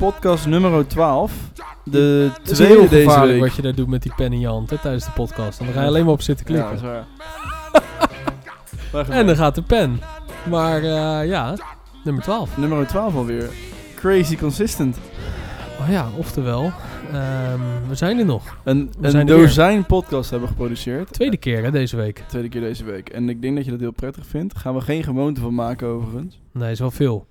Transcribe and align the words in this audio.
podcast 0.00 0.46
nummer 0.46 0.86
12. 0.86 1.32
De 1.84 2.30
heel 2.42 2.54
tweede 2.54 2.88
deze 2.88 3.20
week. 3.20 3.40
wat 3.40 3.54
je 3.54 3.62
daar 3.62 3.74
doet 3.74 3.88
met 3.88 4.02
die 4.02 4.12
pen 4.16 4.32
in 4.32 4.40
je 4.40 4.46
hand 4.46 4.70
hè, 4.70 4.78
tijdens 4.78 5.04
de 5.04 5.10
podcast. 5.10 5.58
En 5.58 5.64
dan 5.64 5.74
ga 5.74 5.80
je 5.80 5.86
alleen 5.86 6.04
maar 6.04 6.12
op 6.12 6.22
zitten 6.22 6.54
Ja, 6.54 6.62
klikken. 6.62 6.82
dat 6.82 6.92
is 6.92 7.02
waar. 7.02 7.06
Waar 8.92 9.08
en 9.08 9.26
dan 9.26 9.36
gaat 9.36 9.54
de 9.54 9.62
pen. 9.62 10.00
Maar 10.48 10.82
eh, 10.82 11.28
ja, 11.28 11.54
nummer 12.04 12.22
12. 12.22 12.56
Nummer 12.56 12.86
12 12.86 13.14
alweer. 13.14 13.50
Crazy 13.94 14.36
consistent. 14.36 14.98
Oh 15.80 15.88
ja, 15.88 16.08
oftewel, 16.16 16.72
ehm, 17.12 17.60
we 17.88 17.94
zijn 17.94 18.18
er 18.18 18.24
nog. 18.24 18.56
Een, 18.64 18.92
We 18.98 19.08
een 19.18 19.26
dozijn 19.26 19.86
podcast 19.86 20.30
hebben 20.30 20.48
we 20.48 20.54
geproduceerd. 20.54 21.12
Tweede 21.12 21.36
keer 21.36 21.62
hè, 21.62 21.70
deze 21.70 21.96
week. 21.96 22.24
Tweede 22.28 22.48
keer 22.48 22.60
deze 22.60 22.84
week. 22.84 23.08
En 23.08 23.28
ik 23.28 23.42
denk 23.42 23.56
dat 23.56 23.64
je 23.64 23.70
dat 23.70 23.80
heel 23.80 23.90
prettig 23.92 24.26
vindt. 24.26 24.58
Gaan 24.58 24.74
we 24.74 24.80
geen 24.80 25.02
gewoonte 25.04 25.40
van 25.40 25.54
maken 25.54 25.88
overigens. 25.88 26.40
Nee, 26.52 26.70
is 26.70 26.78
wel 26.78 26.90
veel. 26.90 27.26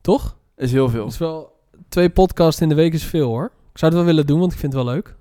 Toch? 0.00 0.36
Is 0.56 0.72
heel 0.72 0.88
veel. 0.88 1.06
Is 1.06 1.18
wel, 1.18 1.52
twee 1.88 2.10
podcasts 2.10 2.60
in 2.60 2.68
de 2.68 2.74
week 2.74 2.92
is 2.92 3.04
veel 3.04 3.28
hoor. 3.28 3.44
Ik 3.44 3.78
zou 3.78 3.92
het 3.92 4.00
wel 4.00 4.04
willen 4.10 4.26
doen, 4.26 4.38
want 4.40 4.52
ik 4.52 4.58
vind 4.58 4.72
het 4.72 4.82
wel 4.84 4.92
leuk. 4.94 5.16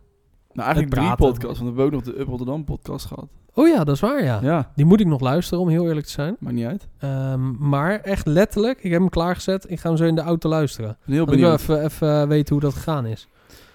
Nou, 0.53 0.65
eigenlijk 0.67 0.89
drie 0.95 1.05
praten. 1.07 1.25
podcasts. 1.25 1.59
Want 1.59 1.73
we 1.75 1.81
hebben 1.81 1.99
ook 1.99 2.05
nog 2.05 2.15
de 2.15 2.19
Up 2.21 2.27
Rotterdam 2.27 2.63
podcast 2.63 3.05
gehad. 3.05 3.27
Oh 3.53 3.67
ja, 3.67 3.83
dat 3.83 3.95
is 3.95 4.01
waar 4.01 4.23
ja. 4.23 4.39
Ja, 4.41 4.71
Die 4.75 4.85
moet 4.85 4.99
ik 4.99 5.07
nog 5.07 5.19
luisteren, 5.21 5.59
om 5.63 5.69
heel 5.69 5.87
eerlijk 5.87 6.05
te 6.05 6.11
zijn. 6.11 6.35
maakt 6.39 6.55
niet 6.55 6.65
uit. 6.65 6.87
Ehm, 6.97 7.67
maar 7.69 7.99
echt 7.99 8.25
letterlijk, 8.25 8.83
ik 8.83 8.91
heb 8.91 8.99
hem 8.99 9.09
klaargezet. 9.09 9.69
Ik 9.71 9.79
ga 9.79 9.87
hem 9.87 9.97
zo 9.97 10.03
in 10.05 10.15
de 10.15 10.21
auto 10.21 10.49
luisteren. 10.49 10.89
Ik 10.89 10.97
ben 11.05 11.13
heel 11.13 11.23
ik 11.23 11.29
benieuwd. 11.29 11.59
even, 11.59 11.83
even 11.83 12.27
weten 12.27 12.53
hoe 12.53 12.63
dat 12.63 12.73
gegaan 12.73 13.05
is. 13.05 13.27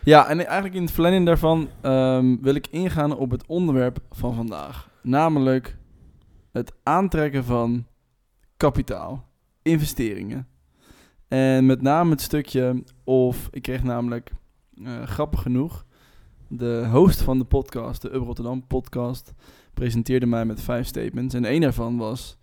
Ja, 0.02 0.28
en 0.28 0.38
eigenlijk 0.46 0.74
in 0.74 0.82
het 0.82 0.90
verlenging 0.90 1.26
daarvan 1.26 1.68
ehm, 1.80 2.36
wil 2.40 2.54
ik 2.54 2.66
ingaan 2.70 3.16
op 3.16 3.30
het 3.30 3.46
onderwerp 3.46 3.98
van 4.10 4.34
vandaag. 4.34 4.88
Namelijk 5.02 5.76
het 6.52 6.72
aantrekken 6.82 7.44
van 7.44 7.86
kapitaal, 8.56 9.24
investeringen. 9.62 10.46
En 11.28 11.66
met 11.66 11.82
name 11.82 12.10
het 12.10 12.20
stukje 12.20 12.84
of, 13.04 13.48
ik 13.50 13.62
kreeg 13.62 13.82
namelijk, 13.82 14.30
eh, 14.84 15.02
grappig 15.02 15.42
genoeg, 15.42 15.86
de 16.48 16.88
host 16.90 17.22
van 17.22 17.38
de 17.38 17.44
podcast, 17.44 18.02
de 18.02 18.14
Up 18.14 18.22
Rotterdam 18.22 18.66
podcast, 18.66 19.32
presenteerde 19.74 20.26
mij 20.26 20.44
met 20.44 20.60
vijf 20.60 20.86
statements. 20.86 21.34
En 21.34 21.44
één 21.44 21.60
daarvan 21.60 21.96
was, 21.96 22.38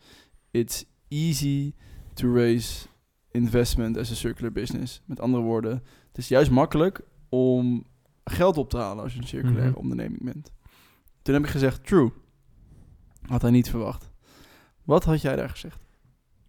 it's 0.51 0.85
easy 1.07 1.73
to 2.13 2.33
raise 2.33 2.87
investment 3.31 3.97
as 3.97 4.11
a 4.11 4.15
circular 4.15 4.51
business. 4.51 5.01
Met 5.05 5.19
andere 5.19 5.43
woorden, 5.43 5.71
het 6.07 6.17
is 6.17 6.27
juist 6.27 6.51
makkelijk 6.51 7.01
om 7.29 7.83
geld 8.23 8.57
op 8.57 8.69
te 8.69 8.77
halen 8.77 9.03
als 9.03 9.13
je 9.13 9.19
een 9.19 9.27
circulaire 9.27 9.69
Mhm. 9.69 9.79
onderneming 9.79 10.23
bent. 10.23 10.51
Toen 11.21 11.33
heb 11.33 11.43
ik 11.43 11.49
gezegd, 11.49 11.85
true. 11.85 12.11
Had 13.21 13.41
hij 13.41 13.51
niet 13.51 13.69
verwacht. 13.69 14.11
Wat 14.83 15.03
had 15.03 15.21
jij 15.21 15.35
daar 15.35 15.49
gezegd? 15.49 15.79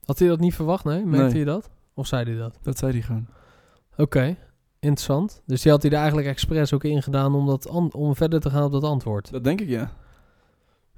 Had 0.04 0.18
hij 0.18 0.28
dat 0.28 0.40
niet 0.40 0.54
verwacht, 0.54 0.84
nee? 0.84 1.04
Merkte 1.04 1.28
Nee. 1.30 1.38
je 1.38 1.44
dat? 1.44 1.70
Of 1.96 2.06
zei 2.06 2.24
hij 2.24 2.36
dat? 2.38 2.58
Dat 2.62 2.78
zei 2.78 2.92
hij 2.92 3.02
gewoon. 3.02 3.26
Oké, 3.96 4.36
interessant. 4.80 5.42
Dus 5.46 5.62
die 5.62 5.72
had 5.72 5.82
hij 5.82 5.90
er 5.90 5.96
eigenlijk 5.98 6.28
expres 6.28 6.72
ook 6.72 6.84
in 6.84 7.02
gedaan 7.02 7.34
om, 7.34 7.46
dat 7.46 7.66
om 7.92 8.14
verder 8.14 8.40
te 8.40 8.50
gaan 8.50 8.62
op 8.64 8.72
dat 8.72 8.82
antwoord. 8.82 9.30
Dat 9.30 9.44
denk 9.44 9.60
ik, 9.60 9.68
ja. 9.68 9.90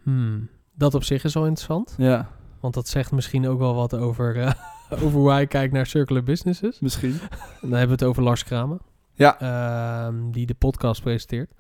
Hmm. 0.03 0.49
Dat 0.75 0.95
op 0.95 1.05
zich 1.05 1.25
is 1.25 1.35
wel 1.35 1.47
interessant. 1.47 1.95
Ja, 1.99 2.29
Want 2.61 2.75
dat 2.75 2.89
zegt 2.89 3.13
misschien 3.13 3.49
ook 3.49 3.59
wel 3.59 3.75
wat 3.75 3.95
over, 3.95 4.37
eh, 4.41 4.53
over 5.03 5.11
hoe 5.11 5.31
hij 5.31 5.47
kijkt 5.47 5.73
naar 5.73 5.87
circular 5.87 6.23
businesses. 6.23 6.81
misschien. 6.81 7.21
En 7.31 7.69
dan 7.69 7.79
hebben 7.79 7.99
we 7.99 8.05
het 8.05 8.05
over 8.05 8.23
Lars 8.23 8.45
Kramer. 8.45 8.79
Ja. 9.13 9.41
Ehm, 9.41 10.31
die 10.31 10.47
de 10.47 10.55
podcast 10.55 11.03
presenteert. 11.03 11.53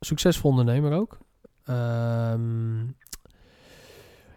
Succesvol 0.00 0.50
ondernemer 0.50 0.92
ook. 0.92 1.18
Ehm, 1.64 2.84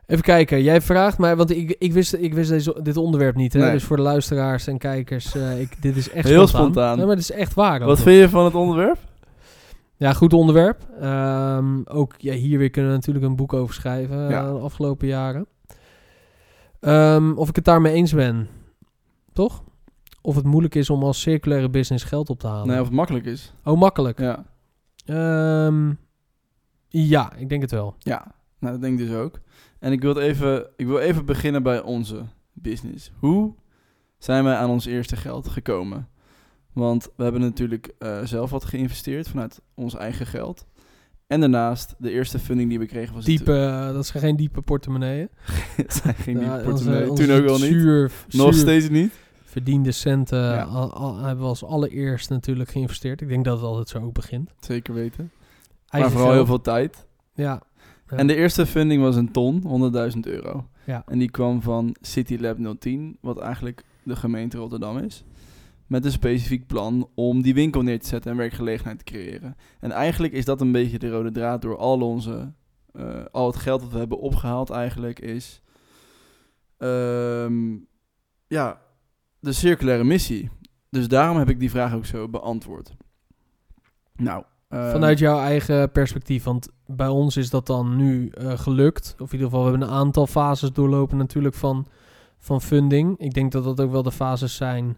even 0.08 0.24
kijken. 0.24 0.64
Jij 0.64 0.82
vraagt 0.82 1.18
mij, 1.18 1.36
want 1.36 1.50
ik, 1.52 1.76
ik 1.80 1.94
wist, 1.94 2.14
ik 2.14 2.34
wist 2.34 2.50
deze, 2.50 2.80
dit 2.84 2.98
onderwerp 2.98 3.36
niet. 3.36 3.54
Hè? 3.54 3.60
Nee. 3.60 3.72
Dus 3.72 3.84
voor 3.84 3.98
de 3.98 4.02
luisteraars 4.04 4.68
en 4.68 4.78
kijkers, 4.78 5.36
eh, 5.36 5.62
ik, 5.62 5.82
dit 5.82 5.96
is 5.96 6.10
echt 6.10 6.28
Heel 6.28 6.48
spontaan. 6.48 6.72
spontaan. 6.72 6.98
Nee, 6.98 7.06
maar 7.06 7.16
dit 7.16 7.24
is 7.24 7.32
echt 7.32 7.54
waar. 7.54 7.80
Wat 7.86 8.02
vind 8.02 8.20
je 8.20 8.30
van 8.30 8.46
het 8.46 8.56
onderwerp? 8.56 8.98
Ja, 9.98 10.14
goed 10.14 10.34
onderwerp. 10.34 10.88
Ehm, 11.00 11.82
ook 11.86 12.14
ja, 12.18 12.34
hier 12.34 12.58
weer 12.58 12.70
kunnen 12.70 12.92
we 12.92 12.98
natuurlijk 12.98 13.26
een 13.26 13.36
boek 13.36 13.54
over 13.54 13.74
schrijven 13.76 14.18
Ja. 14.30 14.46
eh, 14.46 14.54
de 14.54 14.60
afgelopen 14.60 15.08
jaren. 15.08 15.48
Ehm, 16.80 17.32
of 17.32 17.50
ik 17.50 17.56
het 17.56 17.66
daarmee 17.66 17.94
eens 17.94 18.14
ben. 18.14 18.48
Toch? 19.34 19.64
Of 20.22 20.36
het 20.36 20.46
moeilijk 20.46 20.76
is 20.76 20.90
om 20.90 21.04
als 21.04 21.22
circulaire 21.22 21.70
business 21.70 22.04
geld 22.04 22.30
op 22.30 22.40
te 22.40 22.48
halen. 22.48 22.68
Nee, 22.68 22.80
of 22.80 22.86
het 22.86 22.96
makkelijk 22.96 23.26
is. 23.26 23.54
Oh, 23.64 23.80
makkelijk. 23.80 24.20
Ja. 24.20 24.44
Ehm, 25.06 25.92
ja, 26.88 27.34
ik 27.36 27.50
denk 27.50 27.62
het 27.62 27.72
wel. 27.72 27.96
Ja, 28.00 28.35
nou, 28.66 28.80
dat 28.80 28.82
denk 28.82 29.00
ik 29.00 29.08
dus 29.08 29.16
ook. 29.16 29.40
En 29.80 29.92
ik 29.92 30.02
wil, 30.02 30.10
het 30.16 30.24
even, 30.24 30.68
ik 30.76 30.86
wil 30.88 30.98
even 30.98 31.26
beginnen 31.26 31.64
bij 31.64 31.82
onze 31.82 32.22
business. 32.54 33.12
Hoe 33.20 33.54
zijn 34.18 34.44
wij 34.44 34.56
aan 34.56 34.70
ons 34.70 34.86
eerste 34.86 35.16
geld 35.16 35.48
gekomen? 35.48 36.08
Want 36.74 37.10
we 37.16 37.24
hebben 37.24 37.42
natuurlijk 37.42 37.94
eh, 38.00 38.18
zelf 38.24 38.50
wat 38.50 38.66
geïnvesteerd 38.66 39.28
vanuit 39.28 39.62
ons 39.74 39.96
eigen 39.96 40.26
geld. 40.26 40.66
En 41.28 41.40
daarnaast, 41.40 41.96
de 41.98 42.12
eerste 42.12 42.40
funding 42.40 42.70
die 42.70 42.80
we 42.80 42.86
kregen 42.86 43.16
was... 43.16 43.26
Diepe, 43.26 43.54
eh, 43.66 43.94
dat 43.94 44.06
zijn 44.06 44.24
geen 44.24 44.36
diepe 44.36 44.62
portemonneeën. 44.62 45.30
Het 45.76 45.94
zijn 45.94 46.16
geen 46.16 46.38
diepe 46.38 46.50
Ja, 46.52 46.64
portemonnee. 46.64 47.14
Toen 47.14 47.32
ook 47.32 47.44
wel 47.44 47.58
niet. 47.58 47.68
Zuur, 47.68 48.12
Nog 48.30 48.54
zuur 48.54 48.62
steeds 48.62 48.90
niet. 48.90 49.14
verdiende 49.44 49.92
centen 49.92 50.40
Ja. 50.40 50.62
al, 50.64 50.94
al- 50.94 51.18
hebben 51.18 51.44
we 51.44 51.50
als 51.50 51.64
allereerst 51.64 52.30
natuurlijk 52.30 52.70
geïnvesteerd. 52.70 53.22
Ik 53.22 53.28
denk 53.28 53.46
dat 53.46 53.58
het 53.58 53.66
altijd 53.66 53.90
zo 53.90 54.00
ook 54.00 54.14
begint. 54.14 54.54
Zeker 54.60 54.94
weten. 54.94 55.32
maar 55.36 55.62
Eigen 55.88 56.12
vooral 56.12 56.28
geld. 56.32 56.38
heel 56.48 56.56
veel 56.56 56.62
tijd. 56.64 57.08
Ja. 57.34 57.62
Ja. 58.10 58.18
En 58.18 58.28
de 58.28 58.36
eerste 58.36 58.66
funding 58.66 59.02
was 59.02 59.16
een 59.16 59.32
ton, 59.32 59.64
100.000 60.14 60.20
euro. 60.20 60.68
Ja. 60.86 61.04
En 61.08 61.20
die 61.20 61.32
kwam 61.32 61.62
van 61.62 61.96
City 62.02 62.38
Lab 62.40 62.80
010, 62.80 63.18
wat 63.22 63.40
eigenlijk 63.40 63.84
de 64.04 64.16
gemeente 64.16 64.58
Rotterdam 64.58 64.98
is. 64.98 65.24
Met 65.88 66.06
een 66.06 66.12
specifiek 66.12 66.68
plan 66.68 67.10
om 67.16 67.42
die 67.42 67.54
winkel 67.54 67.82
neer 67.82 68.00
te 68.00 68.08
zetten 68.08 68.32
en 68.32 68.38
werkgelegenheid 68.38 68.98
te 68.98 69.04
creëren. 69.04 69.56
En 69.80 69.92
eigenlijk 69.92 70.34
is 70.34 70.46
dat 70.46 70.62
een 70.62 70.72
beetje 70.72 71.00
de 71.00 71.10
rode 71.10 71.32
draad 71.32 71.62
door 71.62 71.78
al 71.78 72.02
onze, 72.02 72.54
eh, 72.92 73.26
al 73.32 73.48
het 73.48 73.56
geld 73.56 73.82
dat 73.82 73.92
we 73.92 73.98
hebben 73.98 74.20
opgehaald 74.20 74.70
eigenlijk 74.70 75.20
is, 75.20 75.62
ehm, 76.78 77.76
ja, 78.48 78.82
de 79.40 79.52
circulaire 79.52 80.04
missie. 80.04 80.50
Dus 80.90 81.08
daarom 81.08 81.38
heb 81.38 81.50
ik 81.50 81.60
die 81.60 81.70
vraag 81.70 81.94
ook 81.94 82.06
zo 82.06 82.30
beantwoord. 82.30 82.96
Nou, 84.16 84.44
Vanuit 84.70 85.20
jouw 85.20 85.40
eigen 85.40 85.92
perspectief, 85.92 86.44
want 86.44 86.68
bij 86.86 87.08
ons 87.08 87.38
is 87.38 87.50
dat 87.50 87.68
dan 87.68 87.96
nu 87.96 88.28
eh, 88.30 88.58
gelukt. 88.58 89.16
Of 89.20 89.28
in 89.28 89.34
ieder 89.34 89.48
geval, 89.48 89.64
we 89.64 89.70
hebben 89.70 89.88
een 89.88 89.94
aantal 89.96 90.28
fases 90.28 90.72
doorlopen 90.72 91.18
natuurlijk 91.18 91.56
van, 91.56 91.86
van 92.40 92.62
funding. 92.62 93.18
Ik 93.20 93.34
denk 93.34 93.52
dat 93.52 93.64
dat 93.64 93.80
ook 93.82 93.92
wel 93.92 94.04
de 94.04 94.12
fases 94.12 94.56
zijn 94.56 94.98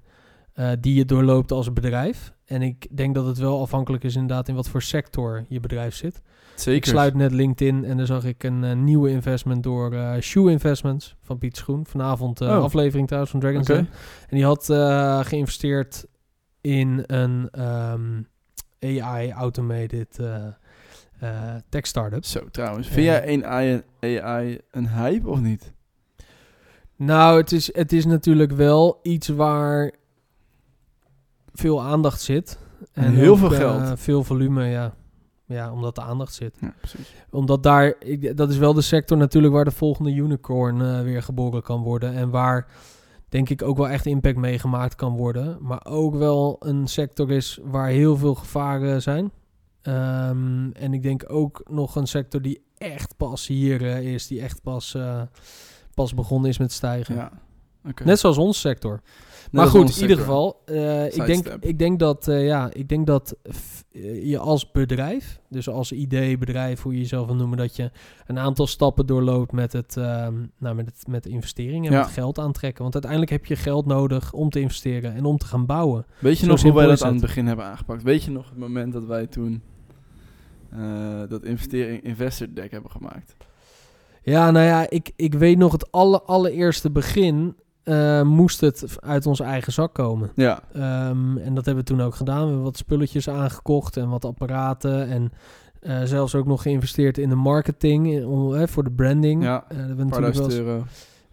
eh, 0.54 0.70
die 0.80 0.96
je 0.96 1.06
doorloopt 1.06 1.52
als 1.52 1.74
bedrijf. 1.74 2.34
En 2.46 2.62
ik 2.62 2.98
denk 2.98 3.16
dat 3.16 3.26
het 3.26 3.38
wel 3.38 3.62
afhankelijk 3.62 4.04
is 4.04 4.14
inderdaad 4.16 4.48
in 4.48 4.56
wat 4.56 4.70
voor 4.70 4.82
sector 4.82 5.46
je 5.50 5.60
bedrijf 5.60 5.96
zit. 5.96 6.22
zeker. 6.56 6.74
Ik 6.74 6.86
sluit 6.86 7.14
net 7.14 7.32
LinkedIn 7.32 7.86
en 7.86 7.98
dan 7.98 8.06
zag 8.06 8.24
ik 8.24 8.44
een 8.44 8.64
eh, 8.64 8.76
nieuwe 8.76 9.10
investment 9.10 9.64
door 9.64 10.18
Shoe 10.22 10.52
Investments 10.52 11.16
van 11.22 11.38
Piet 11.38 11.58
Schoen. 11.58 11.86
Vanavond 11.86 12.42
Oh. 12.42 12.64
aflevering 12.64 13.06
trouwens 13.08 13.32
van 13.32 13.42
Dragon's. 13.42 13.68
Den. 13.68 13.90
En 14.30 14.36
die 14.36 14.46
had 14.46 14.66
geïnvesteerd 15.28 16.06
in 16.62 17.04
een 17.06 17.50
ehm, 17.52 18.22
AI-automated 18.80 20.20
eh 20.20 20.46
eh 21.20 21.56
tech 21.70 21.86
startup. 21.86 22.26
Zo, 22.26 22.50
trouwens. 22.52 22.88
Vind 22.88 23.06
jij 23.06 23.34
een 23.34 23.46
AI, 23.46 23.84
AI 24.02 24.60
een 24.72 24.90
hype 24.90 25.30
of 25.30 25.40
niet? 25.40 25.74
Nou, 26.96 27.38
het 27.38 27.52
is, 27.52 27.74
het 27.74 27.94
is 27.94 28.06
natuurlijk 28.06 28.52
wel 28.52 29.00
iets 29.04 29.28
waar 29.28 29.92
veel 31.54 31.82
aandacht 31.82 32.22
zit. 32.22 32.60
En 32.94 33.14
heel 33.14 33.32
ook, 33.32 33.38
veel 33.38 33.52
eh, 33.52 33.58
geld. 33.58 34.00
veel 34.00 34.24
volume, 34.24 34.66
ja. 34.66 34.94
Ja, 35.46 35.72
omdat 35.72 35.96
de 35.96 36.02
aandacht 36.02 36.34
zit. 36.34 36.58
Ja, 36.60 36.74
precies. 36.80 37.14
Omdat 37.30 37.64
daar, 37.64 37.94
ik, 38.00 38.38
dat 38.38 38.50
is 38.50 38.58
wel 38.58 38.74
de 38.74 38.82
sector 38.82 39.18
natuurlijk 39.18 39.54
waar 39.54 39.66
de 39.66 39.72
volgende 39.72 40.12
unicorn 40.14 41.04
weer 41.04 41.24
geboren 41.24 41.62
kan 41.62 41.82
worden. 41.82 42.14
En 42.14 42.30
waar 42.30 42.68
denk 43.30 43.50
ik 43.50 43.62
ook 43.62 43.78
wel 43.78 43.90
echt 43.90 44.06
impact 44.06 44.38
mee 44.38 44.60
gemaakt 44.60 44.96
kan 44.96 45.16
worden. 45.16 45.58
Maar 45.62 45.86
ook 45.86 46.16
wel 46.16 46.56
een 46.60 46.88
sector 46.88 47.32
is 47.32 47.60
waar 47.64 47.88
heel 47.88 48.18
veel 48.18 48.36
gevaren 48.36 49.02
zijn. 49.02 49.32
Ehm, 49.82 50.72
en 50.72 50.94
ik 50.94 51.04
denk 51.04 51.24
ook 51.28 51.62
nog 51.70 51.96
een 51.96 52.08
sector 52.08 52.42
die 52.42 52.62
echt 52.78 53.18
pas 53.18 53.48
hier 53.48 53.86
eh, 53.86 54.14
is, 54.14 54.28
die 54.28 54.42
echt 54.42 54.62
pas, 54.62 54.94
eh, 54.94 55.22
pas 55.94 56.14
begonnen 56.14 56.50
is 56.50 56.58
met 56.58 56.72
stijgen. 56.72 57.16
Ja. 57.16 57.32
Net 58.04 58.20
zoals 58.20 58.38
onze 58.38 58.60
sector. 58.60 59.02
Net 59.52 59.54
maar 59.62 59.68
goed, 59.68 59.96
in 59.96 60.02
ieder 60.02 60.18
geval, 60.18 60.62
eh, 60.66 61.06
ik, 61.06 61.26
denk, 61.26 61.48
ik 61.48 61.80
denk 61.80 62.00
dat, 62.00 62.28
eh, 62.28 62.46
ja, 62.46 62.70
ik 62.74 62.90
denk 62.90 63.08
dat 63.08 63.36
eh, 63.92 64.30
je 64.30 64.38
als 64.38 64.72
bedrijf, 64.72 65.40
dus 65.50 65.70
als 65.70 65.92
idee, 65.92 66.38
bedrijf, 66.38 66.82
hoe 66.82 66.94
je 66.94 67.00
jezelf 67.00 67.26
wil 67.26 67.36
noemen, 67.36 67.58
dat 67.58 67.76
je 67.76 67.92
een 68.26 68.40
aantal 68.40 68.68
stappen 68.68 69.06
doorloopt 69.06 69.52
met 69.52 69.74
het, 69.74 69.98
ehm, 69.98 70.34
nou, 70.58 70.76
met 70.76 70.86
het 70.86 71.08
met 71.08 71.26
investeringen 71.26 71.92
en 71.92 71.98
Ja. 71.98 72.04
met 72.04 72.14
geld 72.14 72.40
aantrekken. 72.40 72.82
Want 72.82 72.94
uiteindelijk 72.94 73.32
heb 73.32 73.46
je 73.46 73.56
geld 73.56 73.86
nodig 73.86 74.34
om 74.34 74.50
te 74.50 74.60
investeren 74.60 75.14
en 75.14 75.26
om 75.26 75.38
te 75.38 75.46
gaan 75.46 75.66
bouwen. 75.66 76.06
Weet 76.20 76.38
je 76.38 76.46
Zo 76.46 76.52
nog 76.52 76.62
hoe 76.62 76.74
wij 76.74 76.86
dat 76.86 77.04
aan 77.04 77.12
het 77.12 77.22
begin 77.22 77.48
hebben 77.48 77.66
aangepakt? 77.66 78.04
Weet 78.04 78.24
je 78.24 78.32
nog 78.32 78.50
het 78.50 78.58
moment 78.58 78.94
dat 78.94 79.06
wij 79.06 79.28
toen 79.28 79.62
dat 81.30 81.44
investering 81.44 82.04
investor 82.04 82.48
deck 82.54 82.72
hebben 82.72 82.92
gemaakt? 82.92 83.36
Ja, 84.22 84.52
nou 84.52 84.66
ja, 84.66 84.90
ik, 84.90 85.12
ik 85.16 85.34
weet 85.34 85.58
nog 85.58 85.72
het 85.72 85.92
alle, 85.92 86.22
allereerste 86.22 86.92
begin. 86.92 87.56
Eh, 87.88 88.22
moest 88.22 88.62
het 88.62 88.86
uit 89.00 89.26
onze 89.26 89.44
eigen 89.44 89.74
zak 89.74 89.94
komen. 89.94 90.32
Ja, 90.36 90.60
Ehm, 90.74 91.38
en 91.38 91.54
dat 91.56 91.66
hebben 91.66 91.84
we 91.84 91.90
toen 91.92 92.02
ook 92.02 92.16
gedaan. 92.16 92.40
We 92.40 92.46
hebben 92.46 92.64
wat 92.64 92.78
spulletjes 92.78 93.30
aangekocht 93.30 93.98
en 93.98 94.10
wat 94.10 94.26
apparaten. 94.26 95.08
En 95.08 95.32
eh, 95.82 96.02
zelfs 96.04 96.36
ook 96.36 96.46
nog 96.46 96.62
geïnvesteerd 96.62 97.18
in 97.18 97.30
de 97.30 97.36
marketing, 97.36 98.12
in- 98.12 98.26
om, 98.28 98.68
voor 98.68 98.84
de 98.84 98.92
branding. 98.92 99.44
ja. 99.44 99.66
Eh, 99.68 99.78
dat 99.88 99.98
Een 99.98 100.10
paar 100.10 100.22
duizend 100.22 100.54
euro. 100.54 100.84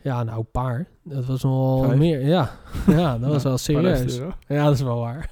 Ja, 0.03 0.23
nou, 0.23 0.39
een 0.39 0.51
paar. 0.51 0.87
Dat 1.03 1.25
was 1.27 1.43
nogal 1.43 1.83
Vijf? 1.83 1.99
meer. 1.99 2.27
Ja, 2.27 2.51
ja 2.87 3.19
dat 3.19 3.29
was 3.33 3.43
Ja, 3.43 3.49
wel 3.49 3.59
serieus. 3.59 4.21
Ja, 4.49 4.65
dat 4.65 4.75
is 4.75 4.83
wel 4.83 4.99
waar. 5.01 5.31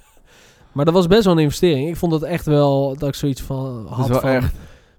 Maar 0.72 0.84
dat 0.84 0.94
was 0.94 1.06
best 1.06 1.24
wel 1.24 1.32
een 1.32 1.38
investering. 1.42 1.88
Ik 1.88 1.96
vond 1.96 2.12
het 2.12 2.22
echt 2.22 2.46
wel 2.46 2.96
dat 2.98 3.08
ik 3.08 3.14
zoiets 3.14 3.42
van 3.42 3.82
Dat 3.82 3.92
had 3.92 4.04
is 4.04 4.10
wel 4.10 4.20
van... 4.20 4.30
echt. 4.30 4.54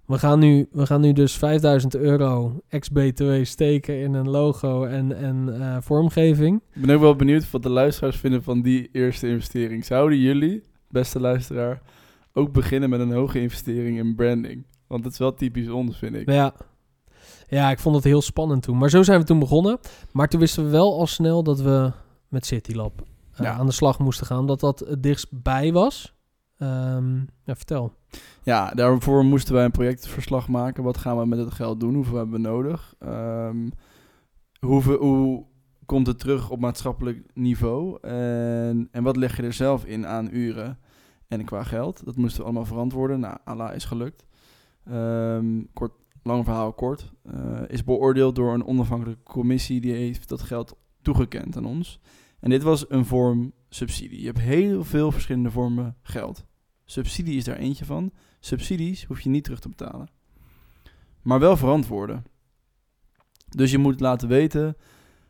We 0.05 0.17
gaan, 0.19 0.39
nu, 0.39 0.67
we 0.71 0.85
gaan 0.85 1.01
nu 1.01 1.13
dus 1.13 1.33
5000 1.37 1.95
euro 1.95 2.61
ex-BTW 2.67 3.43
steken 3.43 3.99
in 3.99 4.13
een 4.13 4.29
logo 4.29 4.83
en, 4.83 5.17
en 5.17 5.61
eh, 5.61 5.77
vormgeving. 5.81 6.61
Ik 6.73 6.81
ben 6.85 6.95
ook 6.95 7.01
wel 7.01 7.15
benieuwd 7.15 7.51
wat 7.51 7.63
de 7.63 7.69
luisteraars 7.69 8.17
vinden 8.17 8.43
van 8.43 8.61
die 8.61 8.89
eerste 8.91 9.27
investering. 9.27 9.85
Zouden 9.85 10.17
jullie, 10.17 10.63
beste 10.89 11.19
luisteraar, 11.19 11.81
ook 12.33 12.51
beginnen 12.51 12.89
met 12.89 12.99
een 12.99 13.11
hoge 13.11 13.41
investering 13.41 13.97
in 13.97 14.15
branding? 14.15 14.65
Want 14.87 15.03
dat 15.03 15.11
is 15.11 15.17
wel 15.17 15.33
typisch 15.33 15.69
ons, 15.69 15.97
vind 15.97 16.15
ik. 16.15 16.29
Ja. 16.31 16.53
ja, 17.47 17.71
ik 17.71 17.79
vond 17.79 17.95
het 17.95 18.03
heel 18.03 18.21
spannend 18.21 18.63
toen. 18.63 18.77
Maar 18.77 18.89
zo 18.89 19.03
zijn 19.03 19.19
we 19.19 19.25
toen 19.25 19.39
begonnen. 19.39 19.79
Maar 20.11 20.27
toen 20.27 20.39
wisten 20.39 20.63
we 20.63 20.69
wel 20.69 20.99
al 20.99 21.07
snel 21.07 21.43
dat 21.43 21.61
we 21.61 21.91
met 22.27 22.45
CityLab 22.45 23.01
eh, 23.33 23.45
Ja. 23.45 23.51
aan 23.53 23.65
de 23.65 23.71
slag 23.71 23.99
moesten 23.99 24.25
gaan. 24.25 24.47
Dat 24.47 24.59
dat 24.59 24.79
het 24.79 25.03
dichtstbij 25.03 25.71
was. 25.71 26.13
Ehm, 26.57 27.17
ja, 27.19 27.55
vertel. 27.55 27.93
Ja, 28.43 28.71
daarvoor 28.71 29.25
moesten 29.25 29.53
wij 29.53 29.65
een 29.65 29.71
projectverslag 29.71 30.47
maken. 30.47 30.83
Wat 30.83 30.97
gaan 30.97 31.17
we 31.17 31.25
met 31.25 31.39
het 31.39 31.51
geld 31.51 31.79
doen? 31.79 31.95
Hoeveel 31.95 32.17
hebben 32.17 32.41
we 32.41 32.47
nodig? 32.47 32.95
Hoeveel, 34.59 34.97
hoe 34.97 35.45
komt 35.85 36.07
het 36.07 36.19
terug 36.19 36.49
op 36.49 36.59
maatschappelijk 36.59 37.25
niveau? 37.33 37.97
En, 38.01 38.87
en 38.91 39.03
wat 39.03 39.15
leg 39.15 39.37
je 39.37 39.43
er 39.43 39.53
zelf 39.53 39.85
in 39.85 40.07
aan 40.07 40.29
uren 40.31 40.79
en 41.27 41.45
qua 41.45 41.63
geld? 41.63 42.05
Dat 42.05 42.15
moesten 42.15 42.39
we 42.39 42.45
allemaal 42.45 42.65
verantwoorden. 42.65 43.19
Nou, 43.19 43.37
Allah 43.43 43.75
is 43.75 43.85
gelukt. 43.85 44.25
Ehm, 44.85 45.61
kort, 45.73 45.91
lang 46.23 46.43
verhaal 46.43 46.73
kort. 46.73 47.13
Eh, 47.23 47.61
is 47.67 47.83
beoordeeld 47.83 48.35
door 48.35 48.53
een 48.53 48.65
onafhankelijke 48.65 49.23
commissie. 49.23 49.81
Die 49.81 49.93
heeft 49.93 50.29
dat 50.29 50.41
geld 50.41 50.77
toegekend 51.01 51.57
aan 51.57 51.65
ons. 51.65 51.99
En 52.39 52.49
dit 52.49 52.63
was 52.63 52.89
een 52.89 53.05
vorm 53.05 53.51
subsidie. 53.73 54.19
Je 54.19 54.25
hebt 54.25 54.39
heel 54.39 54.83
veel 54.83 55.11
verschillende 55.11 55.51
vormen 55.51 55.95
geld. 56.01 56.45
Subsidie 56.85 57.37
is 57.37 57.43
daar 57.43 57.57
eentje 57.57 57.85
van. 57.85 58.11
Subsidies 58.39 59.03
hoef 59.03 59.21
je 59.21 59.29
niet 59.29 59.43
terug 59.43 59.59
te 59.59 59.69
betalen. 59.69 60.09
Maar 61.21 61.39
wel 61.39 61.57
verantwoorden. 61.57 62.25
Dus 63.49 63.71
je 63.71 63.77
moet 63.77 63.99
laten 63.99 64.27
weten 64.27 64.77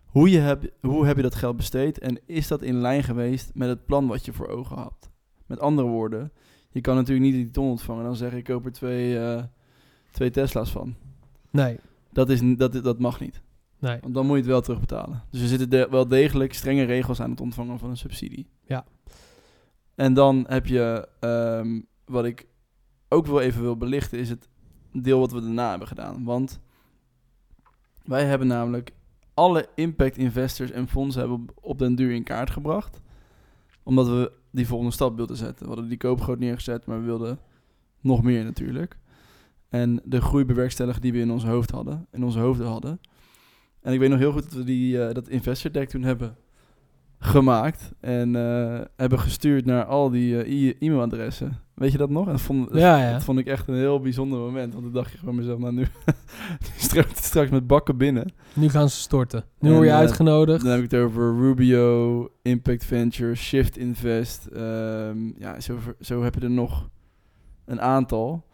hoe, 0.05 0.29
je 0.29 0.39
heb, 0.39 0.73
hoe 0.81 1.05
heb 1.05 1.15
je 1.15 1.21
dat 1.21 1.35
geld 1.35 1.57
besteed 1.57 1.99
en 1.99 2.19
is 2.25 2.47
dat 2.47 2.61
in 2.61 2.81
lijn 2.81 3.03
geweest 3.03 3.51
met 3.53 3.69
het 3.69 3.85
plan 3.85 4.07
wat 4.07 4.25
je 4.25 4.33
voor 4.33 4.47
ogen 4.47 4.77
had. 4.77 5.11
Met 5.45 5.59
andere 5.59 5.87
woorden, 5.87 6.31
je 6.69 6.81
kan 6.81 6.95
natuurlijk 6.95 7.25
niet 7.25 7.35
die 7.35 7.51
ton 7.51 7.69
ontvangen 7.69 8.01
en 8.01 8.07
dan 8.07 8.15
zeggen 8.17 8.37
ik 8.37 8.43
koop 8.43 8.65
er 8.65 8.71
twee, 8.71 9.19
eh, 9.19 9.43
twee 10.11 10.29
Tesla's 10.29 10.71
van. 10.71 10.95
Nee, 11.49 11.79
Dat, 12.11 12.29
is, 12.29 12.41
dat, 12.57 12.83
dat 12.83 12.99
mag 12.99 13.19
niet. 13.19 13.41
Nee. 13.83 13.99
Want 14.01 14.13
dan 14.13 14.25
moet 14.25 14.35
je 14.35 14.41
het 14.41 14.51
wel 14.51 14.61
terugbetalen. 14.61 15.23
Dus 15.29 15.41
er 15.41 15.47
zitten 15.47 15.69
de- 15.69 15.87
wel 15.89 16.07
degelijk 16.07 16.53
strenge 16.53 16.83
regels 16.83 17.21
aan 17.21 17.29
het 17.29 17.41
ontvangen 17.41 17.79
van 17.79 17.89
een 17.89 17.97
subsidie. 17.97 18.49
Ja. 18.65 18.85
En 19.95 20.13
dan 20.13 20.45
heb 20.47 20.65
je, 20.65 21.07
ehm, 21.19 21.81
wat 22.05 22.25
ik 22.25 22.45
ook 23.09 23.25
wel 23.25 23.41
even 23.41 23.61
wil 23.61 23.77
belichten, 23.77 24.19
is 24.19 24.29
het 24.29 24.49
deel 24.91 25.19
wat 25.19 25.31
we 25.31 25.41
daarna 25.41 25.69
hebben 25.69 25.87
gedaan. 25.87 26.23
Want 26.23 26.59
wij 28.03 28.25
hebben 28.25 28.47
namelijk 28.47 28.91
alle 29.33 29.67
impact 29.75 30.17
investors 30.17 30.71
en 30.71 30.87
fondsen 30.87 31.21
hebben 31.21 31.39
op- 31.39 31.51
op 31.61 31.79
den 31.79 31.95
duur 31.95 32.11
in 32.11 32.23
kaart 32.23 32.49
gebracht. 32.49 33.01
Omdat 33.83 34.07
we 34.07 34.31
die 34.51 34.67
volgende 34.67 34.93
stap 34.93 35.15
wilden 35.15 35.37
zetten. 35.37 35.61
We 35.65 35.71
hadden 35.71 35.89
die 35.89 35.97
koopgroot 35.97 36.39
neergezet, 36.39 36.85
maar 36.85 36.99
we 36.99 37.05
wilden 37.05 37.39
nog 38.01 38.23
meer 38.23 38.43
natuurlijk. 38.43 38.97
En 39.69 40.01
de 40.05 40.21
groei 40.21 40.45
bewerkstelligen 40.45 41.01
die 41.01 41.11
we 41.11 41.19
in 41.19 41.31
ons 41.31 41.45
hoofd 41.45 41.71
hadden, 41.71 42.07
in 42.11 42.23
onze 42.23 42.39
hoofden 42.39 42.67
hadden. 42.67 42.99
En 43.83 43.93
ik 43.93 43.99
weet 43.99 44.09
nog 44.09 44.19
heel 44.19 44.31
goed 44.31 44.43
dat 44.43 44.53
we 44.53 44.63
die, 44.63 45.03
eh, 45.03 45.13
dat 45.13 45.29
investor 45.29 45.71
deck 45.71 45.89
toen 45.89 46.03
hebben 46.03 46.35
gemaakt. 47.19 47.91
En 47.99 48.35
eh, 48.35 48.81
hebben 48.95 49.19
gestuurd 49.19 49.65
naar 49.65 49.85
al 49.85 50.09
die 50.09 50.43
eh, 50.43 50.75
e-mailadressen. 50.79 51.59
Weet 51.73 51.91
je 51.91 51.97
dat 51.97 52.09
nog? 52.09 52.25
En 52.25 52.31
dat 52.31 52.41
vond, 52.41 52.69
dat, 52.69 52.79
Ja, 52.79 53.03
ja. 53.03 53.11
dat 53.11 53.23
vond 53.23 53.39
ik 53.39 53.47
echt 53.47 53.67
een 53.67 53.75
heel 53.75 53.99
bijzonder 53.99 54.39
moment. 54.39 54.73
Want 54.73 54.85
toen 54.85 54.93
dacht 54.93 55.11
je 55.11 55.17
gewoon 55.17 55.35
mezelf, 55.35 55.59
nou 55.59 55.73
nu 55.75 55.87
straks, 56.77 57.23
straks 57.23 57.49
met 57.49 57.67
bakken 57.67 57.97
binnen. 57.97 58.33
Nu 58.53 58.69
gaan 58.69 58.89
ze 58.89 58.97
storten. 58.97 59.43
Nu 59.59 59.69
En, 59.69 59.75
word 59.75 59.87
je 59.87 59.93
uitgenodigd. 59.93 60.61
Dan 60.63 60.71
heb 60.71 60.83
ik 60.83 60.91
het 60.91 60.99
over 60.99 61.35
Rubio, 61.37 62.27
Impact 62.41 62.85
Venture, 62.85 63.35
Shift 63.35 63.77
Invest. 63.77 64.45
ehm, 64.45 65.17
ja, 65.37 65.59
zo, 65.59 65.77
zo 65.99 66.23
heb 66.23 66.35
je 66.35 66.41
er 66.41 66.51
nog 66.51 66.89
een 67.65 67.81
aantal. 67.81 68.45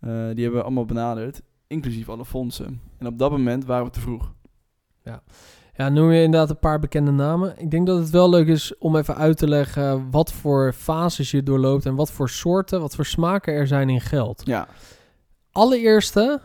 Die 0.00 0.42
hebben 0.42 0.52
we 0.52 0.62
allemaal 0.62 0.84
benaderd, 0.84 1.42
inclusief 1.66 2.08
alle 2.08 2.24
fondsen. 2.24 2.80
En 2.98 3.06
op 3.06 3.18
dat 3.18 3.30
moment 3.30 3.64
waren 3.64 3.84
we 3.84 3.90
te 3.90 4.00
vroeg. 4.00 4.32
Ja, 5.76 5.88
noem 5.88 6.10
je 6.12 6.22
inderdaad 6.22 6.50
een 6.50 6.58
paar 6.58 6.78
bekende 6.78 7.10
namen. 7.10 7.54
Ik 7.58 7.70
denk 7.70 7.86
dat 7.86 7.98
het 7.98 8.10
wel 8.10 8.30
leuk 8.30 8.46
is 8.46 8.78
om 8.78 8.96
even 8.96 9.16
uit 9.16 9.36
te 9.36 9.48
leggen 9.48 10.10
wat 10.10 10.32
voor 10.32 10.72
fases 10.72 11.30
je 11.30 11.42
doorloopt 11.42 11.86
en 11.86 11.94
wat 11.94 12.10
voor 12.10 12.28
soorten, 12.30 12.80
wat 12.80 12.94
voor 12.94 13.06
smaken 13.06 13.52
er 13.54 13.66
zijn 13.66 13.88
in 13.88 14.00
geld. 14.00 14.42
Ja, 14.44 14.68
Allereerste 15.52 16.40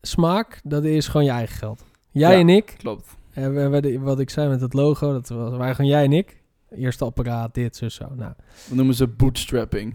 smaak, 0.00 0.60
dat 0.64 0.84
is 0.84 1.06
gewoon 1.08 1.24
je 1.26 1.30
eigen 1.32 1.56
geld. 1.56 1.84
Jij 2.10 2.32
Ja. 2.32 2.38
en 2.38 2.48
ik, 2.48 2.74
klopt. 2.78 3.16
eh, 3.32 3.46
we- 3.46 3.68
we- 3.68 3.98
wat 3.98 4.20
ik 4.20 4.30
zei 4.30 4.48
met 4.48 4.60
het 4.60 4.72
logo, 4.72 5.12
dat 5.12 5.28
was, 5.28 5.56
waren 5.56 5.74
gewoon 5.74 5.90
jij 5.90 6.04
en 6.04 6.12
ik. 6.12 6.42
Eerste 6.70 7.04
apparaat, 7.04 7.54
dit, 7.54 7.76
zo, 7.76 7.88
zo. 7.88 8.04
Nou, 8.14 8.32
Dat 8.68 8.76
noemen 8.76 8.94
ze 8.94 9.06
bootstrapping. 9.06 9.94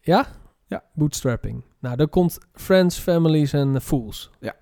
ja? 0.00 0.26
Ja. 0.66 0.82
Bootstrapping. 0.94 1.64
Nou, 1.80 1.96
dan 1.96 2.08
komt 2.08 2.38
friends, 2.52 2.98
families 2.98 3.52
en 3.52 3.80
fools. 3.80 4.30
Ja. 4.40 4.54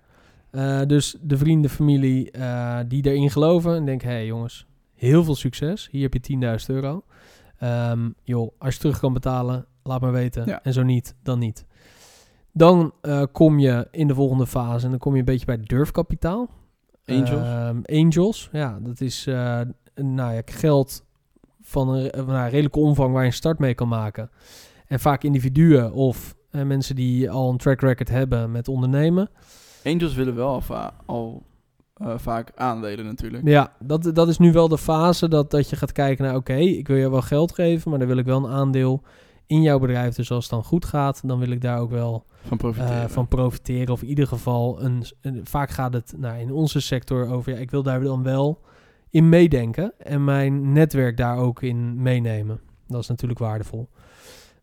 Eh, 0.50 0.80
dus 0.86 1.16
de 1.20 1.38
vrienden, 1.38 1.70
familie 1.70 2.30
eh, 2.30 2.78
die 2.86 3.06
erin 3.06 3.30
geloven 3.30 3.74
en 3.74 3.84
denken... 3.84 4.08
hé 4.08 4.14
hey, 4.14 4.26
jongens, 4.26 4.66
heel 4.94 5.24
veel 5.24 5.34
succes. 5.34 5.88
Hier 5.90 6.02
heb 6.02 6.14
je 6.14 6.38
10.000 6.60 6.74
euro. 6.74 7.04
Ehm, 7.58 8.10
joh, 8.22 8.52
als 8.58 8.74
je 8.74 8.80
terug 8.80 8.98
kan 8.98 9.12
betalen, 9.12 9.66
laat 9.82 10.00
maar 10.00 10.12
weten. 10.12 10.46
Ja. 10.46 10.62
En 10.62 10.72
zo 10.72 10.82
niet, 10.82 11.14
dan 11.22 11.38
niet. 11.38 11.66
Dan 12.52 12.92
eh, 13.00 13.22
kom 13.32 13.58
je 13.58 13.88
in 13.90 14.08
de 14.08 14.14
volgende 14.14 14.46
fase 14.46 14.84
en 14.84 14.90
dan 14.90 14.98
kom 14.98 15.12
je 15.12 15.18
een 15.18 15.24
beetje 15.24 15.46
bij 15.46 15.60
durfkapitaal. 15.60 16.48
Angels. 17.04 17.30
Ehm, 17.30 17.80
angels, 17.84 18.48
ja, 18.52 18.78
dat 18.82 19.00
is 19.00 19.24
nou 19.94 20.34
ja, 20.34 20.42
geld 20.44 21.04
van 21.60 21.88
een, 21.88 22.10
van 22.16 22.34
een 22.34 22.48
redelijke 22.48 22.78
omvang 22.78 23.12
waar 23.12 23.22
je 23.22 23.28
een 23.28 23.32
start 23.34 23.58
mee 23.58 23.74
kan 23.74 23.88
maken. 23.88 24.30
En 24.86 25.00
vaak 25.00 25.22
individuen 25.22 25.92
of 25.92 26.36
mensen 26.50 26.96
die 26.96 27.30
al 27.30 27.50
een 27.50 27.56
track 27.56 27.80
record 27.80 28.08
hebben 28.08 28.50
met 28.50 28.68
ondernemen. 28.68 29.30
Angels 29.84 30.14
willen 30.14 30.34
wel 30.34 30.48
al, 30.48 30.60
va- 30.60 30.94
al 31.06 31.42
eh, 31.94 32.18
vaak 32.18 32.52
aandelen 32.54 33.04
natuurlijk. 33.04 33.46
Ja, 33.46 33.72
dat, 33.80 34.10
dat 34.14 34.28
is 34.28 34.38
nu 34.38 34.52
wel 34.52 34.68
de 34.68 34.78
fase 34.78 35.28
dat, 35.28 35.50
dat 35.50 35.70
je 35.70 35.76
gaat 35.76 35.92
kijken 35.92 36.24
naar... 36.24 36.36
oké, 36.36 36.54
ik 36.54 36.86
wil 36.88 36.96
je 36.96 37.10
wel 37.10 37.22
geld 37.22 37.54
geven, 37.54 37.90
maar 37.90 37.98
dan 37.98 38.08
wil 38.08 38.16
ik 38.16 38.24
wel 38.24 38.44
een 38.44 38.50
aandeel 38.52 39.02
in 39.46 39.62
jouw 39.62 39.78
bedrijf. 39.78 40.14
Dus 40.14 40.30
als 40.30 40.44
het 40.44 40.52
dan 40.52 40.64
goed 40.64 40.84
gaat, 40.84 41.20
dan 41.24 41.38
wil 41.38 41.50
ik 41.50 41.60
daar 41.60 41.78
ook 41.80 41.90
wel 41.90 42.24
Van 42.46 42.56
profiteren. 42.56 43.02
eh, 43.02 43.08
van 43.08 43.28
profiteren. 43.28 43.92
Of 43.92 44.02
in 44.02 44.08
ieder 44.08 44.26
geval, 44.26 44.82
een, 44.82 45.04
een- 45.20 45.40
vaak 45.46 45.70
gaat 45.70 45.92
het 45.92 46.14
nou, 46.16 46.38
in 46.38 46.52
onze 46.52 46.80
sector 46.80 47.28
over... 47.28 47.52
ja, 47.52 47.58
ik 47.58 47.70
wil 47.70 47.82
daar 47.82 48.00
dan 48.00 48.22
wel 48.22 48.60
in 49.10 49.28
meedenken 49.28 49.92
en 49.98 50.24
mijn 50.24 50.72
netwerk 50.72 51.16
daar 51.16 51.36
ook 51.36 51.62
in 51.62 52.02
meenemen. 52.02 52.60
Dat 52.86 53.00
is 53.00 53.08
natuurlijk 53.08 53.38
waardevol. 53.38 53.88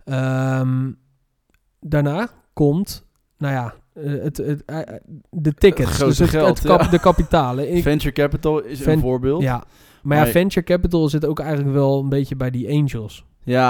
Ehm, 0.03 0.91
daarna 1.79 2.29
komt, 2.53 3.05
nou 3.37 3.53
ja, 3.53 3.73
eh, 3.95 4.11
het, 4.23 4.37
het, 4.37 4.65
eh, 4.65 4.79
de 5.29 5.53
tickets. 5.53 5.87
Het 5.89 5.95
grote 5.97 6.09
dus 6.09 6.19
het, 6.19 6.29
geld, 6.29 6.57
het 6.57 6.67
kap- 6.67 6.81
ja. 6.81 6.87
de 6.87 6.99
kapitalen. 6.99 7.75
Ik- 7.75 7.83
Venture 7.83 8.13
capital 8.13 8.63
is 8.63 8.81
Ven- 8.81 8.93
een 8.93 8.99
voorbeeld. 8.99 9.41
Ja. 9.41 9.47
ja, 9.53 9.63
maar 10.03 10.17
ja, 10.17 10.23
Maar- 10.23 10.31
venture 10.31 10.65
capital 10.65 11.09
zit 11.09 11.25
ook 11.25 11.39
eigenlijk 11.39 11.73
wel 11.73 11.99
een 11.99 12.09
beetje 12.09 12.35
bij 12.35 12.49
die 12.49 12.69
angels. 12.69 13.25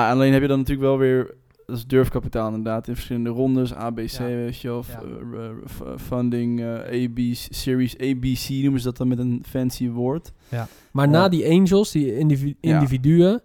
alleen 0.09 0.33
heb 0.33 0.41
je 0.41 0.47
dan 0.47 0.57
natuurlijk 0.59 0.87
wel 0.87 0.97
weer... 0.97 1.35
Dat 1.65 1.77
is 1.77 1.85
durfkapitaal 1.87 2.47
inderdaad. 2.47 2.87
In 2.87 2.93
verschillende 2.93 3.29
rondes. 3.29 3.73
ABC, 3.73 4.09
Ja. 4.11 4.25
weet 4.25 4.59
je 4.59 4.67
wel. 4.67 4.83
f- 4.83 4.87
Ja. 4.91 5.01
eh, 5.01 5.45
eh, 5.45 5.51
f- 5.69 6.01
funding, 6.01 6.61
eh, 6.61 7.03
AB, 7.03 7.19
Series 7.33 7.97
ABC 7.97 8.49
noemen 8.49 8.79
ze 8.79 8.85
dat 8.85 8.97
dan 8.97 9.07
met 9.07 9.19
een 9.19 9.43
fancy 9.49 9.89
woord. 9.89 10.31
Maar 10.91 11.05
Ja. 11.05 11.11
na 11.11 11.29
die 11.29 11.49
angels, 11.49 11.91
die 11.91 12.17
individu- 12.17 12.55
Ja. 12.61 12.73
individuen, 12.73 13.41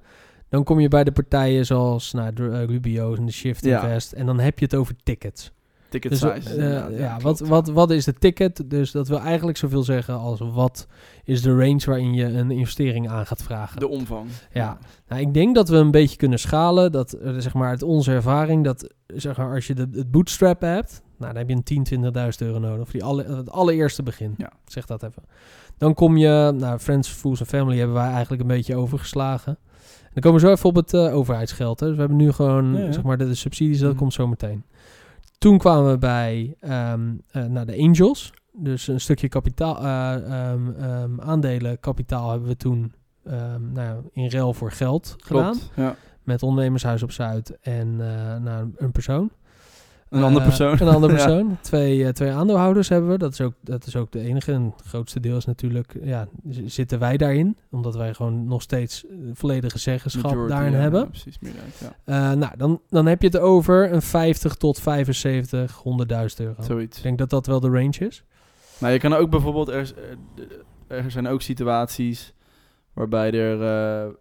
dan 0.49 0.65
kom 0.65 0.81
je 0.81 0.89
bij 0.89 1.05
de 1.05 1.13
partijen 1.13 1.67
zoals 1.67 2.13
nou, 2.13 2.33
de, 2.33 2.49
eh, 2.49 2.65
Rubio's 2.65 3.19
en 3.19 3.27
de 3.27 3.33
Shift 3.33 3.65
Ja. 3.65 3.83
Invest. 3.83 4.13
En 4.13 4.27
dan 4.27 4.39
heb 4.39 4.59
je 4.59 4.65
het 4.65 4.75
over 4.75 4.95
tickets. 5.03 5.53
Ticket 5.91 6.11
Dus, 6.11 6.21
size. 6.21 6.49
eh, 6.49 6.55
inderdaad, 6.55 6.91
ja, 6.99 7.17
klopt. 7.17 7.39
wat, 7.41 7.49
wat, 7.49 7.69
wat 7.69 7.91
is 7.91 8.05
de 8.05 8.13
ticket? 8.13 8.71
Dus 8.71 8.91
dat 8.91 9.09
wil 9.09 9.21
eigenlijk 9.21 9.59
zoveel 9.59 9.83
zeggen 9.83 10.15
als 10.19 10.41
wat 10.41 10.87
is 11.25 11.43
de 11.43 11.51
range 11.57 11.83
waarin 11.87 12.15
je 12.15 12.25
een 12.25 12.51
investering 12.51 13.09
aan 13.09 13.27
gaat 13.27 13.43
vragen. 13.43 13.81
De 13.81 13.89
omvang. 13.89 14.29
Ja. 14.53 14.79
Nou, 15.09 15.21
ik 15.21 15.35
denk 15.35 15.55
dat 15.55 15.69
we 15.69 15.77
een 15.77 15.91
beetje 15.91 16.17
kunnen 16.17 16.39
schalen. 16.39 16.93
Dat, 16.93 17.13
eh, 17.13 17.35
zeg 17.39 17.55
maar, 17.55 17.69
uit 17.69 17.83
onze 17.83 18.13
ervaring, 18.13 18.65
dat 18.65 18.95
zeg 19.07 19.37
maar, 19.37 19.55
als 19.55 19.67
je 19.67 19.75
de, 19.75 19.89
het 19.93 20.11
bootstrap 20.11 20.61
hebt, 20.61 21.03
Nou, 21.19 21.33
dan 21.33 21.41
heb 21.41 21.49
je 21.51 21.57
een 21.57 21.63
10, 21.63 21.85
20.000 21.85 22.47
euro 22.49 22.59
nodig. 22.59 22.83
Voor 22.85 22.93
die 22.93 23.05
alle, 23.05 23.25
het 23.37 23.51
allereerste 23.51 24.03
begin. 24.03 24.35
Ja. 24.37 24.53
Zeg 24.65 24.87
dat 24.87 25.03
even. 25.03 25.23
Dan 25.79 25.95
kom 25.95 26.17
je, 26.17 26.53
nou, 26.57 26.79
Friends, 26.79 27.09
Fools 27.09 27.41
en 27.41 27.47
Family 27.47 27.77
hebben 27.79 27.97
wij 27.97 28.11
eigenlijk 28.11 28.43
een 28.43 28.49
beetje 28.49 28.77
overgeslagen. 28.77 29.59
Dan 30.13 30.23
komen 30.23 30.41
we 30.41 30.47
zo 30.47 30.53
even 30.53 30.69
op 30.69 30.75
het 30.75 30.95
eh, 30.95 31.15
overheidsgeld. 31.15 31.81
Hè. 31.81 31.87
Dus 31.87 31.95
we 31.95 32.01
hebben 32.01 32.19
nu 32.19 32.33
gewoon, 32.33 32.73
Ja, 32.75 32.79
ja. 32.85 32.93
zeg 32.93 33.03
maar, 33.03 33.19
de, 33.19 33.27
de 33.27 33.35
subsidies, 33.35 33.79
dat 33.79 33.89
Mhm. 33.91 33.99
komt 33.99 34.13
zo 34.13 34.27
meteen. 34.27 34.65
Toen 35.41 35.59
kwamen 35.59 35.91
we 35.91 35.99
bij 35.99 36.57
nou, 37.33 37.67
de 37.67 37.79
Angels. 37.79 38.33
Dus 38.53 38.89
een 38.89 39.01
stukje 39.01 39.29
kapitaal, 39.29 39.79
eh, 39.79 40.15
ehm, 40.15 40.71
ehm, 40.71 41.21
aandelen 41.21 41.81
kapitaal 41.81 42.31
hebben 42.31 42.49
we 42.49 42.57
toen 42.57 42.95
nou, 43.73 44.03
in 44.13 44.31
ruil 44.31 44.55
voor 44.55 44.73
geld 44.73 45.17
gedaan. 45.19 45.53
Klopt. 45.53 45.71
Ja. 45.77 45.97
Met 46.23 46.43
ondernemershuis 46.43 47.03
op 47.03 47.13
Zuid 47.13 47.59
en 47.61 47.97
nou, 48.43 48.71
een 48.77 48.93
persoon. 48.93 49.31
Een 50.11 50.23
andere 50.23 50.45
Eh, 50.45 50.57
persoon. 50.57 50.89
Een 50.89 50.95
andere 50.95 51.13
Ja. 51.17 51.25
persoon. 51.25 51.59
Twee, 51.61 52.05
eh, 52.05 52.13
twee 52.13 52.31
aandeelhouders 52.31 52.89
hebben 52.89 53.11
we. 53.11 53.19
Dat 53.19 53.33
is, 53.33 53.41
ook, 53.41 53.53
dat 53.61 53.87
is 53.87 53.97
ook 53.97 54.13
de 54.13 54.21
enige. 54.21 54.53
En 54.53 54.73
het 54.77 54.87
grootste 54.87 55.21
deel 55.21 55.37
is 55.37 55.45
natuurlijk, 55.45 55.95
ja, 56.03 56.29
zitten 56.65 56.99
wij 56.99 57.17
daarin. 57.17 57.57
Omdat 57.71 57.97
wij 57.97 58.15
gewoon 58.15 58.47
nog 58.47 58.63
steeds 58.63 59.07
eh, 59.07 59.17
volledige 59.35 59.79
zeggenschap 59.79 60.31
Majority, 60.31 60.53
daarin 60.55 60.73
ja, 60.73 60.79
hebben. 60.79 61.01
ja, 61.01 61.07
precies, 61.07 61.39
ja. 61.41 61.95
Eh, 62.05 62.37
nou, 62.39 62.57
dan, 62.57 62.81
dan 62.89 63.07
heb 63.07 63.21
je 63.23 63.27
het 63.29 63.39
over 63.39 63.93
een 63.93 64.03
50 64.03 64.55
tot 64.55 64.81
75, 64.81 65.83
100.000 65.83 66.41
euro. 66.47 66.63
Zoiets. 66.63 66.97
Ik 66.97 67.03
denk 67.03 67.19
dat 67.19 67.31
dat 67.31 67.47
wel 67.47 67.61
de 67.61 67.69
range 67.71 67.99
is. 67.99 68.25
Maar 68.79 68.93
je 68.93 68.99
kan 68.99 69.15
ook 69.15 69.31
bijvoorbeeld, 69.31 69.69
er, 69.69 69.93
er, 70.87 71.11
zijn 71.11 71.29
ook 71.29 71.43
situaties 71.43 72.35
waarbij 72.93 73.33
er 73.33 73.59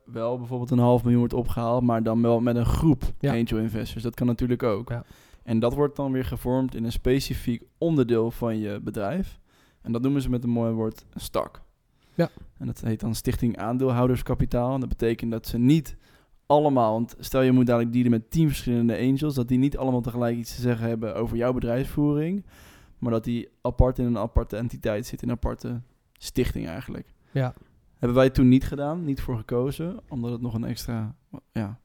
wel 0.06 0.38
bijvoorbeeld 0.38 0.72
een 0.72 0.80
half 0.80 1.02
miljoen 1.02 1.20
wordt 1.20 1.34
opgehaald, 1.34 1.84
maar 1.84 2.04
dan 2.04 2.22
wel 2.22 2.40
met 2.40 2.56
een 2.56 2.66
groep 2.66 3.04
Ja. 3.20 3.32
angel 3.34 3.58
investors. 3.58 4.04
Dat 4.04 4.16
kan 4.16 4.28
natuurlijk 4.28 4.64
ook. 4.64 4.90
Ja. 4.90 5.04
En 5.50 5.60
dat 5.60 5.74
wordt 5.74 5.96
dan 5.96 6.12
weer 6.12 6.26
gevormd 6.26 6.76
in 6.76 6.84
een 6.84 6.92
specifiek 6.92 7.64
onderdeel 7.78 8.32
van 8.32 8.58
je 8.58 8.80
bedrijf. 8.80 9.40
En 9.82 9.92
dat 9.92 10.02
noemen 10.02 10.22
ze 10.22 10.30
met 10.30 10.44
een 10.44 10.50
mooi 10.50 10.72
woord 10.72 11.06
een 11.10 11.22
stak. 11.22 11.62
Ja. 12.14 12.30
En 12.58 12.66
dat 12.66 12.82
heet 12.82 13.00
dan 13.00 13.16
Stichting 13.16 13.58
Aandeelhouderskapitaal. 13.58 14.74
En 14.74 14.80
dat 14.80 14.90
betekent 14.90 15.32
dat 15.32 15.48
ze 15.48 15.58
niet 15.58 15.98
allemaal, 16.46 16.92
want 16.92 17.16
stel 17.20 17.42
je 17.42 17.52
moet 17.52 17.66
dadelijk 17.66 17.94
dealen 17.94 18.12
met 18.12 18.32
tien 18.32 18.48
verschillende 18.48 18.98
angels, 18.98 19.36
dat 19.36 19.48
die 19.48 19.58
niet 19.58 19.78
allemaal 19.78 20.02
tegelijk 20.02 20.38
iets 20.38 20.56
te 20.56 20.62
zeggen 20.62 20.88
hebben 20.88 21.16
over 21.16 21.38
jouw 21.38 21.54
bedrijfsvoering, 21.54 22.46
maar 22.98 23.12
dat 23.12 23.24
die 23.24 23.50
apart 23.62 24.00
in 24.00 24.06
een 24.06 24.18
aparte 24.18 24.58
entiteit 24.58 25.06
zit, 25.06 25.22
in 25.22 25.30
een 25.30 25.36
aparte 25.36 25.82
stichting 26.14 26.68
eigenlijk. 26.68 27.14
Ja. 27.32 27.54
Hebben 27.98 28.18
wij 28.18 28.30
toen 28.30 28.48
niet 28.48 28.64
gedaan, 28.64 29.04
niet 29.04 29.22
voor 29.22 29.38
gekozen, 29.38 30.00
omdat 30.10 30.32
het 30.32 30.42
nog 30.42 30.54
een 30.54 30.64
extra, 30.64 31.16
ja, 31.52 31.80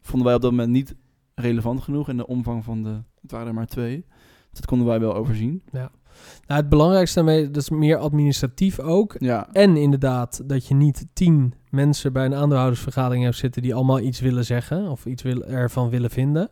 vonden 0.00 0.26
wij 0.26 0.36
op 0.36 0.42
dat 0.42 0.50
moment 0.50 0.70
niet 0.70 0.94
relevant 1.34 1.80
genoeg 1.80 2.08
in 2.08 2.16
de 2.16 2.26
omvang 2.26 2.64
van 2.64 2.82
de, 2.82 3.02
het 3.22 3.30
waren 3.30 3.46
er 3.46 3.54
maar 3.54 3.66
twee. 3.66 4.06
Dat 4.52 4.66
konden 4.66 4.86
wij 4.86 5.00
wel 5.00 5.14
overzien. 5.14 5.62
Nou, 5.70 5.88
het 6.46 6.68
belangrijkste 6.68 7.14
daarmee, 7.14 7.50
dat 7.50 7.62
is 7.62 7.70
meer 7.70 7.96
administratief 7.96 8.78
ook. 8.78 9.14
Ja, 9.18 9.48
En 9.52 9.76
inderdaad, 9.76 10.42
dat 10.46 10.66
je 10.66 10.74
niet 10.74 11.06
tien 11.12 11.54
mensen 11.70 12.12
bij 12.12 12.24
een 12.24 12.34
aandeelhoudersvergadering 12.34 13.24
hebt 13.24 13.36
zitten 13.36 13.62
die 13.62 13.74
allemaal 13.74 14.00
iets 14.00 14.20
willen 14.20 14.44
zeggen 14.44 14.88
of 14.88 15.06
iets 15.06 15.22
wil, 15.22 15.44
ervan 15.44 15.90
willen 15.90 16.10
vinden. 16.10 16.50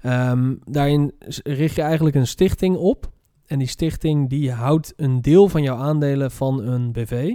Ehm, 0.00 0.54
daarin 0.64 1.12
richt 1.42 1.76
je 1.76 1.82
eigenlijk 1.82 2.16
een 2.16 2.26
stichting 2.26 2.76
op. 2.76 3.12
En 3.46 3.58
die 3.58 3.68
stichting 3.68 4.28
die 4.28 4.52
houdt 4.52 4.92
een 4.96 5.20
deel 5.20 5.48
van 5.48 5.62
jouw 5.62 5.76
aandelen 5.76 6.30
van 6.30 6.62
een 6.62 6.92
BV. 6.92 7.34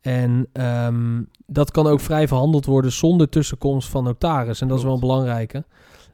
En 0.00 0.48
ehm, 0.52 1.22
dat 1.46 1.70
kan 1.70 1.86
ook 1.86 2.00
vrij 2.00 2.28
verhandeld 2.28 2.64
worden 2.64 2.92
zonder 2.92 3.28
tussenkomst 3.28 3.88
van 3.88 4.04
notaris. 4.04 4.60
En 4.60 4.68
dat 4.68 4.78
is 4.78 4.84
wel 4.84 4.94
een 4.94 5.00
belangrijke. 5.00 5.64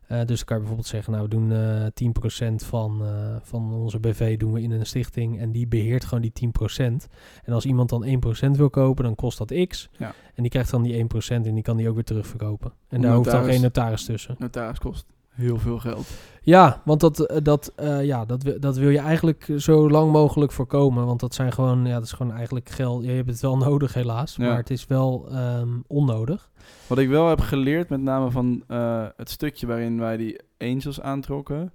Eh, 0.07 0.19
dus 0.25 0.37
dan 0.37 0.45
kan 0.45 0.57
je 0.57 0.63
bijvoorbeeld 0.63 0.87
zeggen, 0.87 1.13
nou 1.13 1.25
we 1.25 1.31
doen 1.31 1.53
eh 1.53 1.87
10% 1.95 2.65
van, 2.65 3.05
eh, 3.05 3.37
van 3.43 3.73
onze 3.73 3.99
BV 3.99 4.39
doen 4.39 4.53
we 4.53 4.63
in 4.63 4.71
een 4.71 4.87
stichting 4.87 5.41
en 5.41 5.53
die 5.53 5.67
beheert 5.67 6.05
gewoon 6.05 6.23
die 6.23 6.33
10%. 6.33 7.07
En 7.45 7.53
als 7.53 7.65
iemand 7.65 7.89
dan 7.89 8.05
1% 8.05 8.57
wil 8.57 8.71
kopen, 8.71 9.05
dan 9.05 9.15
kost 9.15 9.39
dat 9.39 9.53
x. 9.69 9.89
Ja. 9.99 10.15
En 10.35 10.43
die 10.43 10.51
krijgt 10.51 10.71
dan 10.71 10.83
die 10.83 10.97
1% 10.97 11.47
en 11.47 11.55
die 11.55 11.63
kan 11.63 11.77
die 11.77 11.89
ook 11.89 11.95
weer 11.95 12.05
terugverkopen. 12.05 12.73
En 12.89 13.01
daar 13.01 13.15
hoeft 13.15 13.31
dan 13.31 13.45
geen 13.45 13.61
notaris 13.61 14.05
tussen. 14.05 14.35
notaris 14.39 14.79
kost 14.79 15.07
heel 15.31 15.59
veel 15.59 15.79
geld. 15.79 16.07
Ja, 16.43 16.81
want 16.85 17.01
dat, 17.01 17.41
dat, 17.43 17.73
ja, 18.03 18.25
dat, 18.25 18.45
dat 18.61 18.77
wil 18.77 18.89
je 18.89 18.99
eigenlijk 18.99 19.53
zo 19.57 19.91
lang 19.91 20.13
mogelijk 20.13 20.53
voorkomen. 20.53 21.07
Want 21.07 21.21
dat 21.21 21.35
zijn 21.35 21.53
gewoon, 21.53 21.87
ja, 21.87 21.95
dat 21.95 22.05
is 22.05 22.13
gewoon 22.13 22.33
eigenlijk 22.33 22.69
geld. 22.69 23.05
Je 23.05 23.11
hebt 23.11 23.31
het 23.31 23.41
wel 23.41 23.57
nodig 23.69 23.95
helaas, 23.95 24.37
Ja. 24.37 24.45
maar 24.49 24.57
het 24.57 24.71
is 24.71 24.87
wel 24.87 25.27
ehm, 25.31 25.69
onnodig. 25.87 26.51
Wat 26.87 26.99
ik 26.99 27.09
wel 27.09 27.29
heb 27.29 27.41
geleerd, 27.41 27.89
met 27.89 28.01
name 28.01 28.31
van 28.31 28.65
eh, 28.69 29.07
het 29.17 29.31
stukje 29.31 29.67
waarin 29.67 29.99
wij 29.99 30.17
die 30.17 30.41
angels 30.59 31.01
aantrokken, 31.01 31.73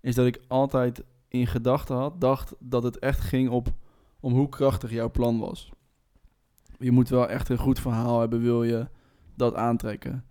is 0.00 0.14
dat 0.14 0.26
ik 0.26 0.40
altijd 0.48 1.04
in 1.28 1.46
gedachten 1.46 1.96
had, 1.96 2.20
dacht 2.20 2.54
dat 2.58 2.82
het 2.82 2.98
echt 2.98 3.20
ging 3.20 3.50
op 3.50 3.68
om 4.20 4.32
hoe 4.32 4.48
krachtig 4.48 4.90
jouw 4.90 5.10
plan 5.10 5.38
was. 5.38 5.70
Je 6.78 6.90
moet 6.90 7.08
wel 7.08 7.28
echt 7.28 7.48
een 7.48 7.58
goed 7.58 7.80
verhaal 7.80 8.20
hebben, 8.20 8.40
wil 8.40 8.62
je 8.62 8.88
dat 9.34 9.54
aantrekken. 9.54 10.24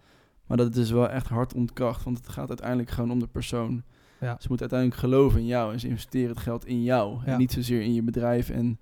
Maar 0.45 0.57
dat 0.57 0.75
is 0.75 0.91
wel 0.91 1.09
echt 1.09 1.27
hard 1.27 1.53
ontkracht, 1.53 2.03
want 2.03 2.17
het 2.17 2.29
gaat 2.29 2.49
uiteindelijk 2.49 2.89
gewoon 2.89 3.11
om 3.11 3.19
de 3.19 3.27
persoon. 3.27 3.83
Ja. 4.19 4.35
Ze 4.39 4.47
moeten 4.49 4.69
uiteindelijk 4.71 4.99
geloven 4.99 5.39
in 5.39 5.45
jou 5.45 5.73
en 5.73 5.79
ze 5.79 5.87
investeren 5.87 6.29
het 6.29 6.39
geld 6.39 6.65
in 6.65 6.83
jou. 6.83 7.17
Ja. 7.25 7.31
En 7.31 7.37
niet 7.37 7.51
zozeer 7.51 7.81
in 7.81 7.93
je 7.93 8.03
bedrijf 8.03 8.49
en 8.49 8.79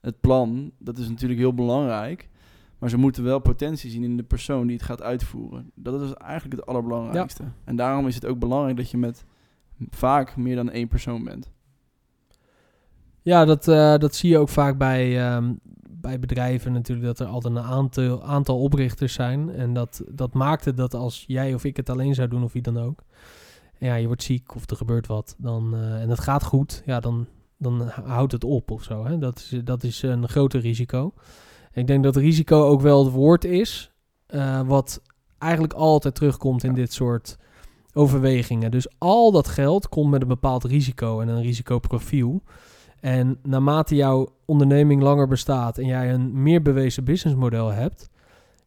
het 0.00 0.20
plan. 0.20 0.72
Dat 0.78 0.98
is 0.98 1.08
natuurlijk 1.08 1.40
heel 1.40 1.54
belangrijk. 1.54 2.28
Maar 2.78 2.90
ze 2.90 2.96
moeten 2.96 3.24
wel 3.24 3.38
potentie 3.38 3.90
zien 3.90 4.04
in 4.04 4.16
de 4.16 4.22
persoon 4.22 4.66
die 4.66 4.76
het 4.76 4.84
gaat 4.84 5.02
uitvoeren. 5.02 5.70
Dat 5.74 6.02
is 6.02 6.12
eigenlijk 6.12 6.60
het 6.60 6.66
allerbelangrijkste. 6.66 7.44
En 7.64 7.76
daarom 7.76 8.06
is 8.06 8.14
het 8.14 8.26
ook 8.26 8.38
belangrijk 8.38 8.76
dat 8.76 8.90
je 8.90 8.96
met 8.96 9.24
vaak 9.90 10.36
meer 10.36 10.56
dan 10.56 10.70
één 10.70 10.88
persoon 10.88 11.24
bent. 11.24 11.50
Ja, 13.22 13.44
dat, 13.44 13.68
eh, 13.68 13.96
dat 13.96 14.14
zie 14.14 14.30
je 14.30 14.38
ook 14.38 14.48
vaak 14.48 14.78
bij, 14.78 15.26
ehm, 15.26 15.52
bij 15.90 16.18
bedrijven 16.18 16.72
natuurlijk, 16.72 17.06
dat 17.06 17.18
er 17.18 17.26
altijd 17.26 17.54
een 17.54 17.62
aantal, 17.62 18.22
aantal 18.24 18.60
oprichters 18.60 19.12
zijn. 19.12 19.50
En 19.50 19.74
dat, 19.74 20.02
dat 20.10 20.34
maakt 20.34 20.64
het 20.64 20.76
dat 20.76 20.94
als 20.94 21.24
jij 21.26 21.54
of 21.54 21.64
ik 21.64 21.76
het 21.76 21.90
alleen 21.90 22.14
zou 22.14 22.28
doen, 22.28 22.42
of 22.42 22.52
wie 22.52 22.62
dan 22.62 22.78
ook. 22.78 23.02
en 23.78 23.86
Ja, 23.86 23.94
je 23.94 24.06
wordt 24.06 24.22
ziek 24.22 24.54
of 24.54 24.70
er 24.70 24.76
gebeurt 24.76 25.06
wat. 25.06 25.34
Dan, 25.38 25.74
eh, 25.74 26.02
en 26.02 26.08
het 26.08 26.20
gaat 26.20 26.44
goed, 26.44 26.82
ja, 26.86 27.00
dan, 27.00 27.26
dan 27.56 27.88
houdt 27.88 28.32
het 28.32 28.44
op 28.44 28.70
of 28.70 28.82
zo. 28.82 29.04
Hè? 29.04 29.18
Dat, 29.18 29.38
is, 29.38 29.60
dat 29.64 29.82
is 29.82 30.02
een 30.02 30.28
groter 30.28 30.60
risico. 30.60 31.12
En 31.72 31.80
ik 31.80 31.86
denk 31.86 32.02
dat 32.02 32.16
risico 32.16 32.62
ook 32.62 32.80
wel 32.80 33.04
het 33.04 33.12
woord 33.12 33.44
is, 33.44 33.92
eh, 34.26 34.60
wat 34.66 35.02
eigenlijk 35.38 35.72
altijd 35.72 36.14
terugkomt 36.14 36.64
in 36.64 36.70
Ja. 36.70 36.76
dit 36.76 36.92
soort 36.92 37.36
overwegingen. 37.92 38.70
Dus 38.70 38.88
al 38.98 39.32
dat 39.32 39.48
geld 39.48 39.88
komt 39.88 40.10
met 40.10 40.22
een 40.22 40.28
bepaald 40.28 40.64
risico 40.64 41.20
en 41.20 41.28
een 41.28 41.42
risicoprofiel. 41.42 42.42
En 43.00 43.38
naarmate 43.42 43.94
jouw 43.94 44.28
onderneming 44.44 45.02
langer 45.02 45.28
bestaat 45.28 45.78
en 45.78 45.86
jij 45.86 46.12
een 46.12 46.42
meer 46.42 46.62
bewezen 46.62 47.04
businessmodel 47.04 47.68
hebt, 47.72 48.08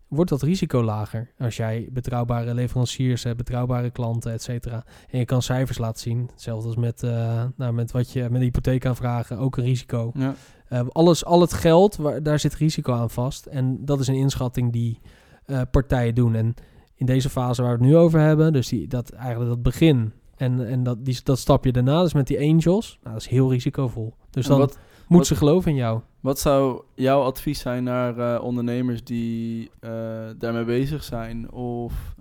wordt 0.07 0.29
dat 0.29 0.41
risico 0.41 0.83
lager. 0.83 1.31
Als 1.39 1.57
jij 1.57 1.89
betrouwbare 1.91 2.53
leveranciers 2.53 3.23
hebt, 3.23 3.37
betrouwbare 3.37 3.89
klanten, 3.89 4.31
et 4.31 4.41
cetera. 4.41 4.83
En 5.09 5.19
je 5.19 5.25
kan 5.25 5.41
cijfers 5.41 5.77
laten 5.77 6.01
zien. 6.01 6.27
Hetzelfde 6.31 6.67
als 6.67 6.75
met, 6.77 7.03
eh, 7.03 7.43
nou, 7.55 7.73
met 7.73 7.91
wat 7.91 8.11
je 8.11 8.21
met 8.21 8.33
een 8.33 8.41
hypotheekaanvragen, 8.41 9.37
ook 9.37 9.57
een 9.57 9.63
risico. 9.63 10.11
Ja. 10.13 10.33
Eh, 10.71 10.87
alles, 10.87 11.25
al 11.25 11.41
het 11.41 11.53
geld, 11.53 11.95
waar, 11.95 12.23
daar 12.23 12.39
zit 12.39 12.55
risico 12.55 12.93
aan 12.93 13.09
vast. 13.09 13.45
En 13.45 13.85
dat 13.85 13.99
is 13.99 14.07
een 14.07 14.15
inschatting 14.15 14.71
die 14.71 14.99
eh, 15.45 15.61
partijen 15.71 16.15
doen. 16.15 16.35
En 16.35 16.53
in 16.95 17.05
deze 17.05 17.29
fase 17.29 17.61
waar 17.61 17.71
we 17.77 17.83
het 17.83 17.87
nu 17.93 17.97
over 17.97 18.19
hebben, 18.19 18.53
dus 18.53 18.67
die, 18.67 18.87
dat 18.87 19.09
eigenlijk 19.09 19.49
dat 19.49 19.63
begin 19.63 20.11
en, 20.35 20.67
en 20.67 20.83
dat, 20.83 21.05
die, 21.05 21.19
dat 21.23 21.39
stapje 21.39 21.71
daarna, 21.71 22.01
dus 22.01 22.13
met 22.13 22.27
die 22.27 22.39
angels, 22.39 22.99
nou, 23.03 23.13
dat 23.13 23.23
is 23.23 23.29
heel 23.29 23.51
risicovol. 23.51 24.13
Dus 24.29 24.43
En 24.43 24.49
dan 24.49 24.59
wat, 24.59 24.79
moet 25.07 25.17
wat- 25.17 25.27
ze 25.27 25.35
geloven 25.35 25.71
in 25.71 25.77
jou. 25.77 26.01
wat 26.19 26.39
zou 26.39 26.81
jouw 26.95 27.21
advies 27.21 27.59
zijn 27.59 27.83
naar 27.83 28.17
eh, 28.35 28.43
ondernemers 28.43 29.03
die 29.03 29.71
eh, 29.79 29.91
daarmee 30.37 30.63
bezig 30.65 31.03
zijn 31.03 31.51
of 31.51 32.15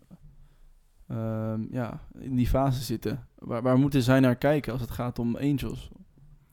ehm, 1.09 1.61
ja, 1.71 2.01
in 2.19 2.37
die 2.37 2.47
fase 2.47 2.83
zitten? 2.83 3.27
Waar, 3.39 3.63
waar 3.63 3.79
moeten 3.79 4.03
zij 4.03 4.21
naar 4.21 4.37
kijken 4.37 4.73
als 4.73 4.81
het 4.81 4.91
gaat 4.91 5.19
om 5.19 5.37
angels? 5.37 5.91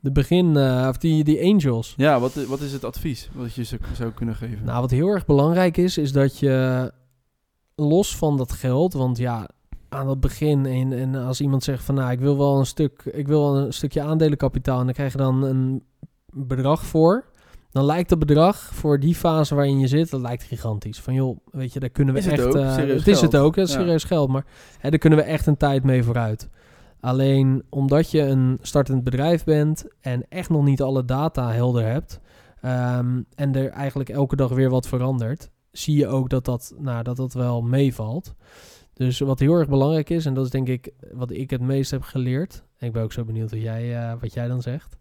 De 0.08 0.14
begin, 0.14 0.58
eh, 0.58 0.86
of 0.90 0.98
die, 0.98 1.24
die 1.24 1.44
angels. 1.54 1.94
Ja, 1.98 2.20
wat, 2.20 2.34
wat 2.34 2.60
is 2.60 2.72
het 2.74 2.84
advies 2.84 3.30
wat 3.34 3.54
je 3.54 3.64
ze 3.64 3.78
zou 3.94 4.12
kunnen 4.12 4.36
geven? 4.36 4.66
Nou, 4.66 4.82
wat 4.82 4.92
heel 4.92 5.08
erg 5.08 5.26
belangrijk 5.26 5.78
is, 5.78 5.98
is 5.98 6.12
dat 6.12 6.40
je 6.40 6.92
los 7.76 8.16
van 8.18 8.38
dat 8.38 8.52
geld, 8.52 8.94
want 8.94 9.18
ja, 9.18 9.50
aan 9.90 10.10
het 10.10 10.20
begin 10.20 10.66
en, 10.66 10.94
en 10.94 11.16
als 11.16 11.42
iemand 11.42 11.64
zegt 11.64 11.84
van 11.84 11.96
nou, 11.96 12.12
ik 12.12 12.20
wil 12.20 12.38
wel 12.38 12.60
een 12.60 12.66
stuk, 12.66 13.02
ik 13.12 13.28
wil 13.28 13.42
wel 13.54 13.58
een 13.66 13.74
stukje 13.74 14.02
aandelenkapitaal 14.02 14.80
en 14.80 14.86
dan 14.86 14.94
krijg 14.94 15.12
je 15.12 15.18
dan 15.18 15.44
een 15.44 15.84
bedrag 16.34 16.86
voor, 16.86 17.26
dan 17.72 17.86
lijkt 17.86 18.10
dat 18.10 18.20
bedrag 18.20 18.58
voor 18.74 19.00
die 19.00 19.16
fase 19.16 19.56
waarin 19.56 19.80
je 19.80 19.88
zit, 19.88 20.10
dat 20.10 20.22
lijkt 20.22 20.44
gigantisch. 20.44 21.00
Van 21.00 21.14
joh, 21.14 21.38
weet 21.52 21.74
je, 21.74 21.80
daar 21.80 21.90
kunnen 21.90 22.14
we 22.14 22.20
Is 22.20 22.26
het 22.26 22.34
echt, 22.34 22.46
ook? 22.46 22.56
eh, 22.56 22.76
het 22.76 23.08
is 23.08 23.20
geld? 23.20 23.32
het 23.32 23.42
ook, 23.42 23.56
het 23.56 23.68
is 23.68 23.74
Ja. 23.74 23.80
serieus 23.80 24.04
geld, 24.04 24.30
maar 24.30 24.46
hè, 24.80 24.90
daar 24.90 25.00
kunnen 25.00 25.20
we 25.20 25.26
echt 25.26 25.48
een 25.48 25.58
tijd 25.58 25.84
mee 25.84 26.04
vooruit. 26.04 26.50
Alleen 27.00 27.64
omdat 27.70 28.12
je 28.12 28.22
een 28.22 28.58
startend 28.62 29.04
bedrijf 29.04 29.44
bent 29.44 29.86
en 30.02 30.26
echt 30.30 30.50
nog 30.50 30.64
niet 30.64 30.82
alle 30.82 31.06
data 31.06 31.52
helder 31.52 31.86
hebt, 31.86 32.20
ehm, 32.62 33.22
en 33.36 33.56
er 33.56 33.70
eigenlijk 33.70 34.10
elke 34.10 34.36
dag 34.36 34.50
weer 34.50 34.70
wat 34.70 34.88
verandert, 34.88 35.50
zie 35.72 35.98
je 35.98 36.08
ook 36.08 36.30
dat 36.30 36.46
dat, 36.46 36.74
nou, 36.78 37.04
dat, 37.04 37.18
dat 37.18 37.34
wel 37.34 37.62
meevalt. 37.62 38.36
Dus 38.94 39.20
wat 39.20 39.40
heel 39.40 39.54
erg 39.54 39.70
belangrijk 39.70 40.10
is, 40.10 40.26
en 40.26 40.34
dat 40.34 40.46
is 40.46 40.52
denk 40.52 40.68
ik 40.68 40.92
wat 41.12 41.32
ik 41.32 41.50
het 41.50 41.62
meest 41.62 41.92
heb 41.92 42.02
geleerd, 42.02 42.64
En 42.78 42.88
ik 42.88 42.94
ben 42.94 43.04
ook 43.04 43.14
zo 43.14 43.24
benieuwd 43.24 43.52
wat 43.52 43.62
jij, 43.62 43.98
eh, 43.98 44.14
wat 44.22 44.34
jij 44.34 44.48
dan 44.48 44.62
zegt. 44.62 44.98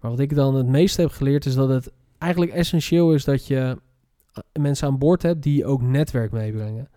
Maar 0.00 0.10
wat 0.10 0.20
ik 0.20 0.34
dan 0.34 0.54
het 0.54 0.66
meeste 0.66 1.00
heb 1.00 1.10
geleerd 1.10 1.46
is 1.46 1.54
dat 1.54 1.68
het 1.68 1.92
eigenlijk 2.18 2.52
essentieel 2.52 3.12
is 3.14 3.24
dat 3.24 3.46
je 3.46 3.56
eh, 4.32 4.42
mensen 4.62 4.88
aan 4.88 4.98
boord 4.98 5.22
hebt 5.22 5.42
die 5.42 5.66
ook 5.66 5.82
netwerk 5.82 6.32
meebrengen. 6.32 6.88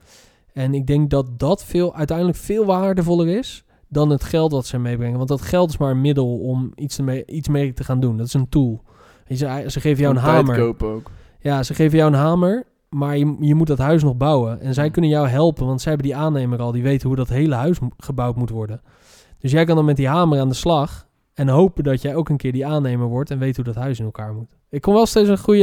En 0.53 0.73
ik 0.73 0.87
denk 0.87 1.09
dat 1.09 1.39
dat 1.39 1.65
veel, 1.65 1.95
uiteindelijk 1.95 2.37
veel 2.37 2.65
waardevoller 2.65 3.27
is 3.27 3.63
dan 3.93 4.09
het 4.09 4.23
geld 4.23 4.51
dat 4.51 4.65
ze 4.65 4.77
meebrengen. 4.77 5.17
Want 5.17 5.29
dat 5.29 5.41
geld 5.41 5.69
is 5.69 5.77
maar 5.77 5.91
een 5.91 6.01
middel 6.01 6.38
om 6.38 6.71
iets, 6.75 7.00
mee, 7.00 7.25
iets 7.25 7.47
mee 7.47 7.73
te 7.73 7.83
gaan 7.83 8.00
doen. 8.00 8.17
Dat 8.17 8.27
is 8.27 8.33
een 8.33 8.50
tool. 8.50 8.83
Ze, 9.27 9.63
ze 9.67 9.79
geven 9.79 10.01
jou 10.03 10.15
een 10.15 10.21
hamer. 10.21 10.57
kopen 10.57 10.88
ook. 10.88 11.12
Ja, 11.39 11.63
ze 11.63 11.73
geven 11.73 11.97
jou 11.97 12.12
een 12.12 12.19
hamer, 12.19 12.63
maar 12.89 13.17
je, 13.17 13.35
je 13.39 13.55
moet 13.55 13.67
dat 13.67 13.77
huis 13.77 14.03
nog 14.03 14.17
bouwen. 14.17 14.62
En 14.62 14.73
zij 14.73 14.89
kunnen 14.89 15.12
jou 15.12 15.27
helpen, 15.27 15.65
want 15.65 15.81
zij 15.81 15.91
hebben 15.91 16.12
die 16.12 16.19
aannemer 16.19 16.59
al. 16.59 16.71
Die 16.71 16.83
weten 16.83 17.07
hoe 17.07 17.17
dat 17.17 17.29
hele 17.29 17.55
huis 17.55 17.77
gebouwd 17.97 18.35
moet 18.35 18.50
worden. 18.50 18.81
Dus 19.39 19.51
jij 19.51 19.65
kan 19.65 19.75
dan 19.75 19.85
met 19.85 19.95
die 19.95 20.07
hamer 20.07 20.39
aan 20.39 20.50
de 20.50 20.55
slag 20.55 21.07
en 21.33 21.47
hopen 21.47 21.83
dat 21.83 22.01
jij 22.01 22.15
ook 22.15 22.29
een 22.29 22.37
keer 22.37 22.51
die 22.51 22.65
aannemer 22.65 23.07
wordt 23.07 23.31
en 23.31 23.39
weet 23.39 23.55
hoe 23.55 23.65
dat 23.65 23.75
huis 23.75 23.99
in 23.99 24.05
elkaar 24.05 24.33
moet. 24.33 24.57
Ik 24.69 24.81
kom 24.81 24.93
wel 24.93 25.05
steeds 25.05 25.29
een 25.29 25.37
goede... 25.37 25.59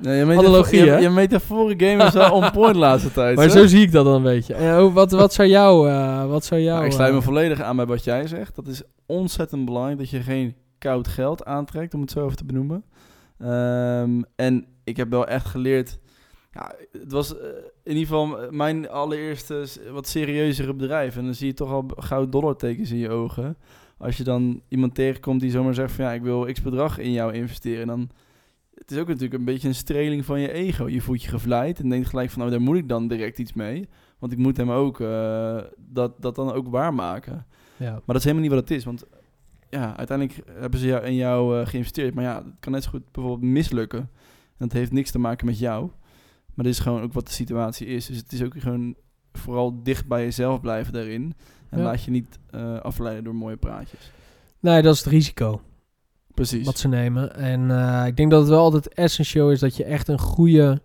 Je 0.00 0.24
Analogie, 0.38 0.84
je, 0.84 0.90
hè? 0.90 0.98
je 0.98 1.10
metaforen 1.10 1.80
game 1.80 2.04
is 2.04 2.12
wel 2.12 2.32
on 2.32 2.50
point 2.50 2.72
de 2.72 2.78
laatste 2.78 3.12
tijd. 3.12 3.36
Maar 3.36 3.44
hè? 3.44 3.50
zo 3.50 3.66
zie 3.66 3.82
ik 3.82 3.92
dat 3.92 4.04
dan 4.04 4.14
een 4.14 4.22
beetje. 4.22 4.74
Hoe- 4.78 4.92
wat, 4.92 5.10
wat 5.10 5.32
zou 5.32 5.48
jou... 5.48 5.88
eh, 5.88 6.26
wat 6.26 6.44
zou 6.44 6.60
jou 6.60 6.74
Nou, 6.74 6.86
ik 6.86 6.92
sluit 6.92 7.12
me 7.12 7.18
eh, 7.18 7.24
volledig 7.24 7.60
aan 7.60 7.76
bij 7.76 7.86
wat 7.86 8.04
jij 8.04 8.26
zegt. 8.26 8.54
Dat 8.54 8.66
is 8.66 8.82
ontzettend 9.06 9.64
belangrijk 9.64 9.98
dat 9.98 10.10
je 10.10 10.20
geen 10.20 10.54
koud 10.78 11.08
geld 11.08 11.44
aantrekt, 11.44 11.94
om 11.94 12.00
het 12.00 12.10
zo 12.10 12.24
even 12.24 12.36
te 12.36 12.44
benoemen. 12.44 12.84
Ehm, 13.38 14.22
en 14.36 14.66
ik 14.84 14.96
heb 14.96 15.10
wel 15.10 15.26
echt 15.26 15.46
geleerd. 15.46 15.98
Ja, 16.52 16.72
het 16.92 17.12
was 17.12 17.38
eh, 17.38 17.46
in 17.84 17.96
ieder 17.96 18.06
geval 18.06 18.38
mijn 18.50 18.88
allereerste 18.90 19.64
wat 19.92 20.08
serieuzere 20.08 20.74
bedrijf. 20.74 21.16
En 21.16 21.24
dan 21.24 21.34
zie 21.34 21.46
je 21.46 21.54
toch 21.54 21.70
al 21.72 21.84
goud 21.96 22.32
dollartekens 22.32 22.90
in 22.90 22.98
je 22.98 23.10
ogen. 23.10 23.56
Als 24.02 24.16
je 24.16 24.24
dan 24.24 24.62
iemand 24.68 24.94
tegenkomt 24.94 25.40
die 25.40 25.50
zomaar 25.50 25.74
zegt 25.74 25.92
van 25.92 26.04
ja, 26.04 26.12
ik 26.12 26.22
wil 26.22 26.52
x 26.52 26.62
bedrag 26.62 26.98
in 26.98 27.12
jou 27.12 27.32
investeren. 27.32 27.86
Dan 27.86 28.10
het 28.74 28.90
is 28.90 28.98
ook 28.98 29.06
natuurlijk 29.06 29.34
een 29.34 29.44
beetje 29.44 29.68
een 29.68 29.74
streling 29.74 30.24
van 30.24 30.40
je 30.40 30.52
ego. 30.52 30.88
Je 30.88 31.00
voelt 31.00 31.22
je 31.22 31.28
gevleid 31.28 31.80
en 31.80 31.88
denkt 31.88 32.08
gelijk 32.08 32.30
van 32.30 32.38
nou, 32.38 32.50
daar 32.50 32.60
moet 32.60 32.76
ik 32.76 32.88
dan 32.88 33.08
direct 33.08 33.38
iets 33.38 33.52
mee. 33.52 33.88
Want 34.18 34.32
ik 34.32 34.38
moet 34.38 34.56
hem 34.56 34.70
ook 34.70 35.00
eh, 35.00 35.58
dat, 35.76 36.22
dat 36.22 36.34
dan 36.34 36.52
ook 36.52 36.68
waarmaken. 36.68 37.46
Ja. 37.76 37.90
Maar 37.90 38.02
dat 38.06 38.16
is 38.16 38.24
helemaal 38.24 38.42
niet 38.42 38.52
wat 38.52 38.60
het 38.60 38.70
is. 38.70 38.84
Want 38.84 39.04
ja, 39.68 39.96
uiteindelijk 39.96 40.48
hebben 40.58 40.80
ze 40.80 40.86
jou, 40.86 41.04
in 41.04 41.14
jou 41.14 41.60
eh, 41.60 41.66
geïnvesteerd. 41.66 42.14
Maar 42.14 42.24
ja, 42.24 42.34
het 42.34 42.54
kan 42.60 42.72
net 42.72 42.82
zo 42.82 42.90
goed 42.90 43.12
bijvoorbeeld 43.12 43.50
mislukken. 43.50 44.00
En 44.56 44.68
dat 44.68 44.72
heeft 44.72 44.92
niks 44.92 45.10
te 45.10 45.18
maken 45.18 45.46
met 45.46 45.58
jou. 45.58 45.90
Maar 46.54 46.64
dit 46.64 46.74
is 46.74 46.80
gewoon 46.80 47.02
ook 47.02 47.12
wat 47.12 47.26
de 47.26 47.32
situatie 47.32 47.86
is. 47.86 48.06
Dus 48.06 48.16
het 48.16 48.32
is 48.32 48.42
ook 48.42 48.54
gewoon 48.58 48.96
vooral 49.32 49.82
dicht 49.82 50.06
bij 50.06 50.22
jezelf 50.22 50.60
blijven 50.60 50.92
daarin. 50.92 51.34
En 51.72 51.78
Ja. 51.78 51.84
laat 51.84 52.02
je 52.04 52.10
niet 52.10 52.38
eh, 52.50 52.80
afleiden 52.80 53.24
door 53.24 53.34
mooie 53.34 53.56
praatjes. 53.56 54.10
Nee, 54.60 54.82
dat 54.82 54.94
is 54.94 54.98
het 55.04 55.12
risico. 55.12 55.60
Precies. 56.34 56.66
wat 56.66 56.78
ze 56.78 56.88
nemen. 56.88 57.34
En 57.36 57.70
eh, 57.70 58.06
ik 58.06 58.16
denk 58.16 58.30
dat 58.30 58.40
het 58.40 58.48
wel 58.48 58.58
altijd 58.60 58.88
essentieel 58.94 59.50
is 59.50 59.60
dat 59.60 59.76
je 59.76 59.84
echt 59.84 60.08
een 60.08 60.18
goede. 60.18 60.80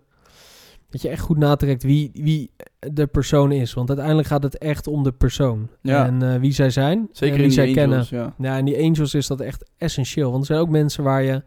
Dat 0.90 1.02
je 1.02 1.08
echt 1.08 1.22
goed 1.22 1.36
natrekt 1.38 1.82
wie, 1.82 2.10
wie 2.14 2.50
de 2.92 3.06
persoon 3.06 3.52
is. 3.52 3.72
Want 3.74 3.88
uiteindelijk 3.88 4.28
gaat 4.28 4.42
het 4.42 4.58
echt 4.58 4.86
om 4.86 5.02
de 5.02 5.12
persoon. 5.12 5.68
Ja. 5.82 6.06
En 6.06 6.22
eh, 6.32 6.40
wie 6.40 6.52
zij 6.52 6.70
zijn. 6.70 7.08
Zeker 7.12 7.36
en 7.36 7.42
wie 7.42 7.50
zij 7.50 7.64
angels, 7.68 8.08
kennen. 8.08 8.34
ja. 8.38 8.50
Ja, 8.50 8.56
en 8.58 8.64
die 8.64 8.82
angels 8.84 9.14
is 9.14 9.26
dat 9.26 9.40
echt 9.40 9.70
essentieel. 9.78 10.28
Want 10.30 10.40
er 10.40 10.46
zijn 10.46 10.60
ook 10.60 10.68
mensen 10.68 11.04
waar 11.04 11.22
je, 11.22 11.42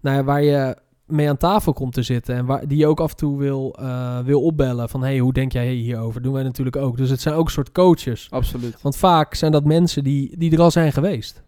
nou 0.00 0.16
ja, 0.16 0.24
waar 0.24 0.42
je 0.42 0.76
mee 1.06 1.28
aan 1.28 1.36
tafel 1.36 1.72
komt 1.72 1.92
te 1.92 2.02
zitten. 2.02 2.34
En 2.36 2.46
waar, 2.46 2.68
die 2.68 2.78
je 2.78 2.86
ook 2.86 3.00
af 3.00 3.10
en 3.10 3.16
toe 3.16 3.38
wil, 3.38 3.76
eh, 3.78 4.18
wil 4.18 4.42
opbellen. 4.42 4.88
Van 4.88 5.02
hey, 5.02 5.18
hoe 5.18 5.32
denk 5.32 5.52
jij 5.52 5.72
hierover? 5.72 6.22
Doen 6.22 6.32
wij 6.32 6.42
natuurlijk 6.42 6.76
ook. 6.76 6.96
Dus 6.96 7.10
het 7.10 7.20
zijn 7.20 7.34
ook 7.34 7.44
een 7.44 7.52
soort 7.52 7.72
coaches. 7.72 8.26
Absoluut. 8.30 8.82
Want 8.82 8.96
vaak 8.96 9.34
zijn 9.34 9.52
dat 9.52 9.64
mensen 9.64 10.04
die, 10.04 10.38
die 10.38 10.52
er 10.52 10.60
al 10.60 10.70
zijn 10.70 10.92
geweest. 10.92 11.42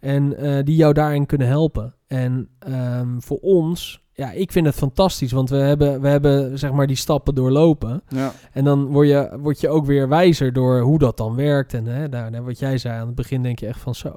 En 0.00 0.36
eh, 0.36 0.64
die 0.64 0.76
jou 0.76 0.92
daarin 0.92 1.26
kunnen 1.26 1.46
helpen. 1.46 1.94
En 2.06 2.48
ehm, 2.58 3.18
voor 3.18 3.38
ons, 3.38 4.02
ja, 4.12 4.30
ik 4.30 4.52
vind 4.52 4.66
het 4.66 4.74
fantastisch. 4.74 5.32
Want 5.32 5.50
we 5.50 5.56
hebben, 5.56 6.00
we 6.00 6.08
hebben 6.08 6.58
zeg 6.58 6.72
maar 6.72 6.86
die 6.86 6.96
stappen 6.96 7.34
doorlopen. 7.34 8.02
Ja. 8.08 8.32
En 8.52 8.64
dan 8.64 8.86
word 8.86 9.08
je, 9.08 9.38
word 9.40 9.60
je 9.60 9.68
ook 9.68 9.86
weer 9.86 10.08
wijzer 10.08 10.52
door 10.52 10.80
hoe 10.80 10.98
dat 10.98 11.16
dan 11.16 11.34
werkt. 11.34 11.74
En 11.74 11.86
hè, 11.86 12.08
daar 12.08 12.44
wat 12.44 12.58
jij 12.58 12.78
zei 12.78 13.00
aan 13.00 13.06
het 13.06 13.14
begin, 13.14 13.42
denk 13.42 13.58
je 13.58 13.66
echt 13.66 13.80
van 13.80 13.94
zo. 13.94 14.16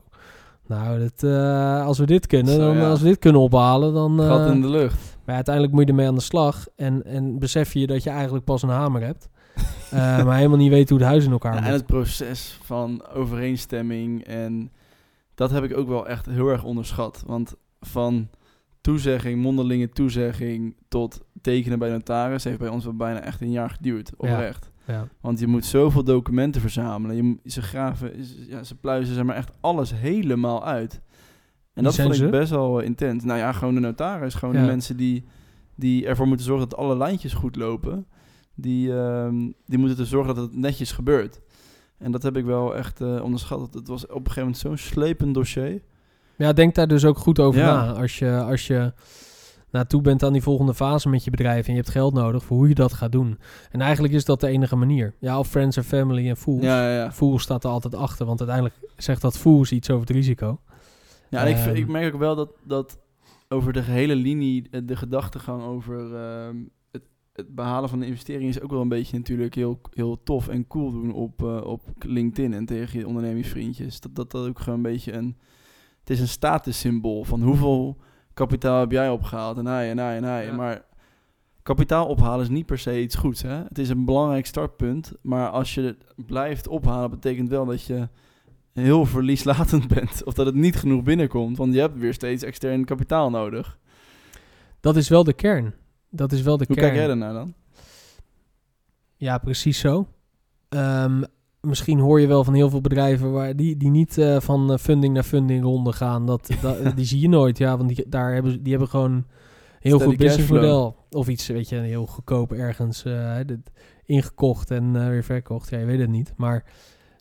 Nou, 0.68 1.10
eh, 1.18 1.86
als 1.86 1.98
we 2.00 2.06
dit 2.06 2.28
kunnen, 2.28 2.54
Zo, 2.54 2.60
dan, 2.60 2.76
ja. 2.78 2.90
als 2.90 3.02
we 3.02 3.08
dit 3.08 3.20
kunnen 3.20 3.42
ophalen, 3.42 3.94
dan. 3.94 4.22
eh, 4.22 4.28
Gat 4.28 4.52
in 4.52 4.62
de 4.62 4.70
lucht. 4.70 5.18
maar 5.26 5.36
uiteindelijk 5.36 5.74
moet 5.76 5.84
je 5.84 5.90
ermee 5.90 6.08
aan 6.08 6.16
de 6.16 6.22
slag. 6.22 6.66
En, 6.76 7.04
en 7.06 7.40
besef 7.40 7.74
je 7.74 7.88
dat 7.88 8.04
je 8.04 8.10
eigenlijk 8.10 8.46
pas 8.46 8.62
een 8.62 8.70
hamer 8.70 9.02
hebt. 9.02 9.30
Eh, 9.92 10.24
maar 10.26 10.36
helemaal 10.36 10.58
niet 10.58 10.70
weet 10.72 10.90
hoe 10.90 10.98
het 11.00 11.08
huis 11.08 11.26
in 11.26 11.32
elkaar 11.32 11.54
Ja, 11.54 11.60
moet. 11.60 11.68
en 11.68 11.74
het 11.74 11.86
proces 11.86 12.60
van 12.64 13.06
overeenstemming 13.14 14.24
en 14.24 14.72
dat 15.36 15.52
heb 15.52 15.64
ik 15.64 15.78
ook 15.78 15.88
wel 15.88 16.08
echt 16.08 16.26
heel 16.26 16.48
erg 16.48 16.64
onderschat. 16.64 17.24
Want 17.26 17.56
van 17.80 18.30
toezegging, 18.82 19.42
mondelinge 19.42 19.90
toezegging 19.90 20.76
tot 20.88 21.20
tekenen 21.42 21.80
bij 21.80 21.90
notaris 21.90 22.44
heeft 22.44 22.60
bij 22.60 22.68
ons 22.68 22.84
wel 22.84 22.96
bijna 22.96 23.20
echt 23.22 23.42
een 23.42 23.52
jaar 23.52 23.70
geduurd, 23.70 24.12
oprecht. 24.18 24.72
Ja. 24.76 24.77
Want 25.22 25.40
je 25.40 25.48
moet 25.48 25.66
zoveel 25.66 26.04
documenten 26.04 26.62
verzamelen. 26.62 27.16
Je, 27.16 27.50
ze 27.50 27.62
graven, 27.62 28.26
ze- 28.26 28.46
ja, 28.50 28.64
ze 28.64 28.76
pluizen 28.76 29.16
zeg 29.16 29.24
maar 29.24 29.36
echt 29.36 29.52
alles 29.60 29.94
helemaal 29.94 30.66
uit. 30.66 31.02
En 31.74 31.84
dat 31.84 31.96
vond 31.96 32.10
ik 32.10 32.16
ze? 32.16 32.30
best 32.30 32.50
wel 32.52 32.80
eh, 32.80 32.86
intens. 32.86 33.24
Nou 33.24 33.40
ja, 33.40 33.52
gewoon 33.52 33.74
de 33.74 33.80
notaris. 33.80 34.34
Gewoon 34.34 34.56
Ja. 34.56 34.62
de 34.62 34.68
mensen 34.68 34.98
die, 34.98 35.26
die 35.76 36.06
ervoor 36.06 36.28
moeten 36.28 36.46
zorgen 36.46 36.70
dat 36.70 36.80
alle 36.80 36.98
lijntjes 36.98 37.34
goed 37.34 37.56
lopen. 37.56 38.06
Die, 38.56 38.94
ehm, 39.00 39.36
die 39.66 39.78
moeten 39.78 39.98
ervoor 39.98 40.06
zorgen 40.06 40.36
dat 40.36 40.44
het 40.44 40.56
netjes 40.56 40.92
gebeurt. 40.92 41.42
En 41.98 42.12
dat 42.12 42.24
heb 42.24 42.38
ik 42.38 42.46
wel 42.46 42.76
echt 42.76 43.02
eh, 43.02 43.24
onderschat. 43.24 43.62
Het- 43.62 43.74
Het 43.74 43.88
was 43.88 44.04
op 44.04 44.10
een 44.10 44.18
gegeven 44.18 44.42
moment 44.42 44.58
zo'n 44.58 44.78
slepend 44.78 45.34
dossier. 45.34 45.82
Ja, 46.38 46.54
denk 46.54 46.76
daar 46.76 46.88
dus 46.88 47.06
ook 47.06 47.18
goed 47.18 47.40
over 47.40 47.60
Ja. 47.62 47.86
na. 47.86 47.92
Als 47.92 48.20
je, 48.20 48.32
als 48.42 48.68
je 48.68 48.94
naartoe 49.72 50.02
bent 50.02 50.24
aan 50.24 50.34
die 50.34 50.42
volgende 50.42 50.74
fase 50.74 51.10
met 51.10 51.24
je 51.24 51.30
bedrijf 51.32 51.66
en 51.66 51.72
je 51.72 51.80
hebt 51.80 51.92
geld 51.92 52.14
nodig 52.14 52.44
voor 52.44 52.58
hoe 52.58 52.68
je 52.68 52.76
dat 52.76 52.94
gaat 52.94 53.12
doen. 53.12 53.40
En 53.72 53.82
eigenlijk 53.82 54.14
is 54.14 54.26
dat 54.26 54.40
de 54.40 54.48
enige 54.48 54.76
manier. 54.76 55.14
Ja, 55.20 55.40
of 55.40 55.48
friends 55.48 55.78
and 55.78 55.86
family 55.86 56.30
en 56.30 56.38
fools. 56.38 56.64
Ja. 56.64 57.12
Fools 57.12 57.44
staat 57.44 57.64
er 57.64 57.70
altijd 57.70 57.96
achter, 57.96 58.26
want 58.26 58.40
uiteindelijk 58.40 58.80
zegt 58.98 59.22
dat 59.22 59.38
fools 59.38 59.72
iets 59.72 59.90
over 59.90 60.08
het 60.08 60.16
risico. 60.16 60.60
ja 61.30 61.42
en 61.42 61.48
ik, 61.48 61.56
Ehm. 61.56 61.76
ik 61.76 61.88
merk 61.88 62.14
ook 62.14 62.20
wel 62.20 62.36
dat, 62.36 62.50
dat 62.64 63.00
over 63.48 63.74
de 63.74 63.84
gehele 63.84 64.16
linie 64.16 64.68
eh, 64.72 64.82
de 64.86 64.96
gedachtegang 64.96 65.64
over 65.64 66.16
ehm, 66.16 66.56
het, 66.92 67.04
het 67.34 67.56
behalen 67.56 67.90
van 67.90 68.00
de 68.00 68.06
investering 68.06 68.50
is 68.50 68.62
ook 68.62 68.72
wel 68.72 68.82
een 68.82 68.90
beetje 68.90 69.18
natuurlijk 69.18 69.56
heel, 69.56 69.82
heel 69.94 70.24
tof 70.24 70.48
en 70.48 70.68
cool 70.68 70.92
doen 70.92 71.14
op, 71.14 71.44
eh, 71.44 71.62
op 71.64 71.82
LinkedIn 72.00 72.54
en 72.54 72.66
tegen 72.66 73.00
je 73.00 73.08
ondernemingsvriendjes. 73.08 74.00
Dat, 74.00 74.16
dat 74.16 74.32
dat 74.32 74.48
ook 74.48 74.60
gewoon 74.60 74.76
een 74.76 74.92
beetje 74.92 75.14
een... 75.14 75.38
Het 76.00 76.10
is 76.10 76.20
een 76.20 76.28
statussymbool 76.28 77.24
van 77.24 77.42
hoeveel 77.42 77.98
kapitaal 78.38 78.80
heb 78.80 78.92
jij 78.92 79.10
opgehaald 79.10 79.58
en 79.58 79.66
hij 79.66 79.90
en 79.90 79.98
hij 79.98 80.18
en 80.18 80.24
hij. 80.24 80.46
Ja. 80.46 80.56
Maar 80.56 80.82
kapitaal 81.64 82.08
ophalen 82.08 82.42
is 82.42 82.50
niet 82.50 82.66
per 82.66 82.80
se 82.80 83.02
iets 83.02 83.16
goeds. 83.16 83.42
Hè? 83.42 83.64
Het 83.64 83.78
is 83.78 83.90
een 83.90 84.06
belangrijk 84.06 84.46
startpunt, 84.46 85.14
maar 85.22 85.50
als 85.50 85.74
je 85.74 85.82
het 85.82 86.26
blijft 86.26 86.68
ophalen 86.68 87.10
betekent 87.10 87.50
wel 87.50 87.66
dat 87.66 87.84
je 87.84 88.08
heel 88.74 89.06
verlieslatend 89.06 89.88
bent. 89.96 90.24
Of 90.24 90.34
dat 90.34 90.46
het 90.46 90.56
niet 90.56 90.76
genoeg 90.76 91.04
binnenkomt, 91.04 91.58
want 91.58 91.74
je 91.74 91.80
hebt 91.80 91.98
weer 91.98 92.14
steeds 92.14 92.44
extern 92.44 92.86
kapitaal 92.86 93.30
nodig. 93.30 93.78
Dat 94.80 94.96
is 94.96 95.10
wel 95.10 95.24
de 95.24 95.34
kern. 95.34 95.74
Dat 96.10 96.32
is 96.32 96.42
wel 96.42 96.58
de 96.58 96.66
Hoe 96.68 96.76
kern. 96.76 96.88
kijk 96.88 97.00
jij 97.00 97.08
daarnaar 97.08 97.34
dan? 97.34 97.54
Ja, 99.16 99.38
precies 99.38 99.80
zo. 99.80 100.08
Ehm, 100.70 101.24
misschien 101.68 102.00
hoor 102.00 102.22
je 102.22 102.28
wel 102.28 102.44
van 102.44 102.54
heel 102.54 102.70
veel 102.70 102.82
bedrijven 102.82 103.32
waar 103.32 103.56
die, 103.56 103.78
die 103.78 103.90
niet 103.90 104.18
eh, 104.18 104.40
van 104.40 104.72
eh, 104.72 104.78
funding 104.78 105.14
naar 105.14 105.24
funding 105.24 105.64
ronde 105.64 105.92
gaan. 105.94 106.26
Dat, 106.26 106.50
dat, 106.62 106.96
die 106.96 107.06
zie 107.06 107.20
je 107.20 107.30
nooit. 107.30 107.58
Ja, 107.58 107.78
want 107.78 107.96
die, 107.96 108.06
daar 108.10 108.34
hebben, 108.34 108.64
die 108.64 108.72
hebben 108.72 108.90
gewoon 108.90 109.12
een 109.12 109.26
heel 109.80 109.96
Steady 110.00 110.16
goed 110.16 110.26
businessmodel. 110.26 110.96
Of 111.12 111.28
iets, 111.28 111.48
weet 111.48 111.70
je, 111.70 111.76
heel 111.76 112.06
goedkoop 112.06 112.52
ergens 112.52 113.06
eh, 113.06 113.36
dit- 113.46 113.72
ingekocht 114.06 114.72
en 114.72 114.96
eh, 114.96 115.08
weer 115.08 115.24
verkocht. 115.24 115.70
Ja, 115.70 115.78
je 115.78 115.86
weet 115.86 116.00
het 116.00 116.10
niet. 116.10 116.34
Maar 116.38 116.64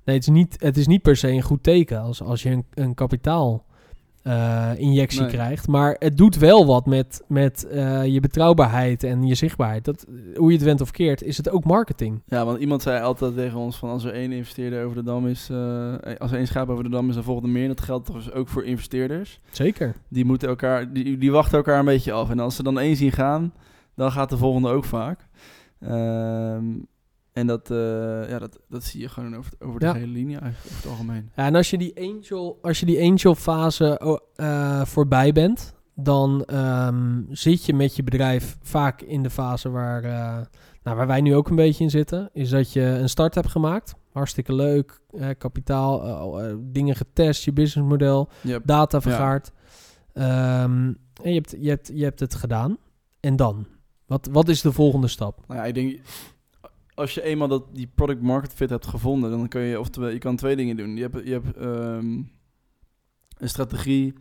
nee, 0.05 0.17
het 0.17 0.25
is 0.27 0.33
niet, 0.33 0.57
het 0.59 0.77
is 0.77 0.87
niet 0.87 1.03
per 1.03 1.17
se 1.17 1.29
een 1.29 1.43
goed 1.43 1.63
teken 1.63 2.01
als, 2.01 2.23
als 2.23 2.43
je 2.43 2.51
een, 2.51 2.65
een 2.75 2.95
kapitaal 2.95 3.65
eh, 4.27 4.71
injectie 4.77 5.21
Nee. 5.21 5.31
krijgt. 5.31 5.69
Maar 5.69 5.97
het 5.99 6.17
doet 6.17 6.37
wel 6.37 6.67
wat 6.67 6.87
met, 6.87 7.23
met 7.29 7.67
eh, 7.67 8.07
je 8.07 8.21
betrouwbaarheid 8.21 9.03
en 9.05 9.27
je 9.27 9.35
zichtbaarheid. 9.35 9.85
Dat, 9.85 10.07
hoe 10.37 10.51
je 10.51 10.57
het 10.57 10.65
went 10.67 10.81
of 10.81 10.91
keert, 10.91 11.23
is 11.23 11.37
het 11.37 11.51
ook 11.51 11.65
marketing. 11.65 12.23
Ja, 12.27 12.45
want 12.45 12.61
iemand 12.61 12.83
zei 12.83 13.03
altijd 13.03 13.35
tegen 13.35 13.59
ons 13.59 13.77
van 13.77 13.89
als 13.89 14.05
er 14.05 14.13
één 14.13 14.33
investeerder 14.33 14.85
over 14.85 14.97
de 14.97 15.03
dam 15.03 15.27
is, 15.27 15.49
eh, 15.51 15.95
als 16.19 16.31
er 16.31 16.37
één 16.37 16.47
schaap 16.47 16.69
over 16.69 16.85
de 16.85 16.91
dam 16.91 17.09
is, 17.09 17.15
dan 17.15 17.25
volgt 17.25 17.43
er 17.43 17.49
meer. 17.49 17.69
Dat 17.69 17.81
geldt 17.81 18.13
dus 18.13 18.33
ook 18.33 18.49
voor 18.49 18.65
investeerders. 18.65 19.41
Zeker. 19.51 19.95
Die 20.09 20.25
moeten 20.25 20.49
elkaar, 20.49 20.93
die, 20.93 21.19
die 21.19 21.31
wachten 21.33 21.57
elkaar 21.57 21.79
een 21.79 21.85
beetje 21.85 22.13
af. 22.13 22.31
En 22.31 22.39
als 22.39 22.57
ze 22.57 22.63
dan 22.63 22.79
één 22.79 22.97
zien 22.97 23.13
gaan, 23.13 23.53
dan 23.95 24.13
gaat 24.13 24.31
de 24.31 24.37
volgende 24.37 24.69
ook 24.69 24.85
vaak. 24.85 25.27
Ehm, 25.81 26.65
en 27.37 27.47
dat, 27.47 27.71
eh, 27.71 28.29
ja, 28.29 28.39
dat, 28.39 28.59
dat 28.69 28.85
zie 28.85 29.01
je 29.01 29.09
gewoon 29.09 29.37
over, 29.37 29.53
over 29.59 29.81
de 29.81 29.87
Ja. 29.87 29.93
hele 29.95 30.07
linie 30.07 30.39
eigenlijk, 30.39 30.65
over 30.67 30.77
het 30.83 30.91
algemeen. 30.91 31.31
Ja, 31.37 31.45
en 31.47 31.55
als 31.55 31.71
je 31.71 31.79
die 31.79 31.97
angel, 32.01 32.59
als 32.63 32.81
je 32.81 32.87
die 32.87 33.03
angel 33.11 33.35
fase 33.35 34.21
eh, 34.37 34.85
voorbij 34.85 35.33
bent, 35.33 35.75
dan 35.95 36.45
ehm, 36.45 37.23
zit 37.31 37.65
je 37.65 37.75
met 37.75 37.97
je 37.97 38.03
bedrijf 38.03 38.57
vaak 38.63 39.03
in 39.03 39.23
de 39.23 39.31
fase 39.31 39.71
waar, 39.71 40.05
eh, 40.05 40.47
nou, 40.83 40.97
waar 40.97 41.07
wij 41.07 41.21
nu 41.21 41.35
ook 41.35 41.49
een 41.49 41.57
beetje 41.57 41.85
in 41.85 41.91
zitten. 41.91 42.31
Is 42.33 42.51
dat 42.51 42.73
je 42.73 42.81
een 42.83 43.09
start 43.09 43.35
hebt 43.35 43.49
gemaakt 43.49 43.95
Hartstikke 44.13 44.55
leuk. 44.55 45.01
kapitaal, 45.39 46.41
dingen 46.61 46.97
getest, 46.97 47.45
je 47.45 47.53
businessmodel, 47.53 48.29
Yep. 48.43 48.63
data 48.67 49.01
vergaard. 49.01 49.53
Ehm, 50.13 50.93
en 51.23 51.31
je 51.33 51.35
hebt, 51.35 51.55
je, 51.61 51.69
hebt, 51.69 51.91
je 51.95 52.03
hebt 52.05 52.21
het 52.21 52.35
gedaan. 52.35 52.77
En 53.21 53.37
dan? 53.37 53.67
Wat, 54.07 54.29
wat 54.33 54.49
is 54.49 54.61
de 54.61 54.73
volgende 54.73 55.09
stap? 55.09 55.45
Nou 55.49 55.61
ja, 55.61 55.67
ik 55.67 55.75
denk, 55.75 56.01
als 56.97 57.15
je 57.15 57.23
eenmaal 57.23 57.49
dat, 57.49 57.75
die 57.75 57.91
product 57.95 58.23
market 58.23 58.53
fit 58.53 58.71
hebt 58.71 58.87
gevonden, 58.87 59.31
dan 59.31 59.49
kun 59.49 59.61
je, 59.61 59.81
oftewel, 59.81 60.09
je 60.09 60.19
kan 60.19 60.37
twee 60.37 60.57
dingen 60.57 60.77
doen. 60.77 60.97
Je 60.97 61.03
hebt, 61.03 61.27
je 61.27 61.33
hebt 61.33 61.57
ehm, 61.57 62.23
een 63.37 63.49
strategie, 63.49 64.15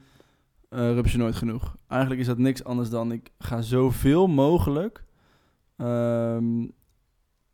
eh 0.70 0.92
rup 0.92 1.08
je 1.08 1.18
nooit 1.18 1.36
genoeg. 1.36 1.76
Eigenlijk 1.88 2.22
is 2.22 2.28
dat 2.28 2.38
niks 2.38 2.64
anders 2.64 2.90
dan, 2.90 3.12
ik 3.12 3.30
ga 3.40 3.62
zoveel 3.62 4.28
mogelijk 4.28 5.04
ehm, 5.78 6.68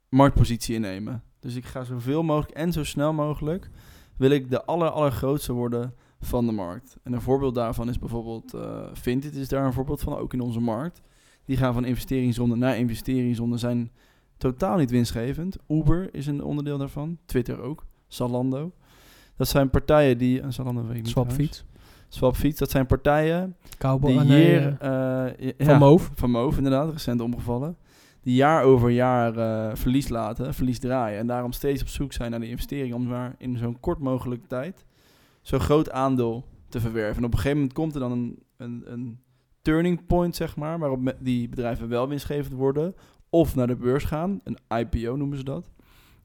marktpositie 0.10 0.76
innemen. 0.76 1.24
Dus 1.40 1.56
ik 1.56 1.66
ga 1.66 1.84
zoveel 1.84 2.24
mogelijk 2.24 2.58
en 2.58 2.72
zo 2.72 2.84
snel 2.84 3.14
mogelijk, 3.14 3.70
wil 4.18 4.30
ik 4.32 4.50
de 4.50 4.66
aller, 4.66 4.90
allergrootste 4.90 5.54
worden 5.54 5.96
van 6.20 6.46
de 6.46 6.52
markt. 6.52 6.98
En 7.04 7.14
een 7.14 7.22
voorbeeld 7.22 7.56
daarvan 7.56 7.90
is 7.90 8.00
bijvoorbeeld, 8.00 8.54
eh 8.54 8.88
Vinted 8.94 9.36
is 9.36 9.48
daar 9.48 9.66
een 9.66 9.74
voorbeeld 9.74 10.02
van, 10.02 10.18
ook 10.18 10.34
in 10.34 10.42
onze 10.42 10.60
markt. 10.60 11.02
Die 11.46 11.58
gaan 11.58 11.74
van 11.74 11.86
investeringsronde 11.86 12.56
naar 12.56 12.78
investeringsronde, 12.78 13.58
zijn 13.58 13.92
totaal 14.42 14.78
niet 14.78 14.92
winstgevend. 14.92 15.58
Uber 15.68 16.10
is 16.12 16.28
een 16.28 16.44
onderdeel 16.44 16.78
daarvan, 16.78 17.18
Twitter 17.26 17.62
ook, 17.62 17.86
Zalando. 18.08 18.72
Dat 19.36 19.48
zijn 19.48 19.70
partijen 19.70 20.18
die... 20.18 20.42
en 20.42 20.54
Zalando 20.54 20.82
weet 20.82 20.98
ik 20.98 21.04
niet. 21.04 21.12
Swapfiets? 21.12 21.66
Swapfiets, 22.08 22.60
dat 22.60 22.72
zijn 22.72 22.86
partijen 22.86 23.56
Cowboy? 23.78 24.12
die 24.12 24.20
ah, 24.20 24.28
nee, 24.28 24.46
hier... 24.46 24.78
eh, 24.80 25.28
eh, 25.28 25.54
ja, 25.58 25.66
Van 25.66 25.78
Moof? 25.78 26.12
Van 26.14 26.32
Moof, 26.32 26.58
inderdaad, 26.58 26.92
recent 26.92 27.22
omgevallen. 27.22 27.78
Die 28.22 28.36
jaar 28.36 28.64
over 28.64 28.90
jaar 28.90 29.34
verlies 29.78 30.10
laten, 30.10 30.54
verlies 30.54 30.80
draaien. 30.80 31.20
En 31.20 31.28
daarom 31.28 31.52
steeds 31.52 31.82
op 31.82 31.88
zoek 31.88 32.14
zijn 32.14 32.32
naar 32.32 32.40
de 32.40 32.50
investering 32.50 32.94
om 32.94 33.08
maar 33.08 33.36
in 33.38 33.58
zo'n 33.58 33.80
kort 33.80 34.00
mogelijke 34.00 34.48
tijd 34.48 34.86
zo'n 35.42 35.60
groot 35.60 35.92
aandeel 35.92 36.46
te 36.70 36.80
verwerven. 36.80 37.18
En 37.18 37.26
op 37.26 37.32
een 37.32 37.38
gegeven 37.38 37.58
moment 37.58 37.74
komt 37.76 37.94
er 37.94 38.00
dan 38.00 38.12
een, 38.12 38.40
een, 38.58 38.84
een 38.86 39.20
turning 39.62 40.06
point, 40.06 40.36
zeg 40.36 40.56
maar, 40.56 40.80
waarop 40.80 41.16
die 41.20 41.50
bedrijven 41.50 41.88
wel 41.88 42.08
winstgevend 42.08 42.54
worden. 42.54 42.96
Of 43.34 43.56
naar 43.56 43.68
de 43.68 43.76
beurs 43.76 44.04
gaan, 44.04 44.42
een 44.44 44.58
IPO 44.80 45.16
noemen 45.16 45.38
ze 45.38 45.44
dat. 45.44 45.70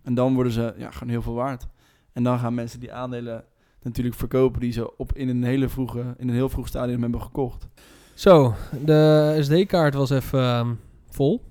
En 0.03 0.15
dan 0.15 0.35
worden 0.35 0.53
ze 0.53 0.75
ja, 0.77 0.91
gewoon 0.91 1.09
heel 1.09 1.23
veel 1.23 1.35
waard. 1.35 1.67
En 2.13 2.23
dan 2.23 2.39
gaan 2.39 2.55
mensen 2.55 2.81
die 2.81 2.93
aandelen 2.93 3.45
natuurlijk 3.83 4.17
verkopen 4.17 4.61
die 4.61 4.73
ze 4.73 4.97
op 4.97 5.13
in 5.13 5.29
een 5.29 5.45
hele 5.45 5.69
vroege, 5.69 6.15
in 6.17 6.29
een 6.29 6.35
heel 6.35 6.49
vroeg 6.49 6.69
stadium 6.69 7.03
hebben 7.03 7.23
gekocht. 7.23 7.69
Zo, 8.15 8.55
de 8.85 9.37
SD-kaart 9.41 9.95
was 9.95 10.11
even 10.11 10.41
ehm, 10.41 10.75
vol. 11.09 11.43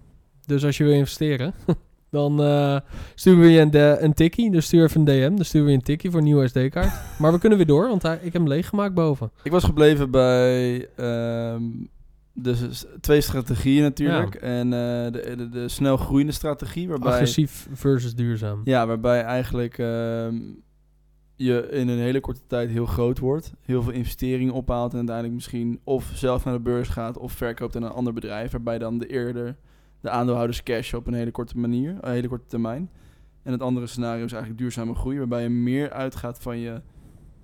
Dus 0.46 0.66
als 0.66 0.78
je 0.78 0.84
wil 0.84 0.94
investeren, 0.94 1.54
dan 2.10 2.44
eh, 2.44 2.80
sturen 3.16 3.40
we 3.40 3.50
je 3.50 3.60
een, 3.60 4.04
een 4.04 4.14
tikkie. 4.14 4.52
Dus 4.52 4.66
stuur 4.66 4.84
even 4.84 5.00
een 5.00 5.06
DM. 5.06 5.36
Dan 5.36 5.46
sturen 5.46 5.66
we 5.66 5.72
je 5.72 5.78
een 5.78 5.84
tikkie 5.84 6.10
voor 6.10 6.20
een 6.20 6.26
nieuwe 6.26 6.48
SD-kaart. 6.48 6.94
maar 7.20 7.32
we 7.32 7.40
kunnen 7.40 7.58
weer 7.58 7.68
door, 7.68 7.88
want 7.88 8.02
hij, 8.02 8.16
ik 8.16 8.24
heb 8.24 8.34
hem 8.34 8.48
leeggemaakt 8.48 8.94
boven. 8.94 9.32
Ik 9.44 9.52
was 9.52 9.64
gebleven 9.64 10.12
bij 10.12 10.88
ehm, 10.96 11.64
de 12.38 12.74
s- 12.74 12.86
twee 13.02 13.22
strategieën 13.22 13.82
natuurlijk. 13.82 14.36
En 14.36 14.66
eh, 14.74 15.12
de, 15.12 15.34
de, 15.38 15.50
de 15.50 15.68
snel 15.68 15.98
groeiende 15.98 16.32
strategie, 16.32 16.88
waarbij, 16.88 17.12
Agressief 17.12 17.68
versus 17.74 18.16
duurzaam. 18.16 18.62
ja, 18.64 18.88
waarbij 18.88 19.22
eigenlijk 19.22 19.78
ehm, 19.78 20.40
je 21.36 21.68
in 21.72 21.88
een 21.88 21.98
hele 22.00 22.20
korte 22.20 22.42
tijd 22.48 22.70
heel 22.70 22.86
groot 22.86 23.20
wordt. 23.20 23.54
Heel 23.62 23.84
veel 23.84 23.92
investeringen 23.94 24.54
ophaalt 24.54 24.92
en 24.92 24.98
uiteindelijk 24.98 25.36
misschien 25.36 25.80
of 25.84 26.12
zelf 26.14 26.46
naar 26.46 26.54
de 26.54 26.60
beurs 26.60 26.90
gaat 26.90 27.18
of 27.18 27.32
verkoopt 27.32 27.76
aan 27.76 27.84
een 27.84 27.90
ander 27.92 28.14
bedrijf. 28.14 28.52
Waarbij 28.52 28.78
dan 28.78 28.98
de 28.98 29.08
eerder 29.08 29.56
de 30.02 30.10
aandeelhouders 30.10 30.64
cash 30.64 30.94
op 30.94 31.08
een 31.08 31.14
hele 31.14 31.32
korte 31.32 31.58
manier, 31.58 31.96
een 32.02 32.12
hele 32.12 32.28
korte 32.28 32.46
termijn. 32.48 32.90
En 33.44 33.52
het 33.52 33.62
andere 33.62 33.88
scenario 33.88 34.26
is 34.26 34.32
eigenlijk 34.32 34.62
duurzame 34.62 34.96
groei, 34.96 35.18
waarbij 35.18 35.42
je 35.44 35.50
meer 35.50 35.92
uitgaat 35.92 36.40
van 36.42 36.58
je, 36.58 36.82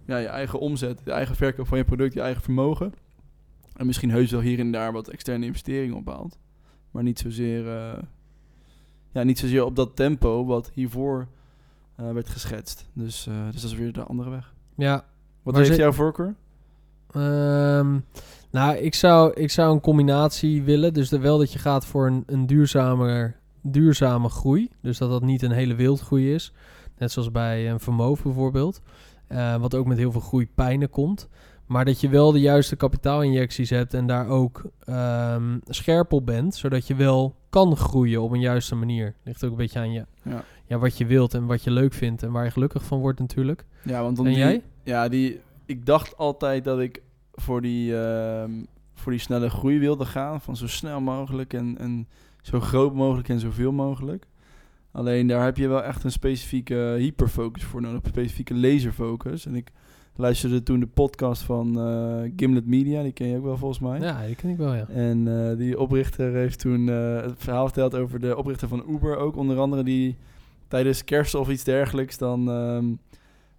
ja, 0.05 0.17
je 0.17 0.27
eigen 0.27 0.59
omzet, 0.59 1.01
je 1.05 1.11
eigen 1.11 1.35
verkoop 1.35 1.67
van 1.67 1.77
je 1.77 1.83
product, 1.83 2.13
je 2.13 2.21
eigen 2.21 2.41
vermogen. 2.43 2.93
En 3.81 3.87
misschien 3.87 4.11
heus 4.11 4.31
wel 4.31 4.39
hier 4.39 4.59
en 4.59 4.71
daar 4.71 4.91
wat 4.91 5.07
externe 5.07 5.45
investeringen 5.45 5.95
ophaalt. 5.95 6.37
Maar 6.91 7.03
niet 7.03 7.19
zozeer, 7.19 7.67
eh, 7.67 8.03
ja, 9.11 9.23
niet 9.23 9.39
zozeer 9.39 9.65
op 9.65 9.75
dat 9.75 9.95
tempo 9.95 10.45
wat 10.45 10.71
hiervoor 10.73 11.27
eh, 11.95 12.11
werd 12.11 12.29
geschetst. 12.29 12.89
Dus, 12.93 13.27
eh, 13.27 13.45
dus 13.51 13.61
dat 13.61 13.71
is 13.71 13.77
weer 13.77 13.93
de 13.93 14.03
andere 14.03 14.29
weg. 14.29 14.53
Ja, 14.75 15.05
Wat 15.43 15.57
heeft 15.57 15.75
jouw 15.75 15.91
voorkeur? 15.91 16.35
Ehm, 17.11 17.99
nou, 18.51 18.75
ik 18.75 18.93
zou, 18.93 19.33
ik 19.33 19.51
zou 19.51 19.73
een 19.73 19.81
combinatie 19.81 20.63
willen. 20.63 20.93
Dus 20.93 21.09
de, 21.09 21.19
wel 21.19 21.37
dat 21.37 21.53
je 21.53 21.59
gaat 21.59 21.85
voor 21.85 22.07
een, 22.07 22.23
een 22.25 22.45
duurzamer, 22.47 23.39
duurzame 23.61 24.29
groei. 24.29 24.69
Dus 24.81 24.97
dat 24.97 25.09
dat 25.09 25.21
niet 25.21 25.41
een 25.41 25.51
hele 25.51 25.75
wildgroei 25.75 26.33
is. 26.33 26.53
Net 26.97 27.11
zoals 27.11 27.31
bij 27.31 27.69
een 27.69 27.79
vermogen 27.79 28.23
bijvoorbeeld. 28.23 28.81
Wat 29.59 29.75
ook 29.75 29.85
met 29.85 29.97
heel 29.97 30.11
veel 30.11 30.21
groeipijnen 30.21 30.89
komt. 30.89 31.29
Maar 31.71 31.85
dat 31.85 32.01
je 32.01 32.09
wel 32.09 32.31
de 32.31 32.39
juiste 32.39 32.75
kapitaalinjecties 32.75 33.69
hebt 33.69 33.93
en 33.93 34.07
daar 34.07 34.27
ook 34.27 34.61
ehm, 34.85 35.57
scherp 35.67 36.13
op 36.13 36.25
bent. 36.25 36.55
Zodat 36.55 36.87
je 36.87 36.95
wel 36.95 37.35
kan 37.49 37.75
groeien 37.75 38.21
op 38.21 38.31
een 38.31 38.39
juiste 38.39 38.75
manier. 38.75 39.15
Ligt 39.23 39.43
ook 39.43 39.51
een 39.51 39.57
beetje 39.57 39.79
aan 39.79 39.91
je, 39.91 40.05
Ja. 40.23 40.43
ja, 40.65 40.77
wat 40.77 40.97
je 40.97 41.05
wilt 41.05 41.33
en 41.33 41.45
wat 41.45 41.63
je 41.63 41.71
leuk 41.71 41.93
vindt. 41.93 42.23
En 42.23 42.31
waar 42.31 42.43
je 42.43 42.51
gelukkig 42.51 42.83
van 42.83 42.99
wordt 42.99 43.19
natuurlijk. 43.19 43.65
Ja, 43.83 44.01
want 44.01 44.15
dan 44.17 44.25
En 44.25 44.31
die, 44.31 44.41
jij? 44.41 44.63
Ja, 44.83 45.09
die, 45.09 45.39
ik 45.65 45.85
dacht 45.85 46.17
altijd 46.17 46.63
dat 46.63 46.79
ik 46.79 47.01
voor 47.33 47.61
die, 47.61 47.97
ehm, 47.97 48.51
voor 48.93 49.11
die 49.11 49.21
snelle 49.21 49.49
groei 49.49 49.79
wilde 49.79 50.05
gaan. 50.05 50.41
Van 50.41 50.55
zo 50.55 50.67
snel 50.67 51.01
mogelijk 51.01 51.53
en, 51.53 51.77
en 51.77 52.07
zo 52.41 52.59
groot 52.59 52.93
mogelijk 52.93 53.29
en 53.29 53.39
zoveel 53.39 53.71
mogelijk. 53.71 54.27
Alleen 54.91 55.27
daar 55.27 55.43
heb 55.43 55.57
je 55.57 55.67
wel 55.67 55.83
echt 55.83 56.03
een 56.03 56.11
specifieke 56.11 56.95
hyperfocus 56.97 57.63
voor 57.63 57.81
nodig. 57.81 58.03
Een 58.03 58.09
specifieke 58.09 58.55
laserfocus. 58.55 59.45
En 59.45 59.55
ik 59.55 59.71
luisterde 60.21 60.63
toen 60.63 60.79
de 60.79 60.87
podcast 60.87 61.41
van 61.41 61.79
eh, 61.79 62.31
Gimlet 62.35 62.65
Media. 62.65 63.03
Die 63.03 63.11
ken 63.11 63.27
je 63.27 63.37
ook 63.37 63.43
wel 63.43 63.57
volgens 63.57 63.79
mij. 63.79 63.99
Ja, 63.99 64.25
die 64.25 64.35
ken 64.35 64.49
ik 64.49 64.57
wel, 64.57 64.73
ja. 64.73 64.87
En 64.87 65.49
eh, 65.49 65.57
die 65.57 65.79
oprichter 65.79 66.33
heeft 66.33 66.59
toen 66.59 66.89
eh, 66.89 67.21
het 67.21 67.33
verhaal 67.37 67.65
verteld 67.65 67.95
over 67.95 68.19
de 68.19 68.37
oprichter 68.37 68.67
van 68.67 68.83
Uber 68.89 69.17
ook. 69.17 69.35
Onder 69.35 69.59
andere 69.59 69.83
die 69.83 70.17
tijdens 70.67 71.03
kerst 71.03 71.35
of 71.35 71.49
iets 71.49 71.63
dergelijks 71.63 72.17
dan 72.17 72.49
ehm, 72.49 72.85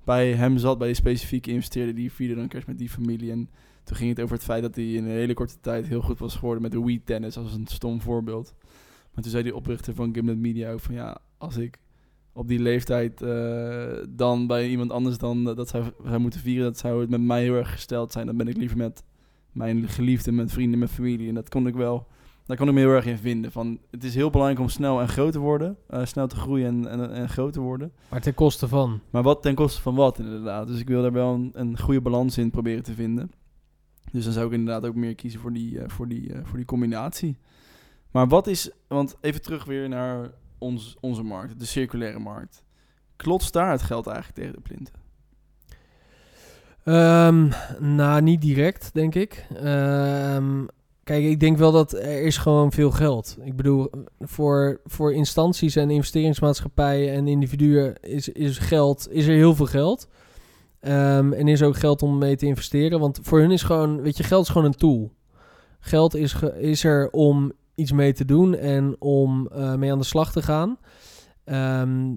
bij 0.05 0.33
hem 0.33 0.59
zat, 0.59 0.79
bij 0.79 0.87
die 0.87 0.96
specifieke 0.96 1.51
investeerder. 1.51 1.94
Die 1.94 2.12
vierde 2.12 2.35
dan 2.35 2.48
kerst 2.48 2.66
met 2.66 2.79
die 2.79 2.90
familie. 2.90 3.31
En 3.31 3.48
toen 3.85 3.96
ging 3.96 4.11
het 4.11 4.20
over 4.20 4.35
het 4.35 4.44
feit 4.44 4.62
dat 4.62 4.75
hij 4.75 4.92
in 4.92 5.05
een 5.05 5.11
hele 5.11 5.35
korte 5.35 5.61
tijd 5.61 5.87
heel 5.87 6.03
goed 6.03 6.18
was 6.18 6.37
geworden 6.37 6.62
met 6.62 6.72
de 6.72 6.85
Wii 6.85 7.05
Tennis 7.05 7.37
als 7.37 7.55
een 7.55 7.66
stom 7.66 8.01
voorbeeld. 8.01 8.55
Maar 9.14 9.22
toen 9.22 9.33
zei 9.33 9.42
die 9.42 9.57
oprichter 9.57 9.94
van 9.94 10.14
Gimlet 10.14 10.38
Media 10.38 10.72
ook 10.72 10.81
van 10.81 10.94
ja, 10.94 11.18
als 11.38 11.57
ik 11.57 11.79
op 12.33 12.49
die 12.49 12.59
leeftijd 12.59 13.23
eh, 13.23 13.87
dan 14.09 14.47
bij 14.47 14.68
iemand 14.68 14.90
anders 14.90 15.18
dan 15.18 15.49
eh, 15.49 15.57
dat 15.57 15.68
zou, 15.68 15.85
zou 16.05 16.18
moeten 16.18 16.40
vieren, 16.40 16.64
dat 16.64 16.79
zou 16.79 17.01
het 17.01 17.11
met 17.11 17.21
mij 17.21 17.42
heel 17.42 17.55
erg 17.55 17.71
gesteld 17.71 18.12
zijn. 18.12 18.27
Dan 18.27 18.37
ben 18.37 18.49
ik 18.49 18.57
liever 18.57 18.77
met 18.77 19.03
mijn 19.53 19.88
geliefden, 19.88 20.35
met 20.35 20.53
vrienden, 20.53 20.79
met 20.79 20.90
familie. 20.90 21.29
En 21.29 21.35
dat 21.35 21.49
kon 21.49 21.66
ik 21.66 21.75
wel, 21.75 22.07
daar 22.47 22.57
kon 22.57 22.68
ik 22.68 22.75
me 22.75 22.81
heel 22.81 22.90
erg 22.90 23.07
in 23.07 23.18
vinden. 23.18 23.53
Van, 23.53 23.79
het 23.90 24.05
is 24.05 24.14
heel 24.14 24.31
belangrijk 24.31 24.61
om 24.61 24.68
snel 24.68 25.01
en 25.01 25.09
groot 25.09 25.33
te 25.33 25.38
worden, 25.38 25.77
eh, 25.88 26.05
snel 26.05 26.27
te 26.27 26.37
groeien 26.37 26.66
en, 26.66 26.87
en, 26.88 27.12
en 27.12 27.29
groot 27.29 27.53
te 27.53 27.61
worden. 27.61 27.92
Maar 28.09 28.21
ten 28.21 28.35
koste 28.35 28.68
van. 28.68 29.01
Maar 29.11 29.23
wat 29.23 29.42
ten 29.42 29.55
koste 29.55 29.83
van 29.83 29.95
wat 29.95 30.18
inderdaad. 30.18 30.66
Dus 30.66 30.81
ik 30.81 30.88
wil 30.88 31.03
daar 31.03 31.12
wel 31.12 31.35
een, 31.35 31.51
een 31.55 31.79
goede 31.79 32.01
balans 32.01 32.38
in 32.38 32.51
proberen 32.51 32.83
te 32.83 32.95
vinden. 32.95 33.33
Dus 34.12 34.25
dan 34.25 34.33
zou 34.33 34.47
ik 34.47 34.53
inderdaad 34.53 34.87
ook 34.87 34.95
meer 34.95 35.14
kiezen 35.14 35.40
voor 35.40 35.53
die, 35.53 35.81
voor 35.87 36.09
die, 36.09 36.33
voor 36.42 36.57
die 36.57 36.66
combinatie. 36.66 37.37
Maar 38.11 38.29
wat 38.29 38.47
is, 38.47 38.71
want 38.88 39.16
even 39.21 39.42
terug 39.42 39.64
weer 39.64 39.88
naar 39.88 40.31
ons, 40.62 40.96
onze 41.01 41.22
markt, 41.22 41.59
de 41.59 41.64
circulaire 41.64 42.18
markt. 42.18 42.62
Klotst 43.16 43.53
daar 43.53 43.70
het 43.70 43.83
geld 43.83 44.07
eigenlijk 44.07 44.37
tegen 44.37 44.55
de 44.55 44.61
plinten? 44.61 44.94
Ehm, 46.85 47.48
nou, 47.96 48.22
niet 48.22 48.40
direct, 48.40 48.90
denk 48.94 49.14
ik. 49.14 49.46
Ehm, 49.55 50.64
kijk, 51.05 51.25
ik 51.25 51.40
denk 51.40 51.59
wel 51.59 51.72
dat 51.72 51.92
er 51.92 52.22
is 52.22 52.37
gewoon 52.37 52.72
veel 52.72 52.90
geld. 52.90 53.37
Ik 53.42 53.57
bedoel, 53.57 53.90
voor, 54.20 54.81
voor 54.85 55.14
instanties 55.14 55.77
en 55.77 55.90
investeringsmaatschappijen 55.90 57.14
en 57.14 57.29
individuen 57.29 58.01
is, 58.01 58.29
is 58.29 58.59
geld, 58.59 59.09
is 59.11 59.27
er 59.27 59.35
heel 59.35 59.55
veel 59.55 59.66
geld. 59.66 60.09
Ehm, 60.81 61.33
en 61.33 61.48
is 61.48 61.62
ook 61.62 61.77
geld 61.77 62.03
om 62.03 62.18
mee 62.18 62.37
te 62.37 62.46
investeren. 62.46 63.01
Want 63.01 63.18
voor 63.22 63.40
hun 63.40 63.51
is 63.51 63.62
gewoon, 63.62 64.01
weet 64.01 64.16
je, 64.16 64.22
geld 64.22 64.42
is 64.42 64.51
gewoon 64.51 64.66
een 64.66 64.77
tool. 64.77 65.12
Geld 65.81 66.14
is, 66.14 66.42
is 66.59 66.85
er 66.85 67.11
om 67.11 67.53
iets 67.74 67.92
mee 67.92 68.12
te 68.12 68.24
doen 68.24 68.56
en 68.56 68.96
om 68.98 69.48
eh, 69.48 69.74
mee 69.74 69.92
aan 69.92 69.98
de 69.98 70.04
slag 70.04 70.32
te 70.32 70.42
gaan. 70.42 70.78
Ehm, 71.44 72.14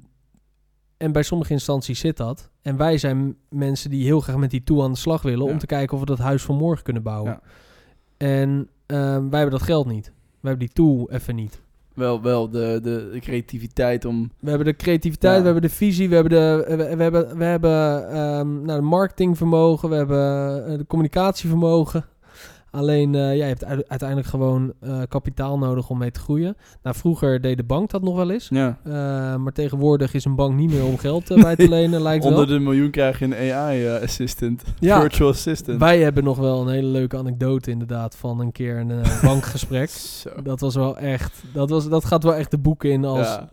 en 0.97 1.11
bij 1.11 1.23
sommige 1.23 1.53
instanties 1.53 1.99
zit 1.99 2.17
dat. 2.17 2.49
En 2.61 2.77
wij 2.77 2.97
zijn 2.97 3.35
mensen 3.49 3.89
die 3.89 4.03
heel 4.05 4.19
graag 4.19 4.37
met 4.37 4.51
die 4.51 4.63
tool 4.63 4.83
aan 4.83 4.91
de 4.91 4.97
slag 4.97 5.21
willen... 5.21 5.45
Ja. 5.45 5.51
om 5.51 5.57
te 5.57 5.65
kijken 5.65 5.93
of 5.93 5.99
we 5.99 6.05
dat 6.05 6.17
huis 6.17 6.43
van 6.43 6.55
morgen 6.55 6.83
kunnen 6.83 7.03
bouwen. 7.03 7.31
Ja. 7.31 7.41
En 8.17 8.69
ehm, 8.85 9.29
wij 9.29 9.39
hebben 9.39 9.59
dat 9.59 9.67
geld 9.67 9.85
niet. 9.87 10.05
Wij 10.39 10.51
hebben 10.51 10.65
die 10.67 10.75
tool 10.75 11.11
even 11.11 11.35
niet. 11.35 11.63
Wel, 11.93 12.21
wel 12.21 12.49
de, 12.49 12.79
de, 12.83 13.09
de 13.11 13.19
creativiteit 13.19 14.05
om... 14.05 14.31
We 14.39 14.49
hebben 14.49 14.67
de 14.67 14.75
creativiteit, 14.75 15.33
Ja. 15.33 15.39
we 15.39 15.45
hebben 15.45 15.69
de 15.69 15.75
visie, 15.75 16.09
we 16.09 16.15
hebben 16.15 16.33
de, 16.33 16.75
we, 16.77 16.95
we 16.95 17.03
hebben, 17.03 17.37
we 17.37 17.43
hebben 17.43 18.09
ehm, 18.09 18.61
nou, 18.61 18.79
de 18.79 18.85
marketingvermogen, 18.85 19.89
we 19.89 19.95
hebben 19.95 20.65
eh, 20.67 20.77
de 20.77 20.85
communicatievermogen. 20.85 22.05
Alleen, 22.75 23.15
eh, 23.15 23.21
ja, 23.21 23.31
je 23.31 23.41
hebt 23.43 23.65
uite- 23.65 23.85
uiteindelijk 23.87 24.29
gewoon 24.29 24.73
eh, 24.79 25.01
kapitaal 25.07 25.57
nodig 25.57 25.89
om 25.89 25.97
mee 25.97 26.11
te 26.11 26.19
groeien. 26.19 26.57
Nou, 26.83 26.95
vroeger 26.95 27.41
deed 27.41 27.57
de 27.57 27.63
bank 27.63 27.89
dat 27.89 28.01
nog 28.01 28.15
wel 28.15 28.29
eens. 28.31 28.47
Ja. 28.49 28.79
Eh, 28.83 28.91
maar 29.35 29.51
tegenwoordig 29.51 30.13
is 30.13 30.25
een 30.25 30.35
bank 30.35 30.55
niet 30.55 30.69
meer 30.71 30.83
om 30.85 30.97
geld 30.97 31.27
bij 31.41 31.55
te 31.55 31.69
lenen, 31.69 32.01
lijkt 32.01 32.23
wel. 32.23 32.33
Onder 32.33 32.47
de 32.47 32.59
miljoen 32.59 32.89
krijg 32.91 33.19
je 33.19 33.25
een 33.25 33.53
AI-assistant. 33.53 34.63
Ja. 34.79 34.99
Virtual 34.99 35.29
assistant. 35.29 35.79
Wij 35.79 35.99
hebben 35.99 36.23
nog 36.23 36.37
wel 36.37 36.61
een 36.61 36.67
hele 36.67 36.87
leuke 36.87 37.17
anekdote 37.17 37.71
inderdaad 37.71 38.15
van 38.15 38.39
een 38.39 38.51
keer 38.51 38.77
een 38.77 39.01
bankgesprek. 39.29 39.91
Dat 40.43 40.59
was 40.59 40.75
wel 40.75 40.97
echt, 40.97 41.43
dat, 41.53 41.69
was, 41.69 41.89
dat 41.89 42.05
gaat 42.05 42.23
wel 42.23 42.35
echt 42.35 42.51
de 42.51 42.57
boeken 42.57 42.91
in 42.91 43.05
als... 43.05 43.27
Ja. 43.27 43.49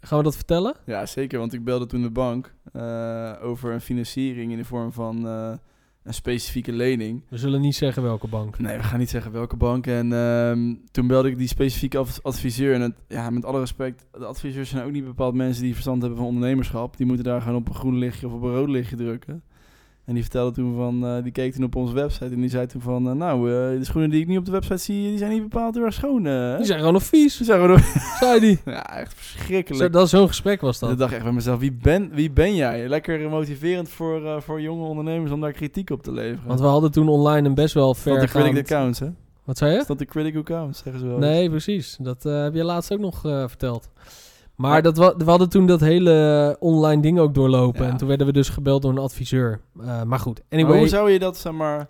Gaan 0.00 0.18
we 0.18 0.24
dat 0.24 0.34
vertellen? 0.36 0.74
ja, 0.86 1.06
zeker. 1.06 1.38
Want 1.38 1.52
ik 1.52 1.64
belde 1.64 1.86
toen 1.86 2.02
de 2.02 2.10
bank 2.10 2.54
over 3.42 3.72
een 3.72 3.80
financiering 3.80 4.52
in 4.52 4.58
de 4.58 4.64
vorm 4.64 4.92
van 4.92 5.26
een 6.04 6.14
specifieke 6.14 6.72
lening. 6.72 7.22
We 7.28 7.36
zullen 7.38 7.60
niet 7.60 7.74
zeggen 7.74 8.02
welke 8.02 8.28
bank. 8.28 8.58
Nee, 8.58 8.76
we 8.76 8.82
gaan 8.82 8.98
niet 8.98 9.10
zeggen 9.10 9.32
welke 9.32 9.56
bank. 9.56 9.86
En 9.86 10.12
ehm, 10.12 10.74
toen 10.90 11.06
belde 11.06 11.28
ik 11.28 11.38
die 11.38 11.48
specifieke 11.48 11.98
adv- 11.98 12.18
adviseur. 12.22 12.74
En 12.74 12.80
het, 12.80 12.94
ja, 13.08 13.30
met 13.30 13.44
alle 13.44 13.58
respect, 13.58 14.06
de 14.12 14.24
adviseurs 14.24 14.70
zijn 14.70 14.84
ook 14.84 14.92
niet 14.92 15.04
bepaald 15.04 15.34
mensen 15.34 15.62
die 15.62 15.72
verstand 15.72 16.00
hebben 16.00 16.18
van 16.18 16.28
ondernemerschap. 16.28 16.96
Die 16.96 17.06
moeten 17.06 17.24
daar 17.24 17.40
gewoon 17.42 17.56
op 17.56 17.68
een 17.68 17.74
groen 17.74 17.98
lichtje 17.98 18.26
of 18.26 18.32
op 18.32 18.42
een 18.42 18.54
rood 18.54 18.68
lichtje 18.68 18.96
drukken. 18.96 19.42
En 20.04 20.14
die 20.14 20.22
vertelde 20.22 20.52
toen 20.52 20.76
van, 20.76 21.06
eh, 21.06 21.22
die 21.22 21.32
keek 21.32 21.52
toen 21.54 21.64
op 21.64 21.76
onze 21.76 21.94
website 21.94 22.24
en 22.24 22.40
die 22.40 22.50
zei 22.50 22.66
toen 22.66 22.80
van, 22.80 23.08
eh, 23.08 23.14
nou, 23.14 23.50
eh, 23.50 23.78
de 23.78 23.84
schoenen 23.84 24.10
die 24.10 24.20
ik 24.20 24.26
nu 24.26 24.36
op 24.36 24.44
de 24.44 24.50
website 24.50 24.76
zie, 24.76 25.08
die 25.08 25.18
zijn 25.18 25.30
niet 25.30 25.42
bepaald 25.42 25.74
heel 25.74 25.84
erg 25.84 25.94
schoon. 25.94 26.22
Die 26.22 26.66
zijn 26.66 26.78
gewoon 26.78 26.92
nog 26.92 27.02
vies, 27.02 27.36
Ze 27.36 27.44
zijn 27.44 27.60
gewoon, 27.60 27.78
zei 28.20 28.40
die. 28.40 28.60
ja, 28.72 28.96
echt 28.98 29.10
Zo, 29.10 29.16
verschrikkelijk. 29.16 29.92
dat 29.92 30.08
zo'n 30.08 30.26
gesprek 30.26 30.60
was 30.60 30.78
dat. 30.78 30.90
ik 30.90 30.98
dacht 30.98 31.12
echt 31.12 31.22
bij 31.22 31.32
mezelf, 31.32 31.58
wie 31.58 31.72
ben, 31.72 32.10
wie 32.14 32.30
ben 32.30 32.54
jij? 32.54 32.88
Lekker 32.88 33.28
motiverend 33.28 33.88
voor, 33.88 34.42
voor 34.42 34.60
jonge 34.60 34.84
ondernemers 34.84 35.30
om 35.30 35.40
daar 35.40 35.52
kritiek 35.52 35.90
op 35.90 36.02
te 36.02 36.12
leveren. 36.12 36.46
Want 36.46 36.60
we 36.60 36.66
hadden 36.66 36.90
toen 36.90 37.08
online 37.08 37.48
een 37.48 37.54
best 37.54 37.74
wel 37.74 37.94
Stond 37.94 38.20
de 38.20 38.28
ver 38.28 38.40
critical 38.40 38.60
accounts, 38.60 38.98
hè? 38.98 39.08
Wat 39.44 39.58
zei 39.58 39.74
je? 39.74 39.82
Stond 39.82 39.98
de 39.98 40.04
critical 40.04 40.40
accounts, 40.40 40.78
zeggen 40.82 41.00
ze 41.00 41.06
wel. 41.08 41.18
Nee, 41.18 41.50
precies. 41.50 41.96
Dat 42.00 42.22
heb 42.22 42.54
je 42.54 42.64
laatst 42.64 42.92
ook 42.92 43.00
nog 43.00 43.20
verteld. 43.20 43.90
Maar 44.62 44.82
dat 44.82 44.96
we 44.98 45.24
hadden 45.24 45.48
toen 45.48 45.66
dat 45.66 45.80
hele 45.80 46.56
online 46.60 47.02
ding 47.02 47.18
ook 47.18 47.34
doorlopen. 47.34 47.84
Ja. 47.84 47.90
En 47.90 47.96
toen 47.96 48.08
werden 48.08 48.26
we 48.26 48.32
dus 48.32 48.48
gebeld 48.48 48.82
door 48.82 48.90
een 48.90 48.98
adviseur. 48.98 49.60
Eh, 49.80 50.02
maar 50.02 50.18
goed, 50.18 50.42
Maar 50.48 50.58
anyway. 50.58 50.78
hoe 50.78 50.88
zou 50.88 51.10
je 51.10 51.18
dat, 51.18 51.36
zeg 51.36 51.52
maar... 51.52 51.86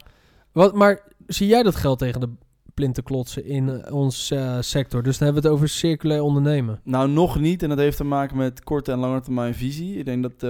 Wat, 0.52 0.74
maar 0.74 1.02
zie 1.26 1.46
jij 1.46 1.62
dat 1.62 1.76
geld 1.76 1.98
tegen 1.98 2.20
de 2.20 2.28
plinten 2.74 3.02
klotsen 3.02 3.44
in 3.44 3.68
eh, 3.68 3.94
ons 3.94 4.30
eh, 4.30 4.56
sector? 4.60 5.02
Dus 5.02 5.18
dan 5.18 5.24
hebben 5.24 5.42
we 5.42 5.48
het 5.48 5.58
over 5.58 5.74
circulair 5.74 6.22
ondernemen. 6.22 6.80
Nou, 6.84 7.08
nog 7.08 7.40
niet. 7.40 7.62
En 7.62 7.68
dat 7.68 7.78
heeft 7.78 7.96
te 7.96 8.04
maken 8.04 8.36
met 8.36 8.64
korte 8.64 8.92
en 8.92 8.98
lange 8.98 9.20
termijn 9.20 9.54
visie. 9.54 9.96
Ik 9.96 10.04
denk 10.04 10.22
dat 10.22 10.40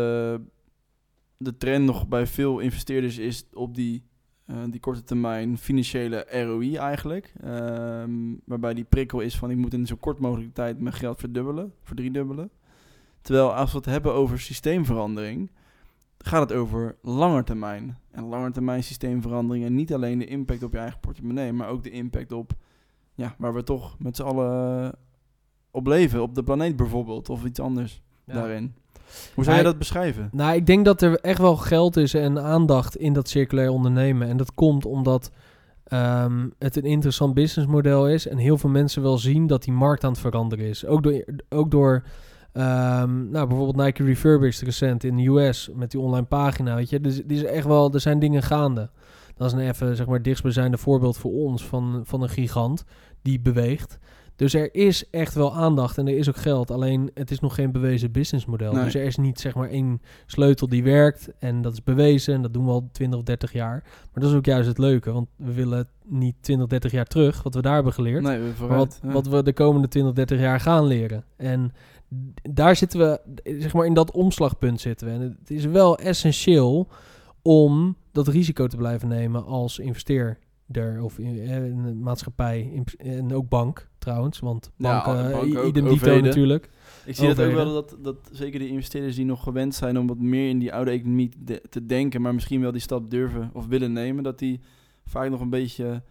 de 1.37 1.57
trend 1.59 1.85
nog 1.85 2.09
bij 2.09 2.27
veel 2.27 2.59
investeerders 2.59 3.19
is 3.19 3.45
op 3.53 3.75
die, 3.75 4.05
eh, 4.53 4.59
die 4.71 4.81
korte 4.81 5.03
termijn 5.03 5.59
financiële 5.59 6.27
ROI 6.31 6.77
eigenlijk. 6.77 7.33
Ehm, 7.41 8.11
waarbij 8.45 8.75
die 8.75 8.85
prikkel 8.85 9.21
is 9.21 9.37
van 9.39 9.51
ik 9.51 9.57
moet 9.57 9.75
in 9.75 9.87
zo 9.87 9.97
kort 9.97 10.19
mogelijk 10.19 10.55
tijd 10.55 10.81
mijn 10.81 10.95
geld 10.95 11.19
verdubbelen, 11.19 11.73
verdriedubbelen. 11.83 12.51
Terwijl 13.21 13.55
als 13.55 13.71
we 13.73 13.77
het 13.77 13.87
hebben 13.87 14.13
over 14.13 14.41
systeemverandering, 14.41 15.51
gaat 16.19 16.49
het 16.49 16.59
over 16.59 16.97
lange 17.03 17.45
termijn. 17.45 17.99
En 18.11 18.25
lange 18.25 18.51
termijn 18.51 18.83
systeemverandering 18.83 19.65
en 19.65 19.75
niet 19.75 19.95
alleen 19.95 20.19
de 20.19 20.27
impact 20.27 20.63
op 20.63 20.73
je 20.73 20.79
eigen 20.79 21.01
portemonnee, 21.01 21.53
maar 21.53 21.69
ook 21.69 21.83
de 21.83 21.91
impact 21.91 22.33
op 22.33 22.53
ja, 23.15 23.35
waar 23.39 23.55
we 23.55 23.63
toch 23.63 23.99
met 23.99 24.17
z'n 24.17 24.23
allen 24.23 24.95
op 25.71 25.87
leven, 25.87 26.23
op 26.23 26.35
de 26.35 26.43
planeet 26.43 26.77
bijvoorbeeld, 26.77 27.29
of 27.29 27.45
iets 27.45 27.61
anders 27.61 28.03
daarin. 28.25 28.75
Hoe 29.35 29.45
zou 29.45 29.57
je 29.57 29.63
dat 29.63 29.79
beschrijven? 29.79 30.29
Nou, 30.33 30.55
ik 30.55 30.67
denk 30.67 30.85
dat 30.85 31.03
er 31.03 31.19
echt 31.21 31.39
wel 31.39 31.57
geld 31.57 31.97
is 31.97 32.15
en 32.15 32.43
aandacht 32.43 32.97
in 32.97 33.13
dat 33.13 33.29
circulair 33.29 33.71
ondernemen. 33.71 34.29
En 34.29 34.37
dat 34.37 34.55
komt 34.55 34.85
omdat 34.85 35.31
ehm, 35.85 36.49
het 36.59 36.77
een 36.77 36.85
interessant 36.85 37.35
businessmodel 37.35 38.09
is. 38.09 38.29
En 38.29 38.37
heel 38.37 38.59
veel 38.59 38.71
mensen 38.71 39.03
wel 39.03 39.19
zien 39.19 39.47
dat 39.47 39.63
die 39.63 39.73
markt 39.73 40.05
aan 40.05 40.11
het 40.11 40.21
veranderen 40.21 40.67
is. 40.67 40.87
Ook 40.87 41.03
door, 41.03 41.25
ook 41.49 41.71
door 41.71 42.03
ehm, 42.53 43.31
nou, 43.31 43.47
bijvoorbeeld 43.47 43.87
Nike 43.87 44.05
Refurbished 44.05 44.63
recent 44.63 45.05
in 45.05 45.17
de 45.17 45.27
US 45.27 45.71
met 45.75 45.91
die 45.91 46.01
online 46.01 46.27
pagina. 46.27 46.75
Weet 46.75 46.91
je, 46.91 47.01
dus 47.01 47.23
die 47.25 47.37
is 47.37 47.45
echt 47.45 47.67
wel, 47.67 47.93
er 47.93 48.01
zijn 48.01 48.19
dingen 48.19 48.43
gaande. 48.43 48.91
Dat 49.37 49.47
is 49.47 49.53
een 49.53 49.69
even, 49.69 49.97
zeg 49.97 50.07
maar, 50.07 50.23
dichtstbijzijnde 50.23 50.79
voorbeeld 50.79 51.17
voor 51.17 51.33
ons 51.33 51.65
van, 51.65 52.01
van 52.05 52.23
een 52.23 52.29
gigant 52.29 52.85
die 53.23 53.41
beweegt. 53.41 53.99
Dus 54.43 54.55
er 54.55 54.75
is 54.75 55.11
echt 55.11 55.35
wel 55.35 55.55
aandacht 55.55 55.99
en 55.99 56.09
er 56.09 56.17
is 56.17 56.29
ook 56.29 56.37
geld. 56.37 56.71
Alleen 56.71 57.11
het 57.15 57.31
is 57.31 57.41
nog 57.41 57.55
geen 57.55 57.73
bewezen 57.73 58.13
businessmodel. 58.13 58.73
Nee. 58.73 58.85
Dus 58.85 58.95
er 58.95 59.03
is 59.03 59.17
niet 59.17 59.41
zeg 59.41 59.55
maar 59.55 59.69
één 59.69 60.01
sleutel 60.27 60.69
die 60.69 60.83
werkt. 60.83 61.29
En 61.39 61.63
dat 61.63 61.73
is 61.73 61.83
bewezen. 61.83 62.35
En 62.35 62.43
dat 62.43 62.53
doen 62.53 62.65
we 62.65 62.71
al 62.71 62.89
20 62.93 63.19
of 63.19 63.25
30 63.25 63.53
jaar. 63.53 63.83
Maar 63.85 64.23
dat 64.23 64.31
is 64.31 64.37
ook 64.37 64.45
juist 64.45 64.69
het 64.69 64.79
leuke. 64.79 65.13
Want 65.13 65.29
we 65.37 65.53
willen 65.53 65.89
niet 66.05 66.35
20, 66.41 66.67
30 66.67 66.93
jaar 66.93 67.07
terug. 67.07 67.43
Wat 67.43 67.55
we 67.55 67.63
daar 67.63 67.75
hebben 67.75 67.93
geleerd. 67.93 68.23
Nee, 68.23 68.39
we 68.39 68.45
maar 68.45 68.55
vooruit. 68.55 68.79
wat, 68.79 69.01
ja. 69.03 69.13
wat 69.13 69.27
we 69.27 69.43
de 69.43 69.53
komende 69.53 69.89
20, 69.89 70.13
30 70.13 70.39
jaar 70.41 70.61
gaan 70.61 70.87
leren. 70.87 71.25
En 71.37 71.73
daar 72.43 72.77
zitten 72.77 72.99
we, 72.99 73.21
zeg 73.59 73.73
maar 73.73 73.87
in 73.87 73.95
dat 73.95 74.11
omslagpunt 74.11 74.81
zitten 74.81 75.07
we. 75.07 75.13
En 75.13 75.21
het 75.21 75.51
is 75.51 75.65
wel 75.65 75.99
essentieel 75.99 76.89
om 77.43 77.97
dat 78.13 78.29
risico 78.29 78.67
te 78.67 78.77
blijven 78.77 79.09
nemen 79.09 79.45
als 79.45 79.79
Of 80.81 81.19
in, 81.19 81.39
eh, 81.39 81.65
in 81.65 82.03
maatschappij. 82.03 82.61
in- 82.73 82.85
En 83.17 83.35
ook 83.35 83.49
bank 83.49 83.89
trouwens. 83.99 84.39
Want 84.39 84.71
Ja, 84.77 85.05
banken, 85.05 85.35
ook, 85.35 85.45
idem 85.45 85.73
dito 85.73 85.89
overheden. 85.91 86.25
natuurlijk. 86.25 86.71
Ik 87.05 87.17
zie 87.17 87.27
dat 87.27 87.41
ook 87.41 87.47
overheden. 87.47 87.73
wel 87.73 87.85
dat, 87.87 87.97
dat 88.05 88.17
zeker 88.33 88.59
de 88.59 88.69
investeerders 88.69 89.17
die 89.17 89.25
nog 89.25 89.43
gewend 89.43 89.75
zijn 89.75 89.99
om 89.99 90.07
wat 90.07 90.19
meer 90.19 90.49
in 90.49 90.59
die 90.59 90.73
oude 90.75 90.91
economie 90.91 91.29
te, 91.29 91.37
de- 91.45 91.63
te 91.71 91.87
denken, 91.87 92.21
maar 92.23 92.35
misschien 92.35 92.61
wel 92.61 92.73
die 92.73 92.81
stap 92.81 93.11
durven 93.11 93.51
of 93.53 93.67
willen 93.67 93.93
nemen, 93.93 94.23
dat 94.25 94.39
die 94.39 94.61
vaak 95.05 95.31
nog 95.31 95.41
een 95.41 95.51
beetje 95.51 96.03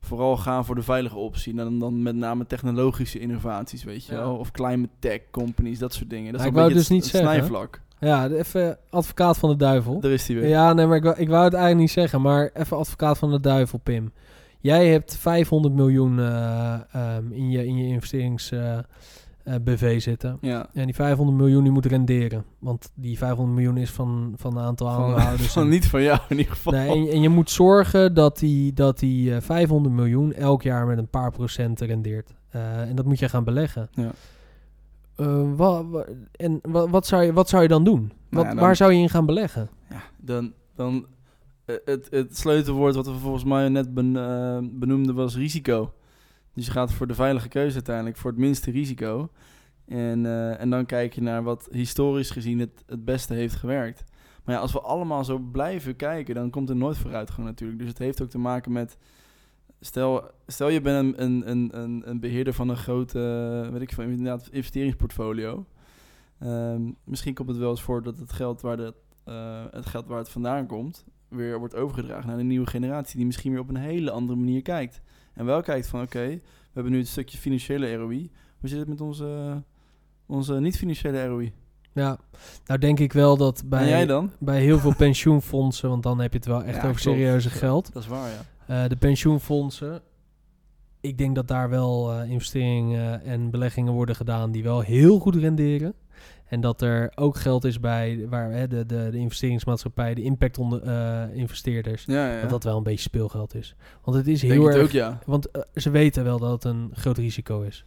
vooral 0.00 0.36
gaan 0.36 0.64
voor 0.64 0.74
de 0.74 0.82
veilige 0.82 1.16
optie. 1.16 1.50
En 1.52 1.56
dan, 1.58 1.78
dan 1.78 2.02
met 2.02 2.16
name 2.16 2.46
technologische 2.46 3.18
innovaties, 3.18 3.84
weet 3.84 4.04
je 4.06 4.12
Ja. 4.12 4.18
wel. 4.18 4.36
Of 4.36 4.50
climate 4.50 4.92
tech 4.98 5.20
companies, 5.30 5.78
dat 5.78 5.92
soort 5.94 6.10
dingen. 6.10 6.32
Dat 6.32 6.40
Ja, 6.40 6.46
is 6.46 6.52
ik 6.52 6.56
een 6.56 6.62
wou 6.62 6.74
beetje 6.74 6.78
dus 6.78 6.88
het, 6.88 6.96
niet 6.96 7.12
het 7.12 7.22
zeggen. 7.22 7.46
snijvlak. 7.46 7.80
Ja, 8.00 8.28
even 8.28 8.78
advocaat 8.90 9.38
van 9.38 9.48
de 9.50 9.56
duivel. 9.56 10.00
Daar 10.00 10.10
is 10.10 10.26
die 10.26 10.36
weer. 10.40 10.48
Ja, 10.48 10.72
nee, 10.72 10.86
maar 10.86 10.96
ik 10.96 11.02
wou, 11.02 11.16
ik 11.18 11.28
wou 11.28 11.44
het 11.44 11.52
eigenlijk 11.52 11.82
niet 11.82 11.90
zeggen. 11.90 12.20
Maar 12.22 12.50
even 12.54 12.76
advocaat 12.76 13.18
van 13.18 13.30
de 13.30 13.40
duivel, 13.40 13.78
Pim. 13.78 14.12
Jij 14.60 14.88
hebt 14.88 15.16
500 15.16 15.74
miljoen 15.74 16.18
eh, 16.18 16.74
ehm, 16.92 17.32
in 17.32 17.50
je, 17.50 17.66
in 17.66 17.76
je 17.76 17.86
investerings 17.86 18.50
eh, 18.50 18.78
eh, 18.78 19.54
BV 19.64 20.00
zitten. 20.02 20.38
Ja. 20.40 20.66
En 20.72 20.84
die 20.84 20.94
500 20.94 21.38
miljoen 21.38 21.62
die 21.62 21.72
moet 21.72 21.86
renderen. 21.86 22.44
Want 22.58 22.90
die 22.94 23.18
500 23.18 23.56
miljoen 23.56 23.76
is 23.76 23.90
van, 23.90 24.32
van 24.36 24.56
een 24.56 24.62
aantal 24.64 24.86
Van, 24.94 25.02
aandeelhouders. 25.04 25.52
van 25.52 25.62
en- 25.62 25.68
niet 25.68 25.86
van 25.86 26.02
jou 26.02 26.18
in 26.28 26.38
ieder 26.38 26.52
geval. 26.52 26.72
Nee, 26.72 26.88
en, 26.88 27.12
en 27.12 27.20
je 27.20 27.28
moet 27.28 27.50
zorgen 27.50 28.14
dat 28.14 28.38
die, 28.38 28.72
dat 28.72 28.98
die 28.98 29.34
eh, 29.34 29.40
500 29.40 29.94
miljoen 29.94 30.32
elk 30.32 30.62
jaar 30.62 30.86
met 30.86 30.98
een 30.98 31.08
paar 31.10 31.30
procent 31.32 31.80
rendeert. 31.80 32.34
En 32.50 32.96
dat 32.96 33.04
moet 33.04 33.18
je 33.18 33.28
gaan 33.28 33.44
beleggen. 33.44 33.88
Ja. 33.92 34.10
Wa- 35.56 35.84
wa- 35.88 36.06
en 36.32 36.58
wa- 36.62 36.88
wat, 36.88 37.06
zou 37.06 37.22
je, 37.22 37.32
wat 37.32 37.48
zou 37.48 37.62
je 37.62 37.68
dan 37.68 37.84
doen? 37.84 38.12
Wat, 38.30 38.42
ja, 38.44 38.48
dan- 38.50 38.58
Waar 38.58 38.76
zou 38.76 38.92
je 38.92 38.98
in 39.00 39.08
gaan 39.08 39.26
beleggen? 39.26 39.68
Ja, 39.90 40.02
dan, 40.16 40.52
dan 40.74 41.06
eh, 41.64 41.76
het, 41.84 42.06
het 42.10 42.36
sleutelwoord 42.38 42.94
wat 42.94 43.06
we 43.06 43.12
volgens 43.12 43.44
mij 43.44 43.68
net 43.68 43.94
ben, 43.94 44.16
eh, 44.16 44.58
benoemden 44.62 45.14
was 45.14 45.36
risico. 45.36 45.92
Dus 46.54 46.66
je 46.66 46.72
gaat 46.72 46.92
voor 46.92 47.06
de 47.06 47.14
veilige 47.14 47.48
keuze 47.48 47.74
uiteindelijk, 47.74 48.16
voor 48.16 48.30
het 48.30 48.40
minste 48.40 48.70
risico. 48.70 49.28
En, 49.86 50.26
en 50.58 50.70
dan 50.70 50.86
kijk 50.86 51.14
je 51.14 51.20
naar 51.22 51.42
wat 51.42 51.68
historisch 51.70 52.30
gezien 52.30 52.58
het, 52.58 52.84
het 52.86 53.04
beste 53.04 53.34
heeft 53.34 53.54
gewerkt. 53.54 54.04
Maar 54.44 54.54
ja, 54.54 54.60
als 54.60 54.72
we 54.72 54.80
allemaal 54.80 55.24
zo 55.24 55.38
blijven 55.38 55.96
kijken, 55.96 56.34
dan 56.34 56.50
komt 56.50 56.68
er 56.68 56.76
nooit 56.76 56.96
vooruitgang 56.96 57.46
natuurlijk. 57.46 57.78
Dus 57.78 57.88
het 57.88 57.98
heeft 57.98 58.22
ook 58.22 58.28
te 58.30 58.38
maken 58.38 58.72
met... 58.72 58.98
Stel, 59.80 60.30
stel 60.46 60.68
je 60.68 60.80
bent 60.80 61.18
een, 61.18 61.50
een, 61.50 61.78
een, 61.78 62.02
een, 62.04 62.20
beheerder 62.20 62.52
van 62.52 62.68
een 62.68 62.76
grote, 62.76 63.18
eh, 63.64 63.72
weet 63.72 63.82
ik 63.82 63.92
veel, 63.92 64.04
inderdaad, 64.04 64.48
investeringsportfolio. 64.50 65.66
Ehm, 66.38 66.90
misschien 67.04 67.34
komt 67.34 67.48
het 67.48 67.58
wel 67.58 67.70
eens 67.70 67.82
voor 67.82 68.02
dat 68.02 68.18
het 68.18 68.32
geld 68.32 68.60
waar 68.60 68.76
de 68.76 68.94
eh, 69.28 69.64
het 69.70 69.86
geld 69.86 70.06
waar 70.06 70.18
het 70.18 70.28
vandaan 70.28 70.66
komt, 70.66 71.04
weer 71.28 71.58
wordt 71.58 71.74
overgedragen 71.74 72.28
naar 72.28 72.38
een 72.38 72.46
nieuwe 72.46 72.66
generatie 72.66 73.16
die 73.16 73.26
misschien 73.26 73.50
weer 73.52 73.60
op 73.60 73.68
een 73.68 73.76
hele 73.76 74.10
andere 74.10 74.38
manier 74.38 74.62
kijkt. 74.62 75.00
En 75.34 75.44
wel 75.44 75.62
kijkt 75.62 75.86
van 75.86 76.02
oké, 76.02 76.26
we 76.28 76.40
hebben 76.72 76.92
nu 76.92 76.98
het 76.98 77.08
stukje 77.08 77.38
financiële 77.38 77.94
ROI. 77.94 78.30
Hoe 78.60 78.68
zit 78.68 78.78
het 78.78 78.88
met 78.88 79.00
onze, 79.00 79.62
onze 80.26 80.54
niet-financiële 80.60 81.26
ROI? 81.26 81.52
Ja, 81.92 82.18
nou 82.64 82.80
denk 82.80 82.98
ik 82.98 83.12
wel 83.12 83.36
dat 83.36 83.62
bij, 83.66 83.88
jij 83.88 84.06
dan? 84.06 84.30
bij 84.38 84.60
heel 84.60 84.78
veel 84.78 84.94
pensioenfondsen, 85.06 85.88
want 85.88 86.02
dan 86.02 86.20
heb 86.20 86.32
je 86.32 86.38
het 86.38 86.46
wel 86.46 86.62
echt 86.62 86.82
Ja, 86.82 86.88
over 86.88 87.00
klopt. 87.00 87.00
serieuze 87.18 87.50
geld. 87.50 87.92
Dat 87.92 88.02
is 88.02 88.08
waar, 88.08 88.30
ja. 88.30 88.40
Eh, 88.68 88.88
de 88.88 88.96
pensioenfondsen, 88.96 90.00
ik 91.00 91.18
denk 91.18 91.34
dat 91.34 91.48
daar 91.48 91.70
wel 91.70 92.12
eh, 92.12 92.30
investeringen 92.30 93.22
en 93.24 93.50
beleggingen 93.50 93.92
worden 93.92 94.16
gedaan 94.16 94.50
die 94.50 94.62
wel 94.62 94.80
heel 94.80 95.18
goed 95.18 95.36
renderen. 95.36 95.94
En 96.46 96.60
dat 96.60 96.82
er 96.82 97.12
ook 97.14 97.36
geld 97.36 97.64
is 97.64 97.80
bij 97.80 98.26
waar, 98.28 98.50
hè, 98.50 98.68
de, 98.68 98.86
de, 98.86 99.08
de 99.10 99.18
investeringsmaatschappij, 99.18 100.14
de 100.14 100.22
impact 100.22 100.58
onder, 100.58 100.82
eh, 100.82 101.36
investeerders, 101.36 102.04
Ja, 102.04 102.32
ja. 102.32 102.40
dat 102.40 102.50
dat 102.50 102.64
wel 102.64 102.76
een 102.76 102.82
beetje 102.82 103.08
speelgeld 103.08 103.54
is. 103.54 103.74
Want 104.04 104.16
het 104.16 104.26
is 104.26 104.40
Denk 104.40 104.52
heel 104.52 104.66
het 104.66 104.74
erg 104.74 104.84
ook, 104.84 104.90
ja. 104.90 105.18
want 105.26 105.48
ze 105.74 105.90
weten 105.90 106.24
wel 106.24 106.38
dat 106.38 106.50
het 106.50 106.64
een 106.64 106.90
groot 106.92 107.18
risico 107.18 107.60
is. 107.60 107.84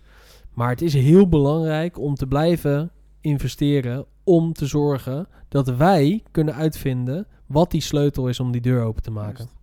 Maar 0.54 0.70
het 0.70 0.82
is 0.82 0.94
heel 0.94 1.28
belangrijk 1.30 2.00
om 2.00 2.16
te 2.16 2.28
blijven 2.28 2.92
investeren 3.22 4.06
om 4.24 4.54
te 4.54 4.66
zorgen 4.66 5.28
dat 5.48 5.68
wij 5.68 6.24
kunnen 6.32 6.56
uitvinden 6.56 7.28
wat 7.46 7.72
die 7.72 7.82
sleutel 7.82 8.28
is 8.28 8.40
om 8.40 8.52
die 8.52 8.62
deur 8.62 8.84
open 8.84 9.04
te 9.04 9.12
maken. 9.12 9.38
Juist. 9.38 9.61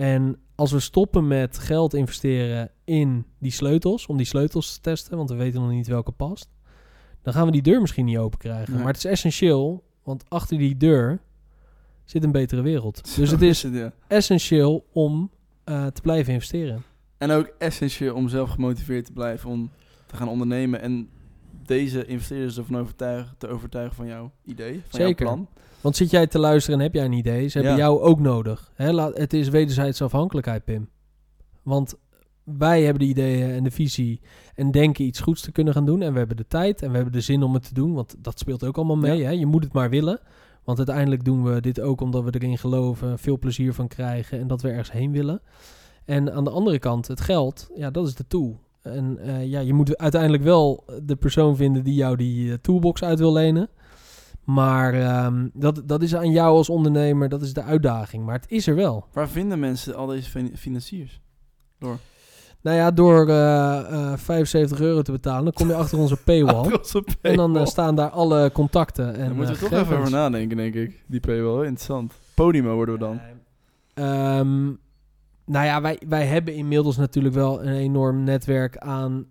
En 0.00 0.38
als 0.54 0.72
we 0.72 0.80
stoppen 0.80 1.26
met 1.26 1.58
geld 1.58 1.94
investeren 1.94 2.70
in 2.84 3.26
die 3.38 3.52
sleutels, 3.52 4.06
om 4.06 4.16
die 4.16 4.26
sleutels 4.26 4.74
te 4.74 4.80
testen, 4.80 5.16
want 5.16 5.30
we 5.30 5.36
weten 5.36 5.60
nog 5.60 5.70
niet 5.70 5.86
welke 5.86 6.12
past, 6.12 6.48
dan 7.22 7.32
gaan 7.32 7.46
we 7.46 7.52
die 7.52 7.62
deur 7.62 7.80
misschien 7.80 8.04
niet 8.04 8.18
open 8.18 8.38
krijgen. 8.38 8.72
Nee. 8.72 8.82
Maar 8.82 8.92
het 8.92 9.04
is 9.04 9.10
essentieel, 9.10 9.84
want 10.02 10.24
achter 10.28 10.58
die 10.58 10.76
deur 10.76 11.20
zit 12.04 12.24
een 12.24 12.32
betere 12.32 12.62
wereld. 12.62 13.00
Dus 13.16 13.30
het 13.30 13.42
is 13.42 13.66
essentieel 14.06 14.86
om 14.92 15.30
eh, 15.64 15.86
te 15.86 16.00
blijven 16.00 16.32
investeren. 16.32 16.82
En 17.18 17.30
ook 17.30 17.52
essentieel 17.58 18.14
om 18.14 18.28
zelf 18.28 18.50
gemotiveerd 18.50 19.04
te 19.04 19.12
blijven 19.12 19.50
om 19.50 19.70
te 20.06 20.16
gaan 20.16 20.28
ondernemen 20.28 20.80
en 20.80 21.08
deze 21.66 22.06
investeerders 22.06 22.56
ervan 22.56 22.78
overtuigen, 22.78 23.34
te 23.38 23.48
overtuigen 23.48 23.96
van 23.96 24.06
jouw 24.06 24.32
idee, 24.44 24.82
van 24.88 25.00
Zeker. 25.00 25.26
jouw 25.26 25.34
plan. 25.34 25.48
Want 25.80 25.96
zit 25.96 26.10
jij 26.10 26.26
te 26.26 26.38
luisteren 26.38 26.78
en 26.78 26.84
heb 26.84 26.94
jij 26.94 27.04
een 27.04 27.12
idee, 27.12 27.48
ze 27.48 27.58
hebben 27.58 27.76
Ja. 27.76 27.82
jou 27.82 28.00
ook 28.00 28.20
nodig. 28.20 28.72
Hè, 28.74 28.92
laat, 28.92 29.16
het 29.16 29.32
is 29.32 29.48
wederzijdse 29.48 30.04
afhankelijkheid, 30.04 30.64
Pim. 30.64 30.88
Want 31.62 31.94
wij 32.44 32.82
hebben 32.82 33.02
de 33.02 33.08
ideeën 33.08 33.50
en 33.50 33.64
de 33.64 33.70
visie 33.70 34.20
en 34.54 34.70
denken 34.70 35.04
iets 35.04 35.20
goeds 35.20 35.40
te 35.42 35.52
kunnen 35.52 35.74
gaan 35.74 35.84
doen. 35.86 36.02
En 36.02 36.12
we 36.12 36.18
hebben 36.18 36.36
de 36.36 36.46
tijd 36.46 36.82
en 36.82 36.88
we 36.88 36.94
hebben 36.94 37.12
de 37.12 37.20
zin 37.20 37.42
om 37.42 37.54
het 37.54 37.68
te 37.68 37.74
doen, 37.74 37.92
want 37.94 38.14
dat 38.18 38.38
speelt 38.38 38.64
ook 38.64 38.76
allemaal 38.76 38.96
mee. 38.96 39.18
Ja. 39.18 39.24
Hè? 39.24 39.30
Je 39.30 39.46
moet 39.46 39.64
het 39.64 39.72
maar 39.72 39.90
willen. 39.90 40.20
Want 40.64 40.78
uiteindelijk 40.78 41.24
doen 41.24 41.42
we 41.44 41.60
dit 41.60 41.80
ook 41.80 42.00
omdat 42.00 42.24
we 42.24 42.30
erin 42.34 42.58
geloven, 42.58 43.18
veel 43.18 43.38
plezier 43.38 43.74
van 43.74 43.88
krijgen 43.88 44.38
en 44.40 44.46
dat 44.46 44.62
we 44.62 44.68
ergens 44.68 44.92
heen 44.92 45.12
willen. 45.12 45.40
En 46.04 46.32
aan 46.32 46.44
de 46.44 46.50
andere 46.50 46.78
kant, 46.78 47.06
het 47.08 47.20
geld, 47.20 47.70
ja, 47.74 47.90
dat 47.90 48.06
is 48.06 48.14
de 48.14 48.26
tool. 48.26 48.60
En 48.82 49.18
eh, 49.18 49.46
ja, 49.46 49.60
je 49.60 49.74
moet 49.74 49.96
uiteindelijk 49.98 50.42
wel 50.42 50.84
de 51.02 51.16
persoon 51.16 51.56
vinden 51.56 51.84
die 51.84 51.94
jou 51.94 52.16
die 52.16 52.50
eh, 52.52 52.58
toolbox 52.60 53.02
uit 53.02 53.18
wil 53.18 53.32
lenen. 53.32 53.68
Maar 54.54 54.94
ehm, 54.94 55.48
dat, 55.52 55.82
dat 55.84 56.02
is 56.02 56.14
aan 56.16 56.30
jou 56.30 56.56
als 56.56 56.68
ondernemer, 56.68 57.28
dat 57.28 57.42
is 57.42 57.52
de 57.52 57.62
uitdaging. 57.62 58.24
Maar 58.24 58.34
het 58.34 58.50
is 58.50 58.66
er 58.66 58.74
wel. 58.74 59.06
Waar 59.12 59.28
vinden 59.28 59.58
mensen 59.58 59.94
al 59.96 60.06
deze 60.06 60.30
fin- 60.30 60.56
financiers? 60.56 61.20
Nou 62.62 62.76
ja, 62.76 62.90
door 62.90 63.28
eh, 63.28 63.78
eh, 64.12 64.18
75 64.18 64.80
euro 64.80 65.02
te 65.02 65.12
betalen, 65.12 65.44
dan 65.44 65.52
kom 65.52 65.68
je 65.68 65.74
achter 65.74 65.98
onze 65.98 66.16
paywall. 66.16 66.70
En 67.22 67.36
dan 67.36 67.56
eh, 67.58 67.64
staan 67.66 67.94
daar 67.94 68.08
alle 68.10 68.50
contacten. 68.52 69.14
En, 69.14 69.26
Daar 69.26 69.34
moeten 69.34 69.54
we 69.54 69.64
eh, 69.64 69.70
toch 69.70 69.80
even 69.80 69.96
over 69.98 70.10
nadenken, 70.10 70.56
denk 70.56 70.74
ik. 70.74 71.04
Die 71.06 71.20
paywall, 71.20 71.58
interessant. 71.66 72.12
Podimo 72.34 72.74
worden 72.74 72.94
we 72.94 73.00
dan. 73.00 73.20
Ehm, 73.94 74.64
nou 75.44 75.66
ja, 75.66 75.80
wij, 75.80 76.00
wij 76.08 76.26
hebben 76.26 76.54
inmiddels 76.54 76.96
natuurlijk 76.96 77.34
wel 77.34 77.62
een 77.62 77.74
enorm 77.74 78.24
netwerk 78.24 78.76
aan 78.78 79.26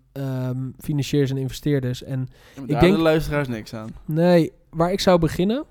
financiers 0.79 1.29
en 1.32 1.38
investeerders. 1.38 2.03
En 2.03 2.27
Ja, 2.55 2.62
Ik 2.62 2.69
daar 2.69 2.79
denk- 2.82 2.95
de 2.95 3.01
luisteraars 3.01 3.47
niks 3.47 3.73
aan. 3.73 3.89
nee, 4.05 4.51
waar 4.69 4.91
ik 4.91 4.99
zou 4.99 5.19
beginnen, 5.19 5.65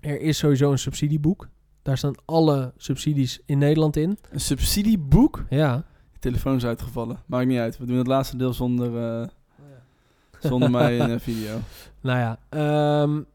er 0.00 0.20
is 0.20 0.38
sowieso 0.38 0.70
een 0.70 0.78
subsidieboek. 0.78 1.48
Daar 1.82 1.98
staan 1.98 2.14
alle 2.24 2.72
subsidies 2.76 3.40
in 3.46 3.58
Nederland 3.58 3.96
in. 3.96 4.18
Een 4.30 4.40
subsidieboek? 4.40 5.44
Ja. 5.50 5.84
Je 6.12 6.18
telefoon 6.18 6.56
is 6.56 6.64
uitgevallen. 6.64 7.22
Maakt 7.26 7.46
niet 7.46 7.58
uit. 7.58 7.78
We 7.78 7.86
doen 7.86 7.98
het 7.98 8.06
laatste 8.06 8.36
deel 8.36 8.52
zonder, 8.52 9.20
eh, 9.20 9.28
zonder 10.38 10.70
mij 10.70 10.96
in 10.96 11.10
een 11.10 11.20
video. 11.30 11.58
Nou 12.00 12.18
ja, 12.18 12.38
een 12.50 13.26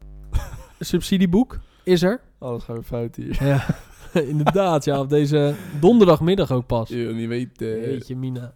subsidieboek 0.80 1.58
is 1.82 2.02
er. 2.02 2.20
Alles 2.38 2.64
gaat 2.64 2.76
weer 2.76 2.84
fout 2.84 3.16
hier. 3.16 3.44
Ja, 3.44 3.76
inderdaad. 4.32 4.84
Ja, 4.84 5.00
op 5.00 5.08
deze 5.08 5.54
donderdagmiddag 5.80 6.50
ook 6.50 6.66
pas. 6.66 6.88
Je 6.88 6.96
wil 6.96 7.14
niet 7.14 7.28
weten. 7.28 7.80
Weet 7.80 8.06
je, 8.06 8.16
Mina. 8.16 8.54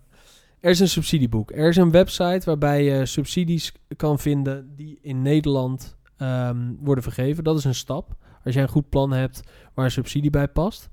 Er 0.61 0.71
is 0.71 0.81
een 0.81 0.89
subsidieboek. 0.89 1.51
Er 1.51 1.69
is 1.69 1.77
een 1.77 1.91
website 1.91 2.43
waarbij 2.45 2.85
je 2.85 3.07
subsidies 3.07 3.73
kan 3.97 4.19
vinden 4.19 4.73
die 4.77 4.99
in 5.03 5.23
Nederland 5.23 5.97
ehm, 6.19 6.73
worden 6.81 7.05
vergeven. 7.05 7.45
Dat 7.45 7.59
is 7.59 7.65
een 7.65 7.75
stap. 7.75 8.17
Als 8.45 8.55
jij 8.55 8.63
een 8.63 8.69
goed 8.69 8.89
plan 8.89 9.13
hebt 9.13 9.41
waar 9.75 9.85
een 9.85 9.91
subsidie 9.91 10.31
bij 10.31 10.49
past. 10.49 10.89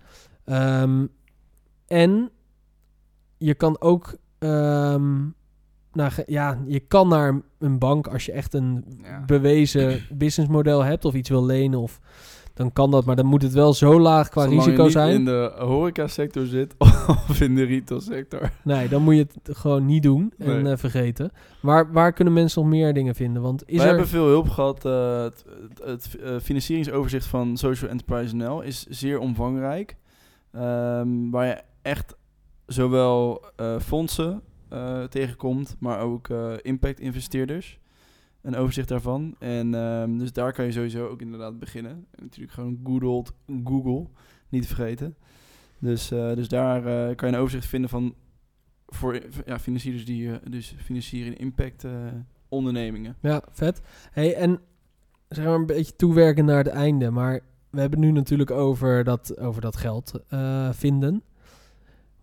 Ehm, 0.45 1.05
en 1.88 2.29
je 3.38 3.53
kan 3.53 3.81
ook... 3.81 4.15
nou, 5.91 6.11
ge- 6.11 6.23
ja, 6.27 6.59
je 6.67 6.79
kan 6.79 7.07
naar 7.07 7.41
een 7.59 7.79
bank 7.79 8.07
als 8.07 8.25
je 8.25 8.31
echt 8.31 8.53
een 8.53 8.85
Ja. 9.03 9.23
bewezen 9.25 10.01
businessmodel 10.17 10.83
hebt 10.83 11.05
of 11.05 11.13
iets 11.13 11.29
wil 11.29 11.45
lenen 11.45 11.79
of 11.79 11.99
dan 12.55 12.73
kan 12.73 12.91
dat, 12.91 13.05
maar 13.05 13.15
dan 13.15 13.25
moet 13.25 13.41
het 13.41 13.53
wel 13.53 13.73
zo 13.73 13.99
laag 13.99 14.29
qua 14.29 14.41
Zolang 14.43 14.59
je 14.61 14.65
risico 14.65 14.83
niet 14.83 14.91
zijn. 14.91 15.13
in 15.15 15.25
de 15.25 15.53
horecasector 15.57 16.45
zit 16.45 16.75
of 17.29 17.41
in 17.41 17.55
de 17.55 17.63
retailsector. 17.63 18.51
Nee, 18.63 18.87
dan 18.89 19.01
moet 19.01 19.15
je 19.15 19.27
het 19.43 19.57
gewoon 19.57 19.85
niet 19.85 20.03
doen 20.03 20.33
en 20.37 20.63
Nee. 20.63 20.71
eh, 20.73 20.77
vergeten. 20.77 21.31
Waar, 21.61 21.91
waar 21.91 22.13
kunnen 22.13 22.33
mensen 22.33 22.61
nog 22.61 22.69
meer 22.71 22.93
dingen 22.93 23.15
vinden? 23.15 23.41
Want 23.41 23.63
is 23.65 23.75
Wij 23.77 23.81
er... 23.85 23.87
hebben 23.91 24.07
veel 24.07 24.25
hulp 24.27 24.49
gehad. 24.49 24.85
eh, 24.85 25.23
het 25.23 25.45
het, 25.69 25.81
het 25.83 26.15
eh, 26.21 26.35
financieringsoverzicht 26.41 27.25
van 27.25 27.57
Social 27.57 27.89
Enterprise 27.91 28.35
NL 28.35 28.61
is 28.61 28.85
zeer 28.89 29.19
omvangrijk. 29.19 29.95
Ehm, 30.51 31.29
waar 31.29 31.45
je 31.45 31.61
echt 31.81 32.15
zowel 32.65 33.45
fondsen 33.81 34.41
tegenkomt, 35.09 35.75
maar 35.79 35.99
ook 35.99 36.29
eh, 36.29 36.51
impact-investeerders. 36.61 37.79
Een 38.45 38.55
overzicht 38.55 38.88
daarvan. 38.88 39.36
En 39.39 39.75
ehm, 39.75 40.17
dus 40.17 40.34
daar 40.34 40.53
kan 40.53 40.65
je 40.65 40.71
sowieso 40.71 41.08
ook 41.08 41.21
inderdaad 41.21 41.60
beginnen. 41.60 41.91
En 41.91 42.23
natuurlijk 42.23 42.53
gewoon 42.53 42.79
good 42.84 43.03
old 43.03 43.34
Google, 43.63 44.08
niet 44.49 44.62
te 44.62 44.67
vergeten. 44.67 45.15
Dus, 45.79 46.12
eh, 46.12 46.36
dus 46.36 46.47
daar 46.47 46.77
eh, 46.77 47.15
kan 47.15 47.29
je 47.29 47.36
een 47.36 47.41
overzicht 47.41 47.65
vinden 47.65 47.89
van 47.89 48.15
voor 48.88 49.21
ja, 49.45 49.60
financiers 49.60 50.05
die 50.05 50.31
eh, 50.31 50.36
dus 50.49 50.75
financieren 50.77 51.31
in 51.31 51.38
impact 51.38 51.86
ondernemingen. 52.49 53.15
Ja, 53.21 53.43
vet. 53.51 53.81
Hey, 54.12 54.36
en 54.36 54.60
zeg 55.29 55.45
maar 55.45 55.53
een 55.53 55.65
beetje 55.65 55.95
toewerken 55.95 56.45
naar 56.45 56.58
het 56.58 56.67
einde, 56.67 57.10
maar 57.10 57.39
we 57.69 57.79
hebben 57.79 57.99
nu 57.99 58.12
natuurlijk 58.12 58.51
over 58.51 59.03
dat, 59.03 59.39
over 59.39 59.62
dat 59.62 59.77
geld 59.77 60.19
vinden. 60.71 61.23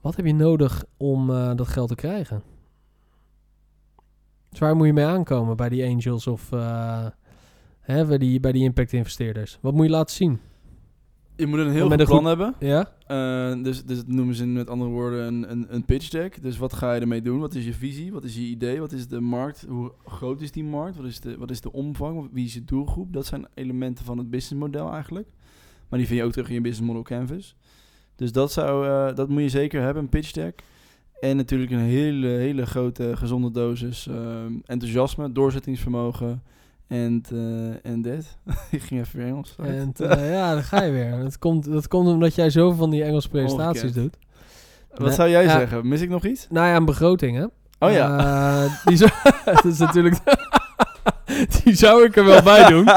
Wat 0.01 0.17
heb 0.17 0.27
je 0.27 0.35
nodig 0.35 0.85
om 0.97 1.27
dat 1.57 1.69
geld 1.69 1.89
te 1.89 1.95
krijgen? 1.95 2.52
Dus 4.53 4.61
waar 4.61 4.77
moet 4.77 4.87
je 4.87 4.93
mee 4.93 5.05
aankomen 5.05 5.57
bij 5.57 5.69
die 5.69 5.85
angels 5.85 6.27
of 6.27 6.53
eh, 6.53 7.07
hè, 7.81 8.07
bij, 8.07 8.19
die, 8.19 8.41
bij 8.41 8.53
die 8.53 8.63
impact 8.63 8.93
investeerders? 8.93 9.59
Wat 9.61 9.75
moet 9.75 9.85
je 9.85 9.91
laten 9.91 10.17
zien? 10.17 10.41
Je 11.37 11.47
moet 11.47 11.59
een 11.59 11.71
heel 11.71 11.91
goed 11.91 12.01
een 12.01 12.07
plan 12.07 12.25
hebben. 12.25 12.55
Ja? 12.59 12.93
Eh, 13.07 13.63
dus, 13.63 13.85
dus 13.85 13.97
dat 13.97 14.07
noemen 14.07 14.35
ze 14.35 14.47
met 14.47 14.71
andere 14.71 14.91
woorden 14.91 15.27
een, 15.27 15.51
een, 15.51 15.67
een 15.75 15.85
pitch 15.85 16.09
deck. 16.09 16.43
Dus 16.43 16.59
wat 16.59 16.73
ga 16.73 16.95
je 16.95 17.01
ermee 17.01 17.23
doen? 17.23 17.41
Wat 17.41 17.55
is 17.55 17.65
je 17.65 17.73
visie? 17.73 18.13
Wat 18.13 18.25
is 18.25 18.35
je 18.35 18.41
idee? 18.41 18.81
Wat 18.81 18.93
is 18.93 19.09
de 19.09 19.21
markt? 19.21 19.65
Hoe 19.69 19.93
groot 20.05 20.41
is 20.41 20.53
die 20.53 20.65
markt? 20.65 20.97
Wat 20.97 21.07
is 21.07 21.21
de, 21.21 21.39
wat 21.39 21.51
is 21.51 21.61
de 21.61 21.73
omvang? 21.73 22.29
Wie 22.33 22.45
is 22.45 22.55
je 22.55 22.65
doelgroep? 22.65 23.13
Dat 23.13 23.27
zijn 23.27 23.47
elementen 23.55 24.05
van 24.05 24.19
het 24.19 24.31
businessmodel 24.31 24.93
eigenlijk. 24.93 25.29
Maar 25.89 25.99
die 25.99 26.09
vind 26.09 26.21
je 26.21 26.27
ook 26.27 26.33
terug 26.33 26.49
in 26.49 26.55
je 26.55 26.61
business 26.61 26.87
model 26.87 27.03
canvas. 27.03 27.57
Dus 28.17 28.33
dat, 28.33 28.53
zou, 28.53 28.87
eh, 28.87 29.17
dat 29.17 29.29
moet 29.29 29.43
je 29.43 29.49
zeker 29.49 29.83
hebben, 29.83 30.03
een 30.03 30.09
pitch 30.09 30.33
deck. 30.33 30.63
En 31.23 31.37
natuurlijk 31.37 31.71
een 31.71 31.79
hele, 31.79 32.27
hele 32.27 32.67
grote 32.67 33.17
gezonde 33.17 33.51
dosis 33.51 34.07
ehm, 34.07 34.53
enthousiasme, 34.67 35.33
doorzettingsvermogen 35.33 36.43
en 36.87 37.23
eh, 37.33 37.91
en 37.93 38.03
dit. 38.03 38.37
Ik 38.71 38.83
ging 38.83 39.01
even 39.01 39.19
weer 39.19 39.27
Engels. 39.27 39.55
En 39.59 39.93
eh, 39.97 40.31
ja, 40.31 40.55
daar 40.55 40.63
ga 40.63 40.83
je 40.83 40.93
weer. 40.93 41.19
Dat 41.23 41.39
komt, 41.39 41.65
dat 41.73 41.89
komt 41.89 42.09
omdat 42.09 42.35
jij 42.35 42.51
zoveel 42.51 42.79
van 42.79 42.91
die 42.91 43.05
Engelse 43.05 43.29
presentaties 43.29 43.83
Ongekend. 43.83 44.13
doet. 44.13 45.01
Wat 45.01 45.15
zou 45.15 45.29
jij 45.29 45.43
Ja. 45.43 45.59
zeggen? 45.59 45.89
Mis 45.89 46.01
ik 46.01 46.09
nog 46.09 46.25
iets? 46.25 46.47
Nou 46.51 46.67
ja, 46.67 46.77
een 46.77 46.85
begroting, 46.85 47.37
hè? 47.37 47.45
Oh 47.87 47.93
ja. 47.93 48.19
Eh, 48.19 48.85
die, 48.87 48.99
dat 49.45 49.65
is 49.65 49.79
natuurlijk... 49.79 50.17
die 51.73 51.81
zou 51.81 52.05
ik 52.05 52.17
er 52.17 52.25
wel 52.25 52.43
bij 52.43 52.69
doen. 52.73 52.89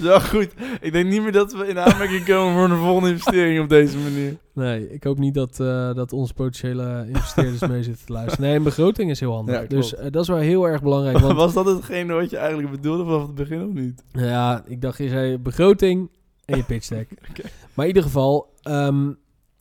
Zo 0.00 0.18
goed. 0.18 0.48
Ik 0.80 0.92
denk 0.92 1.08
niet 1.08 1.22
meer 1.22 1.32
dat 1.32 1.52
we 1.52 1.66
in 1.66 1.78
aanmerking 1.78 2.24
komen 2.24 2.54
voor 2.54 2.76
een 2.76 2.84
volgende 2.84 3.10
investering 3.10 3.60
op 3.60 3.68
deze 3.68 3.98
manier. 3.98 4.36
Nee, 4.52 4.92
ik 4.92 5.04
hoop 5.04 5.18
niet 5.18 5.34
dat, 5.34 5.60
eh, 5.60 5.94
dat 5.94 6.12
onze 6.12 6.34
potentiële 6.34 7.04
investeerders 7.08 7.60
mee 7.60 7.82
zitten 7.82 8.06
te 8.06 8.12
luisteren. 8.12 8.46
Nee, 8.46 8.56
een 8.56 8.62
begroting 8.62 9.10
is 9.10 9.20
heel 9.20 9.32
handig. 9.32 9.60
Ja, 9.60 9.66
dus 9.66 9.94
eh, 9.94 10.06
dat 10.10 10.22
is 10.22 10.28
wel 10.28 10.38
heel 10.38 10.68
erg 10.68 10.82
belangrijk. 10.82 11.18
Want 11.18 11.36
Was 11.46 11.54
dat 11.54 11.66
hetgene 11.66 12.12
wat 12.12 12.30
je 12.30 12.36
eigenlijk 12.36 12.70
bedoelde 12.70 13.04
vanaf 13.04 13.22
het 13.22 13.34
begin 13.34 13.62
of 13.62 13.72
niet? 13.72 14.02
ja, 14.12 14.62
ik 14.66 14.80
dacht, 14.80 14.98
je 14.98 15.08
zei 15.08 15.38
begroting 15.38 16.10
en 16.44 16.56
je 16.56 16.64
pitch 16.64 16.88
deck. 16.88 17.08
Maar 17.74 17.84
in 17.84 17.94
ieder 17.94 18.02
geval, 18.02 18.52
ehm, 18.62 19.12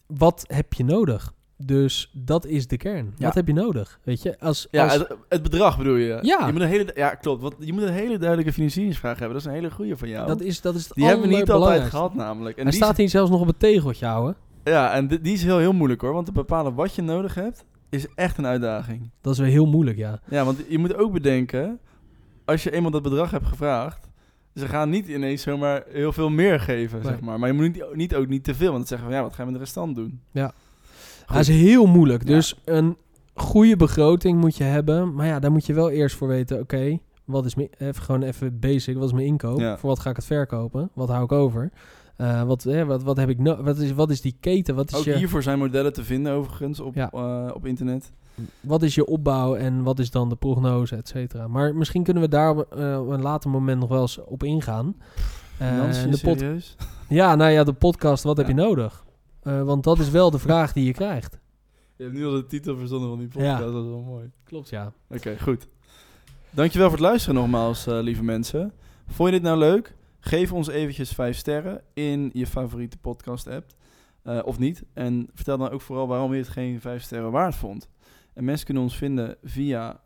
wat 0.07 0.43
heb 0.47 0.73
je 0.73 0.83
nodig? 0.83 1.33
Dus 1.57 2.11
dat 2.13 2.45
is 2.45 2.67
de 2.67 2.77
kern. 2.77 3.13
Ja. 3.17 3.25
Wat 3.25 3.33
heb 3.35 3.47
je 3.47 3.53
nodig? 3.53 3.99
Weet 4.03 4.21
je, 4.21 4.39
als, 4.39 4.67
Ja, 4.71 4.83
als, 4.83 4.93
het, 4.93 5.15
het 5.29 5.43
bedrag 5.43 5.77
bedoel 5.77 5.95
je? 5.95 6.19
Ja. 6.21 6.45
Je 6.45 6.51
moet 6.51 6.61
een 6.61 6.67
hele, 6.67 6.91
ja, 6.95 7.09
klopt. 7.09 7.41
Want 7.41 7.55
je 7.59 7.73
moet 7.73 7.81
een 7.81 7.93
hele 7.93 8.17
duidelijke 8.17 8.53
financieringsvraag 8.53 9.19
hebben. 9.19 9.37
Dat 9.37 9.45
is 9.45 9.45
een 9.47 9.57
hele 9.61 9.71
goede 9.71 9.97
van 9.97 10.09
jou. 10.09 10.27
dat 10.27 10.41
is, 10.41 10.61
dat 10.61 10.75
is 10.75 10.83
het 10.85 10.95
die 10.95 11.05
hebben 11.05 11.29
we 11.29 11.35
niet 11.35 11.51
altijd 11.51 11.83
gehad 11.83 12.13
namelijk. 12.13 12.57
En 12.57 12.63
Hij 12.63 12.71
die 12.71 12.81
staat 12.81 12.97
hier 12.97 13.09
zelfs 13.09 13.31
nog 13.31 13.41
op 13.41 13.47
het 13.47 13.59
tegeltje, 13.59 14.33
is, 14.63 14.71
ja, 14.71 14.93
en 14.93 15.07
die, 15.07 15.19
is 15.33 15.43
heel, 15.43 15.57
heel 15.57 15.73
moeilijk 15.73 16.01
hoor. 16.01 16.13
Want 16.13 16.25
te 16.25 16.31
bepalen 16.31 16.73
wat 16.73 16.95
je 16.95 17.01
nodig 17.01 17.35
hebt, 17.35 17.65
is 17.89 18.07
echt 18.15 18.37
een 18.37 18.45
uitdaging. 18.45 19.09
Dat 19.21 19.33
is 19.33 19.39
wel 19.39 19.49
heel 19.49 19.65
moeilijk, 19.65 19.97
ja. 19.97 20.19
Ja, 20.29 20.45
want 20.45 20.59
je 20.69 20.77
moet 20.77 20.95
ook 20.95 21.11
bedenken, 21.11 21.79
als 22.45 22.63
je 22.63 22.71
eenmaal 22.71 22.91
dat 22.91 23.01
bedrag 23.03 23.31
hebt 23.31 23.45
gevraagd, 23.45 24.09
ze 24.55 24.67
gaan 24.67 24.89
niet 24.89 25.07
ineens 25.07 25.41
zomaar 25.41 25.83
heel 25.87 26.11
veel 26.11 26.29
meer 26.29 26.59
geven, 26.59 26.99
Nee. 27.01 27.07
zeg 27.11 27.19
maar. 27.21 27.39
Maar 27.39 27.49
je 27.49 27.55
moet 27.55 27.73
niet, 27.73 27.85
niet 27.93 28.15
ook 28.15 28.27
niet 28.27 28.43
te 28.43 28.55
veel, 28.55 28.71
want 28.71 28.77
dan 28.77 28.87
zeggen 28.87 29.07
we, 29.07 29.13
ja, 29.13 29.21
wat 29.21 29.33
ga 29.33 29.39
je 29.39 29.45
met 29.45 29.53
de 29.53 29.63
restant 29.63 29.95
doen? 29.95 30.21
Dat 31.25 31.37
is 31.37 31.47
heel 31.47 31.85
moeilijk. 31.85 32.25
Dus 32.27 32.59
een 32.65 32.97
goede 33.33 33.75
begroting 33.75 34.39
moet 34.39 34.55
je 34.57 34.63
hebben. 34.63 35.13
Maar 35.13 35.25
ja, 35.27 35.39
daar 35.39 35.51
moet 35.51 35.65
je 35.65 35.73
wel 35.73 35.89
eerst 35.89 36.15
voor 36.15 36.27
weten, 36.27 36.59
oké, 36.59 36.97
wat 37.25 37.45
is 37.45 37.55
mijn, 37.55 37.69
even 37.77 38.03
gewoon 38.03 38.21
even 38.23 38.59
basic, 38.59 38.95
wat 38.97 39.05
is 39.05 39.13
mijn 39.13 39.25
inkoop? 39.25 39.59
Ja. 39.59 39.77
Voor 39.77 39.89
wat 39.89 39.99
ga 39.99 40.09
ik 40.09 40.15
het 40.15 40.25
verkopen? 40.25 40.89
Wat 40.93 41.09
hou 41.09 41.23
ik 41.23 41.31
over? 41.31 41.71
Eh, 42.17 42.43
wat, 42.43 42.63
wat, 42.63 43.03
wat 43.03 43.17
heb 43.17 43.29
ik 43.29 43.37
no 43.39 43.63
wat 43.63 43.77
is, 43.77 43.93
wat 43.93 44.09
is 44.09 44.21
die 44.21 44.35
keten? 44.39 44.75
Wat 44.75 44.91
is, 44.91 44.97
Ook 44.97 45.03
je, 45.03 45.15
hiervoor 45.15 45.43
zijn 45.43 45.59
modellen 45.59 45.93
te 45.93 46.03
vinden 46.03 46.33
overigens 46.33 46.79
op, 46.79 46.95
Ja. 46.95 47.09
eh, 47.11 47.51
op 47.53 47.65
internet. 47.65 48.11
wat 48.59 48.83
is 48.83 48.95
je 48.95 49.05
opbouw 49.05 49.55
en 49.55 49.83
wat 49.83 49.99
is 49.99 50.11
dan 50.11 50.29
de 50.29 50.35
prognose, 50.35 50.95
et 50.95 51.07
cetera. 51.07 51.47
Maar 51.47 51.75
misschien 51.75 52.03
kunnen 52.03 52.23
we 52.23 52.29
daar 52.29 52.49
op, 52.49 52.73
eh, 52.77 52.99
op 53.01 53.09
een 53.09 53.21
later 53.21 53.49
moment 53.49 53.79
nog 53.79 53.89
wel 53.89 54.01
eens 54.01 54.19
op 54.25 54.43
ingaan. 54.43 54.95
Nancy, 55.59 56.09
de 56.09 56.19
pod- 56.23 56.39
serieus? 56.39 56.75
ja, 57.09 57.35
nou 57.35 57.51
ja, 57.51 57.63
de 57.63 57.73
podcast, 57.73 58.23
wat 58.23 58.37
heb 58.37 58.47
je 58.47 58.53
nodig? 58.53 59.04
Eh, 59.45 59.61
want 59.63 59.83
dat 59.83 59.99
is 59.99 60.09
wel 60.09 60.31
de 60.31 60.39
vraag 60.39 60.73
die 60.73 60.85
je 60.85 60.93
krijgt. 60.93 61.39
Je 61.95 62.03
hebt 62.03 62.15
nu 62.15 62.25
al 62.25 62.31
de 62.31 62.45
titel 62.45 62.77
verzonnen 62.77 63.09
van 63.09 63.17
die 63.19 63.27
podcast, 63.27 63.51
Ja. 63.59 63.65
dat 63.71 63.83
is 63.83 63.89
wel 63.89 64.01
mooi. 64.01 64.31
Klopt, 64.43 64.69
ja. 64.69 64.93
Oké, 65.09 65.39
goed. 65.39 65.67
Dankjewel 66.49 66.87
voor 66.89 66.97
het 66.97 67.05
luisteren 67.07 67.35
nogmaals, 67.35 67.87
eh, 67.87 67.99
lieve 68.01 68.23
mensen. 68.23 68.73
Vond 69.07 69.29
je 69.29 69.35
dit 69.35 69.43
nou 69.43 69.57
leuk? 69.57 69.95
Geef 70.19 70.51
ons 70.51 70.67
eventjes 70.67 71.11
5 71.11 71.37
sterren 71.37 71.81
in 71.93 72.29
je 72.33 72.47
favoriete 72.47 72.97
podcast 72.97 73.47
app. 73.47 73.65
Eh, 74.23 74.39
of 74.43 74.59
niet. 74.59 74.83
En 74.93 75.29
vertel 75.33 75.57
dan 75.57 75.69
ook 75.69 75.81
vooral 75.81 76.07
waarom 76.07 76.31
je 76.33 76.39
het 76.39 76.49
geen 76.49 76.81
5 76.81 77.03
sterren 77.03 77.31
waard 77.31 77.55
vond. 77.55 77.89
En 78.33 78.43
mensen 78.43 78.65
kunnen 78.65 78.83
ons 78.83 78.97
vinden 78.97 79.37
via 79.43 79.99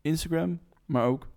Instagram, 0.00 0.60
maar 0.84 1.04
ook 1.06 1.28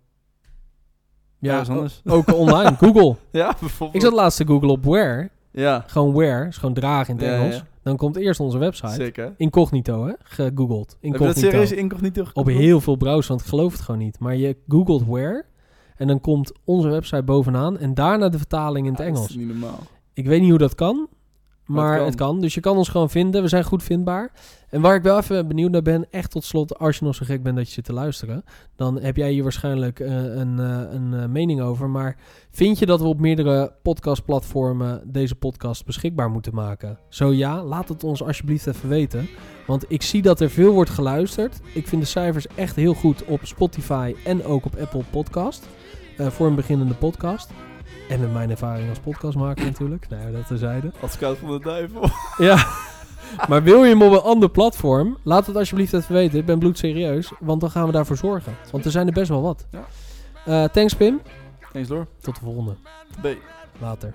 Ja, 1.39 1.61
anders. 1.61 2.01
ook 2.05 2.33
online. 2.33 2.75
Google. 2.83 3.15
ja, 3.31 3.55
bijvoorbeeld. 3.59 4.03
Ik 4.03 4.09
zat 4.09 4.19
laatst 4.19 4.37
te 4.37 4.45
googlen 4.45 4.69
op 4.69 4.83
where. 4.85 5.29
Ja, 5.53 5.83
Gewoon 5.87 6.13
where, 6.13 6.47
is 6.47 6.57
gewoon 6.57 6.73
dragen 6.75 7.17
in 7.17 7.25
het 7.25 7.35
Engels. 7.39 7.55
ja. 7.55 7.63
Dan 7.83 7.97
komt 7.97 8.15
eerst 8.15 8.39
onze 8.39 8.57
website. 8.57 8.93
zeker. 8.93 9.33
Incognito, 9.37 10.05
hè? 10.05 10.13
Gegoogeld. 10.23 10.89
Heb 10.89 10.97
je 11.01 11.09
dat 11.11 11.19
Incognito. 11.21 11.49
serieus 11.49 11.71
incognito 11.71 12.25
Op 12.33 12.47
heel 12.47 12.81
veel 12.81 12.95
browsers, 12.95 13.27
want 13.27 13.41
ik 13.41 13.47
geloof 13.47 13.71
het 13.71 13.81
gewoon 13.81 13.99
niet. 14.01 14.19
Maar 14.19 14.35
je 14.35 14.57
googelt 14.67 15.05
where 15.05 15.45
en 15.95 16.07
dan 16.07 16.21
komt 16.21 16.51
onze 16.63 16.87
website 16.89 17.23
bovenaan 17.23 17.77
en 17.77 17.93
daarna 17.93 18.29
de 18.29 18.37
vertaling 18.37 18.85
in 18.85 18.91
het 18.91 19.01
Ah, 19.01 19.07
dat 19.07 19.15
Engels. 19.15 19.29
is 19.29 19.35
niet 19.35 19.47
normaal. 19.47 19.79
Ik 20.13 20.25
weet 20.27 20.41
niet 20.41 20.49
hoe 20.49 20.59
dat 20.59 20.75
kan, 20.75 21.07
Maar 21.65 21.83
maar 21.83 21.91
het 21.91 21.99
kan. 21.99 22.07
het 22.07 22.15
kan. 22.15 22.41
Dus 22.41 22.53
je 22.53 22.61
kan 22.61 22.77
ons 22.77 22.89
gewoon 22.89 23.09
vinden. 23.09 23.41
We 23.41 23.47
zijn 23.47 23.63
goed 23.63 23.83
vindbaar. 23.83 24.31
En 24.73 24.81
waar 24.81 24.95
ik 24.95 25.03
wel 25.03 25.17
even 25.17 25.47
benieuwd 25.47 25.71
naar 25.71 25.81
ben, 25.81 26.05
echt 26.11 26.31
tot 26.31 26.43
slot, 26.43 26.79
als 26.79 26.97
je 26.97 27.05
nog 27.05 27.15
zo 27.15 27.25
gek 27.25 27.43
bent 27.43 27.55
dat 27.55 27.67
je 27.67 27.73
zit 27.73 27.85
te 27.85 27.93
luisteren, 27.93 28.43
dan 28.75 28.99
heb 28.99 29.15
jij 29.15 29.31
hier 29.31 29.43
waarschijnlijk 29.43 29.99
eh, 29.99 30.11
een, 30.13 30.59
eh, 30.59 30.93
een 30.93 31.13
eh, 31.13 31.25
mening 31.25 31.61
over. 31.61 31.89
Maar 31.89 32.17
vind 32.51 32.79
je 32.79 32.85
dat 32.85 33.01
we 33.01 33.07
op 33.07 33.19
meerdere 33.19 33.73
podcastplatformen 33.81 35.01
deze 35.05 35.35
podcast 35.35 35.85
beschikbaar 35.85 36.29
moeten 36.29 36.55
maken? 36.55 36.99
Zo 37.09 37.33
ja, 37.33 37.63
laat 37.63 37.89
het 37.89 38.03
ons 38.03 38.23
alsjeblieft 38.23 38.67
even 38.67 38.89
weten. 38.89 39.27
Want 39.67 39.85
ik 39.87 40.01
zie 40.01 40.21
dat 40.21 40.39
er 40.39 40.49
veel 40.49 40.73
wordt 40.73 40.89
geluisterd. 40.89 41.59
Ik 41.73 41.87
vind 41.87 42.01
de 42.01 42.07
cijfers 42.07 42.47
echt 42.47 42.75
heel 42.75 42.93
goed 42.93 43.25
op 43.25 43.39
Spotify 43.43 44.15
en 44.25 44.43
ook 44.43 44.65
op 44.65 44.75
Apple 44.75 45.03
Podcast. 45.11 45.67
voor 46.17 46.47
een 46.47 46.55
beginnende 46.55 46.93
podcast. 46.93 47.49
En 48.13 48.19
met 48.19 48.33
mijn 48.33 48.49
ervaring 48.49 48.89
als 48.89 48.99
podcastmaker 48.99 49.65
natuurlijk. 49.65 50.09
Nou 50.09 50.21
ja, 50.21 50.31
dat 50.31 50.47
terzijde. 50.47 50.91
Advocaat 51.01 51.37
van 51.37 51.51
de 51.51 51.59
duivel. 51.59 52.09
Ja. 52.37 52.65
Maar 53.49 53.63
wil 53.63 53.83
je 53.83 53.89
hem 53.89 54.01
op 54.01 54.11
een 54.11 54.21
ander 54.21 54.49
platform? 54.49 55.17
Laat 55.23 55.45
het 55.45 55.55
alsjeblieft 55.55 55.93
even 55.93 56.13
weten. 56.13 56.39
Ik 56.39 56.45
ben 56.45 56.59
bloedserieus. 56.59 57.31
Want 57.39 57.61
dan 57.61 57.71
gaan 57.71 57.85
we 57.85 57.91
daarvoor 57.91 58.17
zorgen. 58.17 58.55
Want 58.71 58.85
er 58.85 58.91
zijn 58.91 59.07
er 59.07 59.13
best 59.13 59.29
wel 59.29 59.41
wat. 59.41 59.65
Ja. 59.71 59.85
Eh, 60.45 60.69
thanks 60.69 60.93
Pim. 60.93 61.21
Eens 61.71 61.87
door. 61.87 62.07
Tot 62.21 62.35
de 62.35 62.41
volgende. 62.41 62.75
B. 63.21 63.27
Later. 63.79 64.13